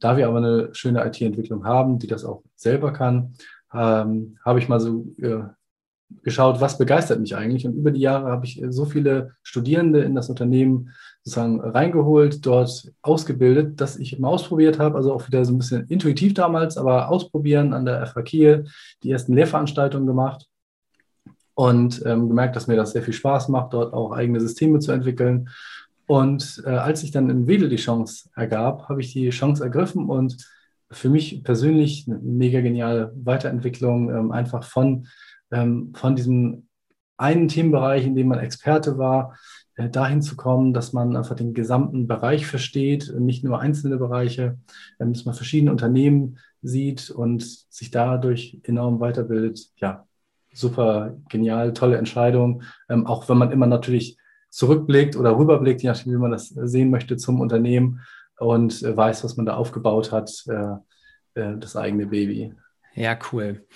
Da 0.00 0.16
wir 0.16 0.28
aber 0.28 0.38
eine 0.38 0.68
schöne 0.74 1.04
IT-Entwicklung 1.04 1.64
haben, 1.64 1.98
die 1.98 2.06
das 2.06 2.24
auch 2.24 2.42
selber 2.54 2.92
kann, 2.92 3.34
ähm, 3.72 4.38
habe 4.44 4.58
ich 4.58 4.68
mal 4.68 4.80
so 4.80 5.06
äh, 5.18 5.44
geschaut, 6.22 6.60
was 6.60 6.78
begeistert 6.78 7.20
mich 7.20 7.36
eigentlich. 7.36 7.66
Und 7.66 7.74
über 7.74 7.90
die 7.90 8.00
Jahre 8.00 8.30
habe 8.30 8.46
ich 8.46 8.62
so 8.68 8.84
viele 8.84 9.32
Studierende 9.42 10.00
in 10.00 10.14
das 10.14 10.28
Unternehmen 10.28 10.90
sozusagen 11.24 11.60
reingeholt, 11.60 12.44
dort 12.44 12.92
ausgebildet, 13.00 13.80
dass 13.80 13.96
ich 13.96 14.16
immer 14.16 14.28
ausprobiert 14.28 14.78
habe, 14.78 14.96
also 14.96 15.12
auch 15.12 15.26
wieder 15.26 15.44
so 15.44 15.52
ein 15.52 15.58
bisschen 15.58 15.86
intuitiv 15.88 16.34
damals, 16.34 16.76
aber 16.76 17.08
ausprobieren 17.08 17.72
an 17.72 17.86
der 17.86 18.06
FH 18.06 18.22
Kiel, 18.22 18.64
die 19.02 19.10
ersten 19.10 19.34
Lehrveranstaltungen 19.34 20.06
gemacht 20.06 20.46
und 21.54 22.02
ähm, 22.04 22.28
gemerkt, 22.28 22.56
dass 22.56 22.66
mir 22.66 22.76
das 22.76 22.92
sehr 22.92 23.02
viel 23.02 23.14
Spaß 23.14 23.48
macht, 23.48 23.72
dort 23.72 23.94
auch 23.94 24.12
eigene 24.12 24.40
Systeme 24.40 24.80
zu 24.80 24.92
entwickeln. 24.92 25.48
Und 26.06 26.62
äh, 26.66 26.70
als 26.70 27.00
sich 27.00 27.10
dann 27.10 27.30
in 27.30 27.46
Wedel 27.46 27.70
die 27.70 27.76
Chance 27.76 28.28
ergab, 28.36 28.90
habe 28.90 29.00
ich 29.00 29.14
die 29.14 29.30
Chance 29.30 29.64
ergriffen 29.64 30.10
und 30.10 30.36
für 30.90 31.08
mich 31.08 31.42
persönlich 31.42 32.04
eine 32.06 32.18
mega 32.18 32.60
geniale 32.60 33.12
Weiterentwicklung, 33.16 34.10
ähm, 34.10 34.30
einfach 34.30 34.62
von 34.64 35.06
ähm, 35.50 35.92
von 35.94 36.16
diesem 36.16 36.68
einen 37.16 37.48
Themenbereich, 37.48 38.04
in 38.04 38.14
dem 38.14 38.28
man 38.28 38.40
Experte 38.40 38.98
war, 38.98 39.38
dahin 39.76 40.22
zu 40.22 40.36
kommen, 40.36 40.72
dass 40.72 40.92
man 40.92 41.16
einfach 41.16 41.34
den 41.34 41.52
gesamten 41.52 42.06
Bereich 42.06 42.46
versteht, 42.46 43.12
nicht 43.18 43.42
nur 43.42 43.60
einzelne 43.60 43.96
Bereiche, 43.96 44.58
ähm, 45.00 45.12
dass 45.12 45.24
man 45.24 45.34
verschiedene 45.34 45.72
Unternehmen 45.72 46.38
sieht 46.62 47.10
und 47.10 47.42
sich 47.42 47.90
dadurch 47.90 48.60
enorm 48.62 49.00
weiterbildet. 49.00 49.70
Ja, 49.76 50.06
super 50.52 51.16
genial, 51.28 51.72
tolle 51.72 51.98
Entscheidung. 51.98 52.62
Ähm, 52.88 53.06
auch 53.06 53.28
wenn 53.28 53.38
man 53.38 53.50
immer 53.50 53.66
natürlich 53.66 54.16
zurückblickt 54.48 55.16
oder 55.16 55.36
rüberblickt, 55.36 55.82
je 55.82 55.88
nachdem, 55.88 56.12
wie 56.12 56.18
man 56.18 56.30
das 56.30 56.48
sehen 56.48 56.90
möchte 56.90 57.16
zum 57.16 57.40
Unternehmen 57.40 58.00
und 58.38 58.82
äh, 58.82 58.96
weiß, 58.96 59.24
was 59.24 59.36
man 59.36 59.46
da 59.46 59.56
aufgebaut 59.56 60.12
hat, 60.12 60.44
äh, 60.46 60.76
das 61.34 61.74
eigene 61.74 62.06
Baby. 62.06 62.54
Ja, 62.96 63.18
cool. 63.32 63.66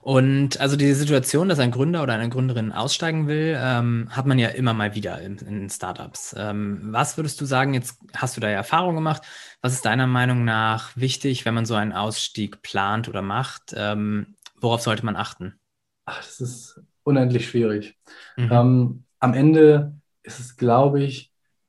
Und 0.00 0.60
also 0.60 0.76
die 0.76 0.92
Situation, 0.92 1.48
dass 1.48 1.58
ein 1.58 1.70
Gründer 1.70 2.02
oder 2.02 2.14
eine 2.14 2.28
Gründerin 2.28 2.70
aussteigen 2.70 3.26
will, 3.26 3.56
ähm, 3.58 4.08
hat 4.10 4.26
man 4.26 4.38
ja 4.38 4.48
immer 4.48 4.74
mal 4.74 4.94
wieder 4.94 5.20
in, 5.22 5.38
in 5.38 5.70
Startups. 5.70 6.34
Ähm, 6.38 6.80
was 6.92 7.16
würdest 7.16 7.40
du 7.40 7.46
sagen, 7.46 7.72
jetzt 7.72 7.98
hast 8.14 8.36
du 8.36 8.42
da 8.42 8.48
ja 8.48 8.56
Erfahrung 8.56 8.94
gemacht, 8.94 9.22
was 9.62 9.72
ist 9.72 9.86
deiner 9.86 10.06
Meinung 10.06 10.44
nach 10.44 10.94
wichtig, 10.96 11.46
wenn 11.46 11.54
man 11.54 11.64
so 11.64 11.74
einen 11.74 11.92
Ausstieg 11.92 12.60
plant 12.60 13.08
oder 13.08 13.22
macht? 13.22 13.74
Ähm, 13.74 14.34
worauf 14.60 14.82
sollte 14.82 15.04
man 15.04 15.16
achten? 15.16 15.58
Ach, 16.04 16.18
das 16.18 16.40
ist 16.40 16.80
unendlich 17.04 17.48
schwierig. 17.48 17.96
Mhm. 18.36 18.52
Ähm, 18.52 19.04
am 19.18 19.32
Ende 19.32 19.94
ist 20.22 20.40
es, 20.40 20.56
glaube 20.56 21.02
ich, 21.02 21.27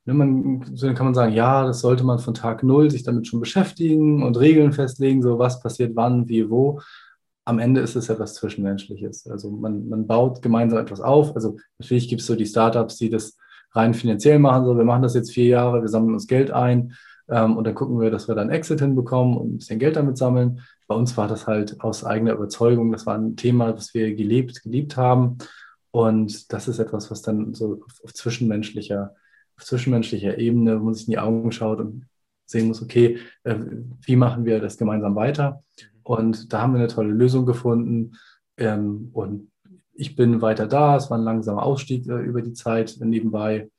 Ne, 0.10 0.16
man, 0.16 0.66
so 0.74 0.92
kann 0.96 1.06
man 1.06 1.14
sagen, 1.14 1.34
ja, 1.34 1.68
das 1.68 1.82
sollte 1.82 2.04
man 2.04 2.18
von 2.18 2.34
Tag 2.34 2.64
Null 2.64 2.90
sich 2.90 3.04
damit 3.04 3.28
schon 3.28 3.40
beschäftigen 3.40 4.24
und 4.24 4.40
Regeln 4.40 4.72
festlegen, 4.74 5.22
so 5.22 5.38
was 5.38 5.62
passiert 5.62 5.96
wann, 5.96 6.28
wie, 6.28 6.50
wo. 6.50 6.82
Am 7.46 7.60
Ende 7.60 7.82
ist 7.82 7.96
es 7.96 8.10
etwas 8.10 8.34
Zwischenmenschliches. 8.34 9.28
Also 9.30 9.52
man, 9.52 9.88
man 9.88 10.08
baut 10.08 10.42
gemeinsam 10.42 10.80
etwas 10.80 11.00
auf. 11.00 11.36
Also 11.36 11.58
natürlich 11.78 12.10
gibt 12.10 12.22
es 12.22 12.28
so 12.28 12.36
die 12.36 12.48
Startups, 12.48 12.98
die 12.98 13.12
das 13.12 13.38
rein 13.74 13.94
finanziell 13.94 14.40
machen. 14.40 14.66
So, 14.66 14.76
wir 14.76 14.84
machen 14.84 15.04
das 15.04 15.14
jetzt 15.14 15.32
vier 15.32 15.46
Jahre, 15.46 15.82
wir 15.82 15.90
sammeln 15.90 16.16
uns 16.16 16.26
Geld 16.26 16.50
ein 16.50 16.94
ähm, 17.30 17.56
und 17.56 17.66
dann 17.66 17.76
gucken 17.76 18.00
wir, 18.00 18.10
dass 18.10 18.28
wir 18.28 18.34
dann 18.34 18.50
Exit 18.50 18.80
hinbekommen 18.80 19.38
und 19.38 19.54
ein 19.54 19.58
bisschen 19.60 19.78
Geld 19.78 19.96
damit 19.96 20.18
sammeln. 20.18 20.62
Bei 20.88 20.96
uns 20.96 21.18
war 21.18 21.28
das 21.28 21.46
halt 21.46 21.82
aus 21.82 22.04
eigener 22.04 22.34
Überzeugung. 22.34 22.92
Das 22.92 23.06
war 23.06 23.16
ein 23.16 23.36
Thema, 23.36 23.74
das 23.74 23.94
wir 23.94 24.16
gelebt, 24.16 24.64
geliebt 24.64 24.98
haben. 24.98 25.38
Und 25.92 26.52
das 26.52 26.68
ist 26.68 26.80
etwas, 26.80 27.12
was 27.12 27.22
dann 27.22 27.54
so 27.54 27.84
auf 28.04 28.14
zwischenmenschlicher 28.16 29.14
zwischenmenschlicher 29.60 30.38
Ebene, 30.38 30.80
wo 30.80 30.86
man 30.86 30.94
sich 30.94 31.08
in 31.08 31.12
die 31.12 31.20
Augen 31.20 31.52
schaut 31.52 31.80
und 31.80 32.06
sehen 32.46 32.68
muss, 32.68 32.82
okay, 32.82 33.20
äh, 33.44 33.56
wie 34.02 34.16
machen 34.16 34.46
wir 34.46 34.60
das 34.60 34.78
gemeinsam 34.78 35.16
weiter? 35.16 35.64
Und 36.04 36.52
da 36.52 36.62
haben 36.62 36.74
wir 36.74 36.80
eine 36.80 36.88
tolle 36.88 37.12
Lösung 37.12 37.46
gefunden. 37.46 38.14
Ähm, 38.58 39.10
und 39.14 39.52
ich 39.94 40.16
bin 40.16 40.42
weiter 40.42 40.66
da. 40.66 40.96
Es 40.96 41.12
war 41.12 41.18
ein 41.18 41.24
langsamer 41.24 41.64
Ausstieg 41.64 42.08
äh, 42.08 42.22
über 42.22 42.42
die 42.42 42.54
Zeit 42.54 42.98
nebenbei. 43.00 43.70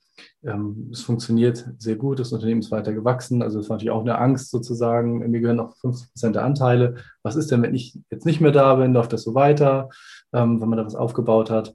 Ähm, 0.43 0.91
es 0.93 1.01
funktioniert 1.03 1.67
sehr 1.79 1.97
gut. 1.97 2.19
Das 2.19 2.33
Unternehmen 2.33 2.61
ist 2.61 2.71
weiter 2.71 2.93
gewachsen. 2.93 3.43
Also 3.43 3.59
es 3.59 3.69
war 3.69 3.77
natürlich 3.77 3.91
auch 3.91 4.03
eine 4.03 4.19
Angst 4.19 4.51
sozusagen. 4.51 5.19
Mir 5.31 5.41
gehören 5.41 5.57
noch 5.57 5.77
50 5.79 6.13
Prozent 6.13 6.37
der 6.37 6.45
Anteile. 6.45 6.97
Was 7.23 7.37
ist 7.37 7.51
denn, 7.51 7.63
wenn 7.63 7.75
ich 7.75 7.99
jetzt 8.11 8.27
nicht 8.27 8.41
mehr 8.41 8.53
da 8.53 8.75
bin? 8.77 8.93
Läuft 8.93 9.13
das 9.13 9.23
so 9.23 9.35
weiter, 9.35 9.89
ähm, 10.33 10.61
wenn 10.61 10.69
man 10.69 10.79
da 10.79 10.87
was 10.87 10.95
aufgebaut 10.95 11.51
hat? 11.51 11.75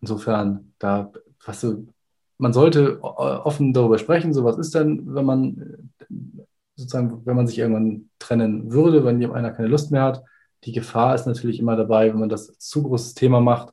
Insofern, 0.00 0.72
da, 0.78 1.12
was 1.44 1.60
so 1.60 1.86
man 2.42 2.52
sollte 2.52 2.98
äh, 3.00 3.06
offen 3.06 3.72
darüber 3.72 3.98
sprechen, 3.98 4.34
so 4.34 4.42
was 4.42 4.58
ist 4.58 4.74
denn, 4.74 5.14
wenn 5.14 5.24
man 5.24 5.92
sozusagen, 6.74 7.24
wenn 7.24 7.36
man 7.36 7.46
sich 7.46 7.56
irgendwann 7.56 8.10
trennen 8.18 8.72
würde, 8.72 9.04
wenn 9.04 9.24
einer 9.30 9.52
keine 9.52 9.68
Lust 9.68 9.92
mehr 9.92 10.02
hat. 10.02 10.24
Die 10.64 10.72
Gefahr 10.72 11.14
ist 11.14 11.26
natürlich 11.26 11.60
immer 11.60 11.76
dabei, 11.76 12.12
wenn 12.12 12.18
man 12.18 12.28
das 12.28 12.58
zu 12.58 12.82
großes 12.82 13.14
Thema 13.14 13.40
macht, 13.40 13.72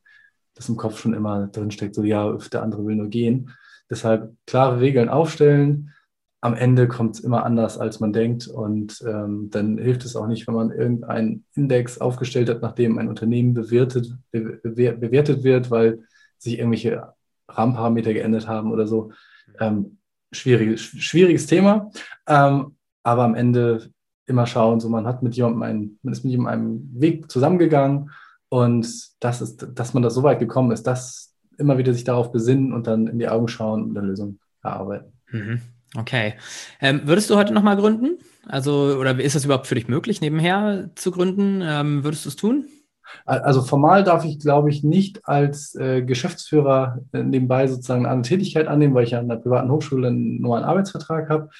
dass 0.54 0.68
im 0.68 0.76
Kopf 0.76 1.00
schon 1.00 1.14
immer 1.14 1.48
drinsteckt, 1.48 1.96
so 1.96 2.04
ja, 2.04 2.32
der 2.52 2.62
andere 2.62 2.86
will 2.86 2.94
nur 2.94 3.08
gehen. 3.08 3.50
Deshalb 3.90 4.36
klare 4.46 4.78
Regeln 4.78 5.08
aufstellen. 5.08 5.92
Am 6.40 6.54
Ende 6.54 6.86
kommt 6.86 7.16
es 7.16 7.24
immer 7.24 7.44
anders, 7.44 7.76
als 7.76 7.98
man 7.98 8.12
denkt. 8.12 8.46
Und 8.46 9.02
ähm, 9.04 9.50
dann 9.50 9.78
hilft 9.78 10.04
es 10.04 10.14
auch 10.14 10.28
nicht, 10.28 10.46
wenn 10.46 10.54
man 10.54 10.70
irgendeinen 10.70 11.44
Index 11.54 12.00
aufgestellt 12.00 12.48
hat, 12.48 12.62
nachdem 12.62 12.98
ein 12.98 13.08
Unternehmen 13.08 13.52
bewertet, 13.52 14.16
bewertet 14.30 15.42
wird, 15.42 15.72
weil 15.72 16.04
sich 16.38 16.58
irgendwelche 16.58 17.12
Rahmenparameter 17.56 18.12
geändert 18.12 18.48
haben 18.48 18.72
oder 18.72 18.86
so. 18.86 19.12
Ähm, 19.58 19.98
schwierig, 20.32 20.80
schwieriges 20.80 21.46
Thema. 21.46 21.90
Ähm, 22.26 22.76
aber 23.02 23.24
am 23.24 23.34
Ende 23.34 23.90
immer 24.26 24.46
schauen, 24.46 24.80
so 24.80 24.88
man 24.88 25.06
hat 25.06 25.22
mit 25.22 25.34
jemandem 25.34 25.62
einen, 25.62 25.98
man 26.02 26.12
ist 26.12 26.24
mit 26.24 26.32
jemandem 26.32 26.60
einen 26.60 27.00
Weg 27.00 27.30
zusammengegangen 27.30 28.10
und 28.48 28.88
das 29.20 29.40
ist, 29.40 29.66
dass 29.74 29.94
man 29.94 30.02
da 30.02 30.10
so 30.10 30.22
weit 30.22 30.38
gekommen 30.38 30.70
ist, 30.70 30.86
dass 30.86 31.34
immer 31.58 31.78
wieder 31.78 31.92
sich 31.92 32.04
darauf 32.04 32.32
besinnen 32.32 32.72
und 32.72 32.86
dann 32.86 33.06
in 33.06 33.18
die 33.18 33.28
Augen 33.28 33.48
schauen 33.48 33.82
und 33.82 33.98
eine 33.98 34.06
Lösung 34.06 34.38
erarbeiten. 34.62 35.12
Mhm. 35.30 35.60
Okay. 35.96 36.34
Ähm, 36.80 37.02
würdest 37.04 37.28
du 37.30 37.36
heute 37.36 37.52
nochmal 37.52 37.76
gründen? 37.76 38.18
Also, 38.46 38.96
oder 38.98 39.18
ist 39.18 39.34
es 39.34 39.44
überhaupt 39.44 39.66
für 39.66 39.74
dich 39.74 39.88
möglich, 39.88 40.20
nebenher 40.20 40.90
zu 40.94 41.10
gründen? 41.10 41.60
Ähm, 41.62 42.04
würdest 42.04 42.24
du 42.24 42.28
es 42.28 42.36
tun? 42.36 42.66
Also 43.24 43.62
formal 43.62 44.04
darf 44.04 44.24
ich, 44.24 44.38
glaube 44.38 44.70
ich, 44.70 44.82
nicht 44.82 45.26
als 45.26 45.74
äh, 45.74 46.02
Geschäftsführer 46.02 46.98
äh, 47.12 47.22
nebenbei 47.22 47.66
sozusagen 47.66 48.06
eine 48.06 48.22
Tätigkeit 48.22 48.66
annehmen, 48.66 48.94
weil 48.94 49.04
ich 49.04 49.12
ja 49.12 49.20
an 49.20 49.28
der 49.28 49.36
privaten 49.36 49.70
Hochschule 49.70 50.08
einen 50.08 50.44
Arbeitsvertrag 50.44 51.28
habe. 51.28 51.50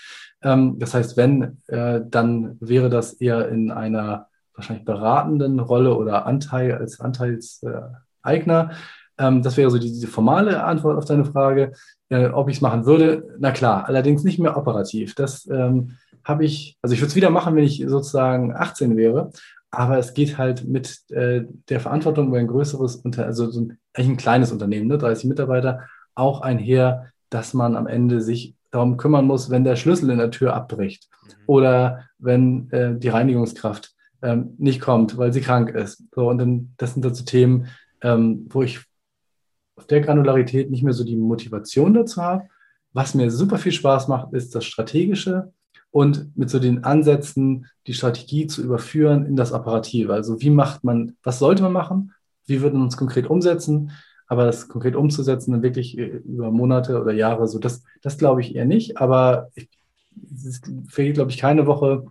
Ähm, 0.42 0.78
das 0.78 0.94
heißt, 0.94 1.16
wenn, 1.16 1.58
äh, 1.68 2.00
dann 2.08 2.56
wäre 2.60 2.90
das 2.90 3.14
eher 3.14 3.48
in 3.48 3.70
einer 3.70 4.26
wahrscheinlich 4.54 4.84
beratenden 4.84 5.58
Rolle 5.60 5.96
oder 5.96 6.26
Anteil 6.26 6.74
als 6.74 7.00
Anteilseigner. 7.00 8.70
Ähm, 9.18 9.42
das 9.42 9.56
wäre 9.56 9.70
so 9.70 9.78
die, 9.78 9.88
diese 9.88 10.06
formale 10.06 10.62
Antwort 10.64 10.96
auf 10.96 11.04
deine 11.04 11.24
Frage, 11.24 11.72
äh, 12.08 12.26
ob 12.28 12.48
ich 12.48 12.56
es 12.56 12.62
machen 12.62 12.86
würde. 12.86 13.36
Na 13.38 13.52
klar, 13.52 13.86
allerdings 13.86 14.24
nicht 14.24 14.38
mehr 14.38 14.56
operativ. 14.56 15.14
Das 15.14 15.46
ähm, 15.46 15.96
habe 16.24 16.44
ich, 16.44 16.76
also 16.82 16.94
ich 16.94 17.00
würde 17.00 17.08
es 17.08 17.16
wieder 17.16 17.30
machen, 17.30 17.56
wenn 17.56 17.64
ich 17.64 17.84
sozusagen 17.86 18.54
18 18.54 18.96
wäre, 18.96 19.30
aber 19.70 19.98
es 19.98 20.14
geht 20.14 20.38
halt 20.38 20.66
mit 20.66 21.00
äh, 21.10 21.44
der 21.68 21.80
Verantwortung 21.80 22.28
über 22.28 22.38
ein 22.38 22.48
größeres, 22.48 22.96
Unter 22.96 23.26
also 23.26 23.50
so 23.50 23.60
ein, 23.60 23.78
eigentlich 23.94 24.10
ein 24.10 24.16
kleines 24.16 24.52
Unternehmen, 24.52 24.88
ne, 24.88 24.98
30 24.98 25.26
Mitarbeiter, 25.26 25.80
auch 26.14 26.40
einher, 26.40 27.12
dass 27.30 27.54
man 27.54 27.76
am 27.76 27.86
Ende 27.86 28.20
sich 28.20 28.56
darum 28.70 28.96
kümmern 28.96 29.26
muss, 29.26 29.50
wenn 29.50 29.64
der 29.64 29.76
Schlüssel 29.76 30.10
in 30.10 30.18
der 30.18 30.30
Tür 30.30 30.54
abbricht 30.54 31.08
mhm. 31.22 31.30
oder 31.46 32.04
wenn 32.18 32.70
äh, 32.70 32.98
die 32.98 33.08
Reinigungskraft 33.08 33.94
ähm, 34.22 34.54
nicht 34.58 34.80
kommt, 34.80 35.16
weil 35.16 35.32
sie 35.32 35.40
krank 35.40 35.70
ist. 35.70 36.04
So, 36.14 36.28
und 36.28 36.38
dann, 36.38 36.74
das 36.76 36.94
sind 36.94 37.04
dazu 37.04 37.24
Themen, 37.24 37.66
ähm, 38.02 38.46
wo 38.50 38.62
ich 38.62 38.80
auf 39.76 39.86
der 39.86 40.00
Granularität 40.00 40.70
nicht 40.70 40.82
mehr 40.82 40.92
so 40.92 41.04
die 41.04 41.16
Motivation 41.16 41.94
dazu 41.94 42.22
habe. 42.22 42.44
Was 42.92 43.14
mir 43.14 43.30
super 43.30 43.56
viel 43.56 43.72
Spaß 43.72 44.08
macht, 44.08 44.32
ist 44.32 44.54
das 44.54 44.64
Strategische 44.64 45.52
und 45.90 46.36
mit 46.36 46.50
so 46.50 46.58
den 46.58 46.84
Ansätzen, 46.84 47.66
die 47.86 47.94
Strategie 47.94 48.46
zu 48.46 48.62
überführen 48.62 49.26
in 49.26 49.36
das 49.36 49.52
Operative. 49.52 50.12
Also 50.12 50.40
wie 50.40 50.50
macht 50.50 50.84
man, 50.84 51.16
was 51.22 51.38
sollte 51.38 51.62
man 51.62 51.72
machen? 51.72 52.12
Wie 52.46 52.60
würde 52.62 52.76
man 52.76 52.88
es 52.88 52.96
konkret 52.96 53.28
umsetzen? 53.28 53.90
Aber 54.28 54.44
das 54.44 54.68
konkret 54.68 54.94
umzusetzen, 54.94 55.50
dann 55.52 55.62
wirklich 55.62 55.98
äh, 55.98 56.04
über 56.04 56.50
Monate 56.52 57.00
oder 57.00 57.12
Jahre, 57.12 57.48
so 57.48 57.58
das, 57.58 57.82
das 58.02 58.18
glaube 58.18 58.40
ich 58.40 58.54
eher 58.54 58.64
nicht. 58.64 58.98
Aber 58.98 59.48
es 60.32 60.60
fehlt, 60.88 61.14
glaube 61.14 61.30
ich, 61.32 61.38
keine 61.38 61.66
Woche, 61.66 62.04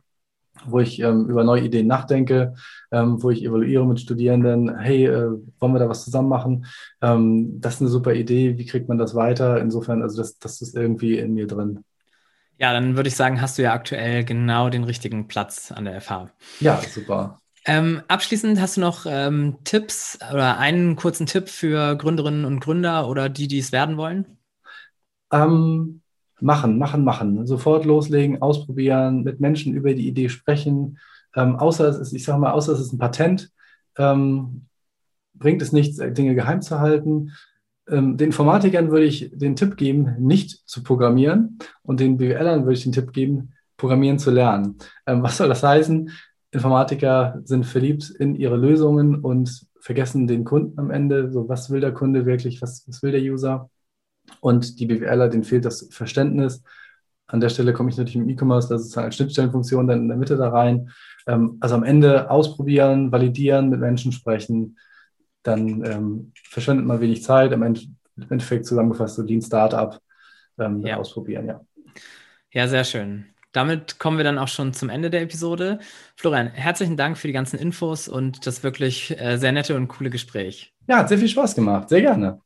wo 0.66 0.80
ich 0.80 1.00
ähm, 1.00 1.30
über 1.30 1.46
neue 1.46 1.64
Ideen 1.64 1.88
nachdenke, 1.88 2.56
ähm, 2.92 3.24
wo 3.24 3.30
ich 3.30 3.46
evaluiere 3.46 3.86
mit 3.88 4.02
Studierenden, 4.02 4.78
hey, 4.78 5.06
äh, 5.06 5.32
wollen 5.60 5.74
wir 5.74 5.80
da 5.80 5.88
was 5.88 6.04
zusammen 6.04 6.28
machen? 6.28 6.66
Ähm, 7.02 7.62
das 7.62 7.76
ist 7.76 7.82
eine 7.82 7.90
super 7.90 8.14
Idee, 8.14 8.58
wie 8.58 8.66
kriegt 8.66 8.90
man 8.90 8.98
das 8.98 9.16
weiter? 9.16 9.62
Insofern, 9.62 10.02
also 10.02 10.18
das, 10.18 10.38
das 10.40 10.62
ist 10.62 10.76
irgendwie 10.76 11.18
in 11.18 11.34
mir 11.34 11.48
drin. 11.48 11.86
Ja, 12.60 12.74
dann 12.74 12.98
würde 12.98 13.08
ich 13.08 13.16
sagen, 13.16 13.42
hast 13.42 13.58
du 13.58 13.62
ja 13.62 13.74
aktuell 13.74 14.26
genau 14.26 14.70
den 14.70 14.84
richtigen 14.84 15.30
Platz 15.30 15.72
an 15.72 15.86
der 15.86 16.02
FH. 16.02 16.30
Ja, 16.60 16.82
super. 16.82 17.40
Ähm, 17.66 18.02
abschließend 18.10 18.60
hast 18.60 18.76
du 18.76 18.82
noch 18.82 19.06
ähm, 19.08 19.58
Tipps 19.64 20.20
oder 20.32 20.58
einen 20.58 20.98
kurzen 20.98 21.26
Tipp 21.26 21.48
für 21.48 21.96
Gründerinnen 21.96 22.44
und 22.44 22.60
Gründer 22.60 23.08
oder 23.08 23.30
die, 23.30 23.48
die 23.48 23.60
es 23.60 23.72
werden 23.72 23.96
wollen? 23.96 24.38
Ähm, 25.32 26.02
machen, 26.42 26.78
machen, 26.78 27.06
machen. 27.06 27.48
Sofort 27.48 27.86
loslegen, 27.86 28.42
ausprobieren, 28.42 29.24
mit 29.24 29.40
Menschen 29.40 29.74
über 29.74 29.94
die 29.94 30.08
Idee 30.08 30.28
sprechen. 30.28 31.00
Ähm, 31.36 31.56
außer 31.56 31.88
es 31.88 31.98
ist, 31.98 32.14
ich 32.14 32.26
sage 32.26 32.40
mal, 32.40 32.52
außer 32.52 32.74
es 32.74 32.82
ist 32.82 32.92
ein 32.92 33.00
Patent, 33.00 33.52
ähm, 33.98 34.66
bringt 35.34 35.62
es 35.62 35.72
nichts, 35.72 35.98
Dinge 35.98 36.36
geheim 36.36 36.62
zu 36.62 36.80
halten. 36.82 37.32
Ähm, 37.90 38.18
den 38.18 38.28
Informatikern 38.28 38.92
würde 38.92 39.06
ich 39.06 39.32
den 39.34 39.56
Tipp 39.56 39.78
geben, 39.78 40.16
nicht 40.20 40.68
zu 40.68 40.84
programmieren 40.84 41.60
und 41.82 42.00
den 42.00 42.18
BWLern 42.18 42.64
würde 42.64 42.74
ich 42.74 42.84
den 42.84 42.92
Tipp 42.92 43.14
geben, 43.14 43.54
Programmieren 43.78 44.20
zu 44.20 44.30
lernen. 44.30 44.78
Ähm, 45.08 45.24
was 45.24 45.38
soll 45.38 45.48
das 45.48 45.64
heißen? 45.64 46.12
Informatiker 46.52 47.40
sind 47.46 47.66
verliebt 47.66 48.10
in 48.10 48.36
ihre 48.36 48.58
Lösungen 48.58 49.16
und 49.16 49.66
vergessen 49.80 50.28
den 50.28 50.44
Kunden 50.44 50.78
am 50.78 50.92
Ende. 50.92 51.32
So, 51.32 51.48
was 51.48 51.70
will 51.70 51.80
der 51.80 51.94
Kunde 51.94 52.26
wirklich? 52.26 52.62
Was, 52.62 52.86
was 52.88 53.02
will 53.02 53.12
der 53.12 53.22
User? 53.22 53.70
Und 54.42 54.80
die 54.80 54.86
BWLer, 54.86 55.30
denen 55.30 55.44
fehlt 55.44 55.66
das 55.66 55.88
Verständnis. 55.92 56.62
An 57.28 57.40
der 57.40 57.50
Stelle 57.50 57.74
komme 57.74 57.90
ich 57.90 57.98
natürlich 57.98 58.16
im 58.16 58.28
E-Commerce, 58.28 58.68
das 58.68 58.82
ist 58.82 58.88
sozusagen 58.88 59.06
als 59.06 59.16
Schnittstellenfunktion 59.16 59.88
dann 59.88 60.02
in 60.02 60.08
der 60.08 60.18
Mitte 60.18 60.36
da 60.36 60.50
rein. 60.50 60.90
Ähm, 61.28 61.58
also 61.60 61.76
am 61.76 61.84
Ende 61.84 62.30
ausprobieren, 62.30 63.12
validieren, 63.12 63.70
mit 63.70 63.80
Menschen 63.80 64.12
sprechen, 64.12 64.78
dann 65.50 65.84
ähm, 65.84 66.32
verschwendet 66.50 66.86
man 66.86 67.02
wenig 67.02 67.24
Zeit. 67.24 67.52
Im, 67.52 67.64
Endeffekt 68.30 68.66
zusammengefasst 68.66 69.16
so 69.16 69.24
Lean 69.24 69.42
Startup 69.42 70.00
ähm, 70.60 70.86
ja. 70.86 70.98
ausprobieren, 70.98 71.48
ja. 71.48 71.62
Ja, 72.52 72.68
sehr 72.68 72.84
schön. 72.84 73.26
Damit 73.52 73.98
kommen 73.98 74.18
wir 74.18 74.24
dann 74.24 74.38
auch 74.38 74.48
schon 74.48 74.74
zum 74.74 74.90
Ende 74.90 75.10
der 75.10 75.22
Episode. 75.22 75.80
Florian, 76.16 76.48
herzlichen 76.48 76.98
Dank 76.98 77.18
für 77.18 77.28
die 77.28 77.34
ganzen 77.34 77.58
Infos 77.58 78.08
und 78.08 78.46
das 78.46 78.64
wirklich 78.64 79.20
äh, 79.20 79.38
sehr 79.38 79.52
nette 79.52 79.76
und 79.76 79.88
coole 79.88 80.10
Gespräch. 80.10 80.74
Ja, 80.88 80.98
hat 80.98 81.10
sehr 81.10 81.18
viel 81.18 81.30
Spaß 81.30 81.56
gemacht. 81.56 81.90
Sehr 81.90 82.02
gerne. 82.02 82.42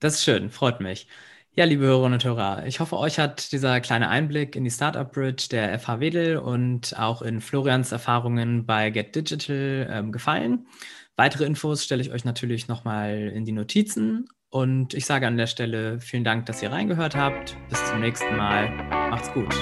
Das 0.00 0.14
ist 0.14 0.24
schön, 0.24 0.50
freut 0.50 0.80
mich. 0.80 1.08
Ja, 1.52 1.64
liebe 1.64 1.84
Hörerinnen 1.86 2.14
und 2.14 2.24
Hörer, 2.24 2.66
ich 2.66 2.78
hoffe, 2.78 2.96
euch 2.98 3.18
hat 3.18 3.50
dieser 3.50 3.80
kleine 3.80 4.08
Einblick 4.10 4.54
in 4.54 4.62
die 4.62 4.70
Startup 4.70 5.10
Bridge 5.10 5.48
der 5.50 5.76
FH 5.78 5.98
Wedel 5.98 6.36
und 6.36 6.96
auch 6.98 7.20
in 7.20 7.40
Florians 7.40 7.90
Erfahrungen 7.90 8.64
bei 8.64 8.90
Get 8.90 9.16
Digital 9.16 9.88
ähm, 9.90 10.12
gefallen. 10.12 10.68
Weitere 11.18 11.46
Infos 11.46 11.82
stelle 11.82 12.00
ich 12.00 12.12
euch 12.12 12.24
natürlich 12.24 12.68
nochmal 12.68 13.32
in 13.34 13.44
die 13.44 13.50
Notizen. 13.50 14.28
Und 14.50 14.94
ich 14.94 15.04
sage 15.04 15.26
an 15.26 15.36
der 15.36 15.48
Stelle 15.48 16.00
vielen 16.00 16.22
Dank, 16.22 16.46
dass 16.46 16.62
ihr 16.62 16.70
reingehört 16.70 17.16
habt. 17.16 17.56
Bis 17.68 17.84
zum 17.86 17.98
nächsten 17.98 18.36
Mal. 18.36 18.70
Macht's 19.10 19.32
gut. 19.32 19.52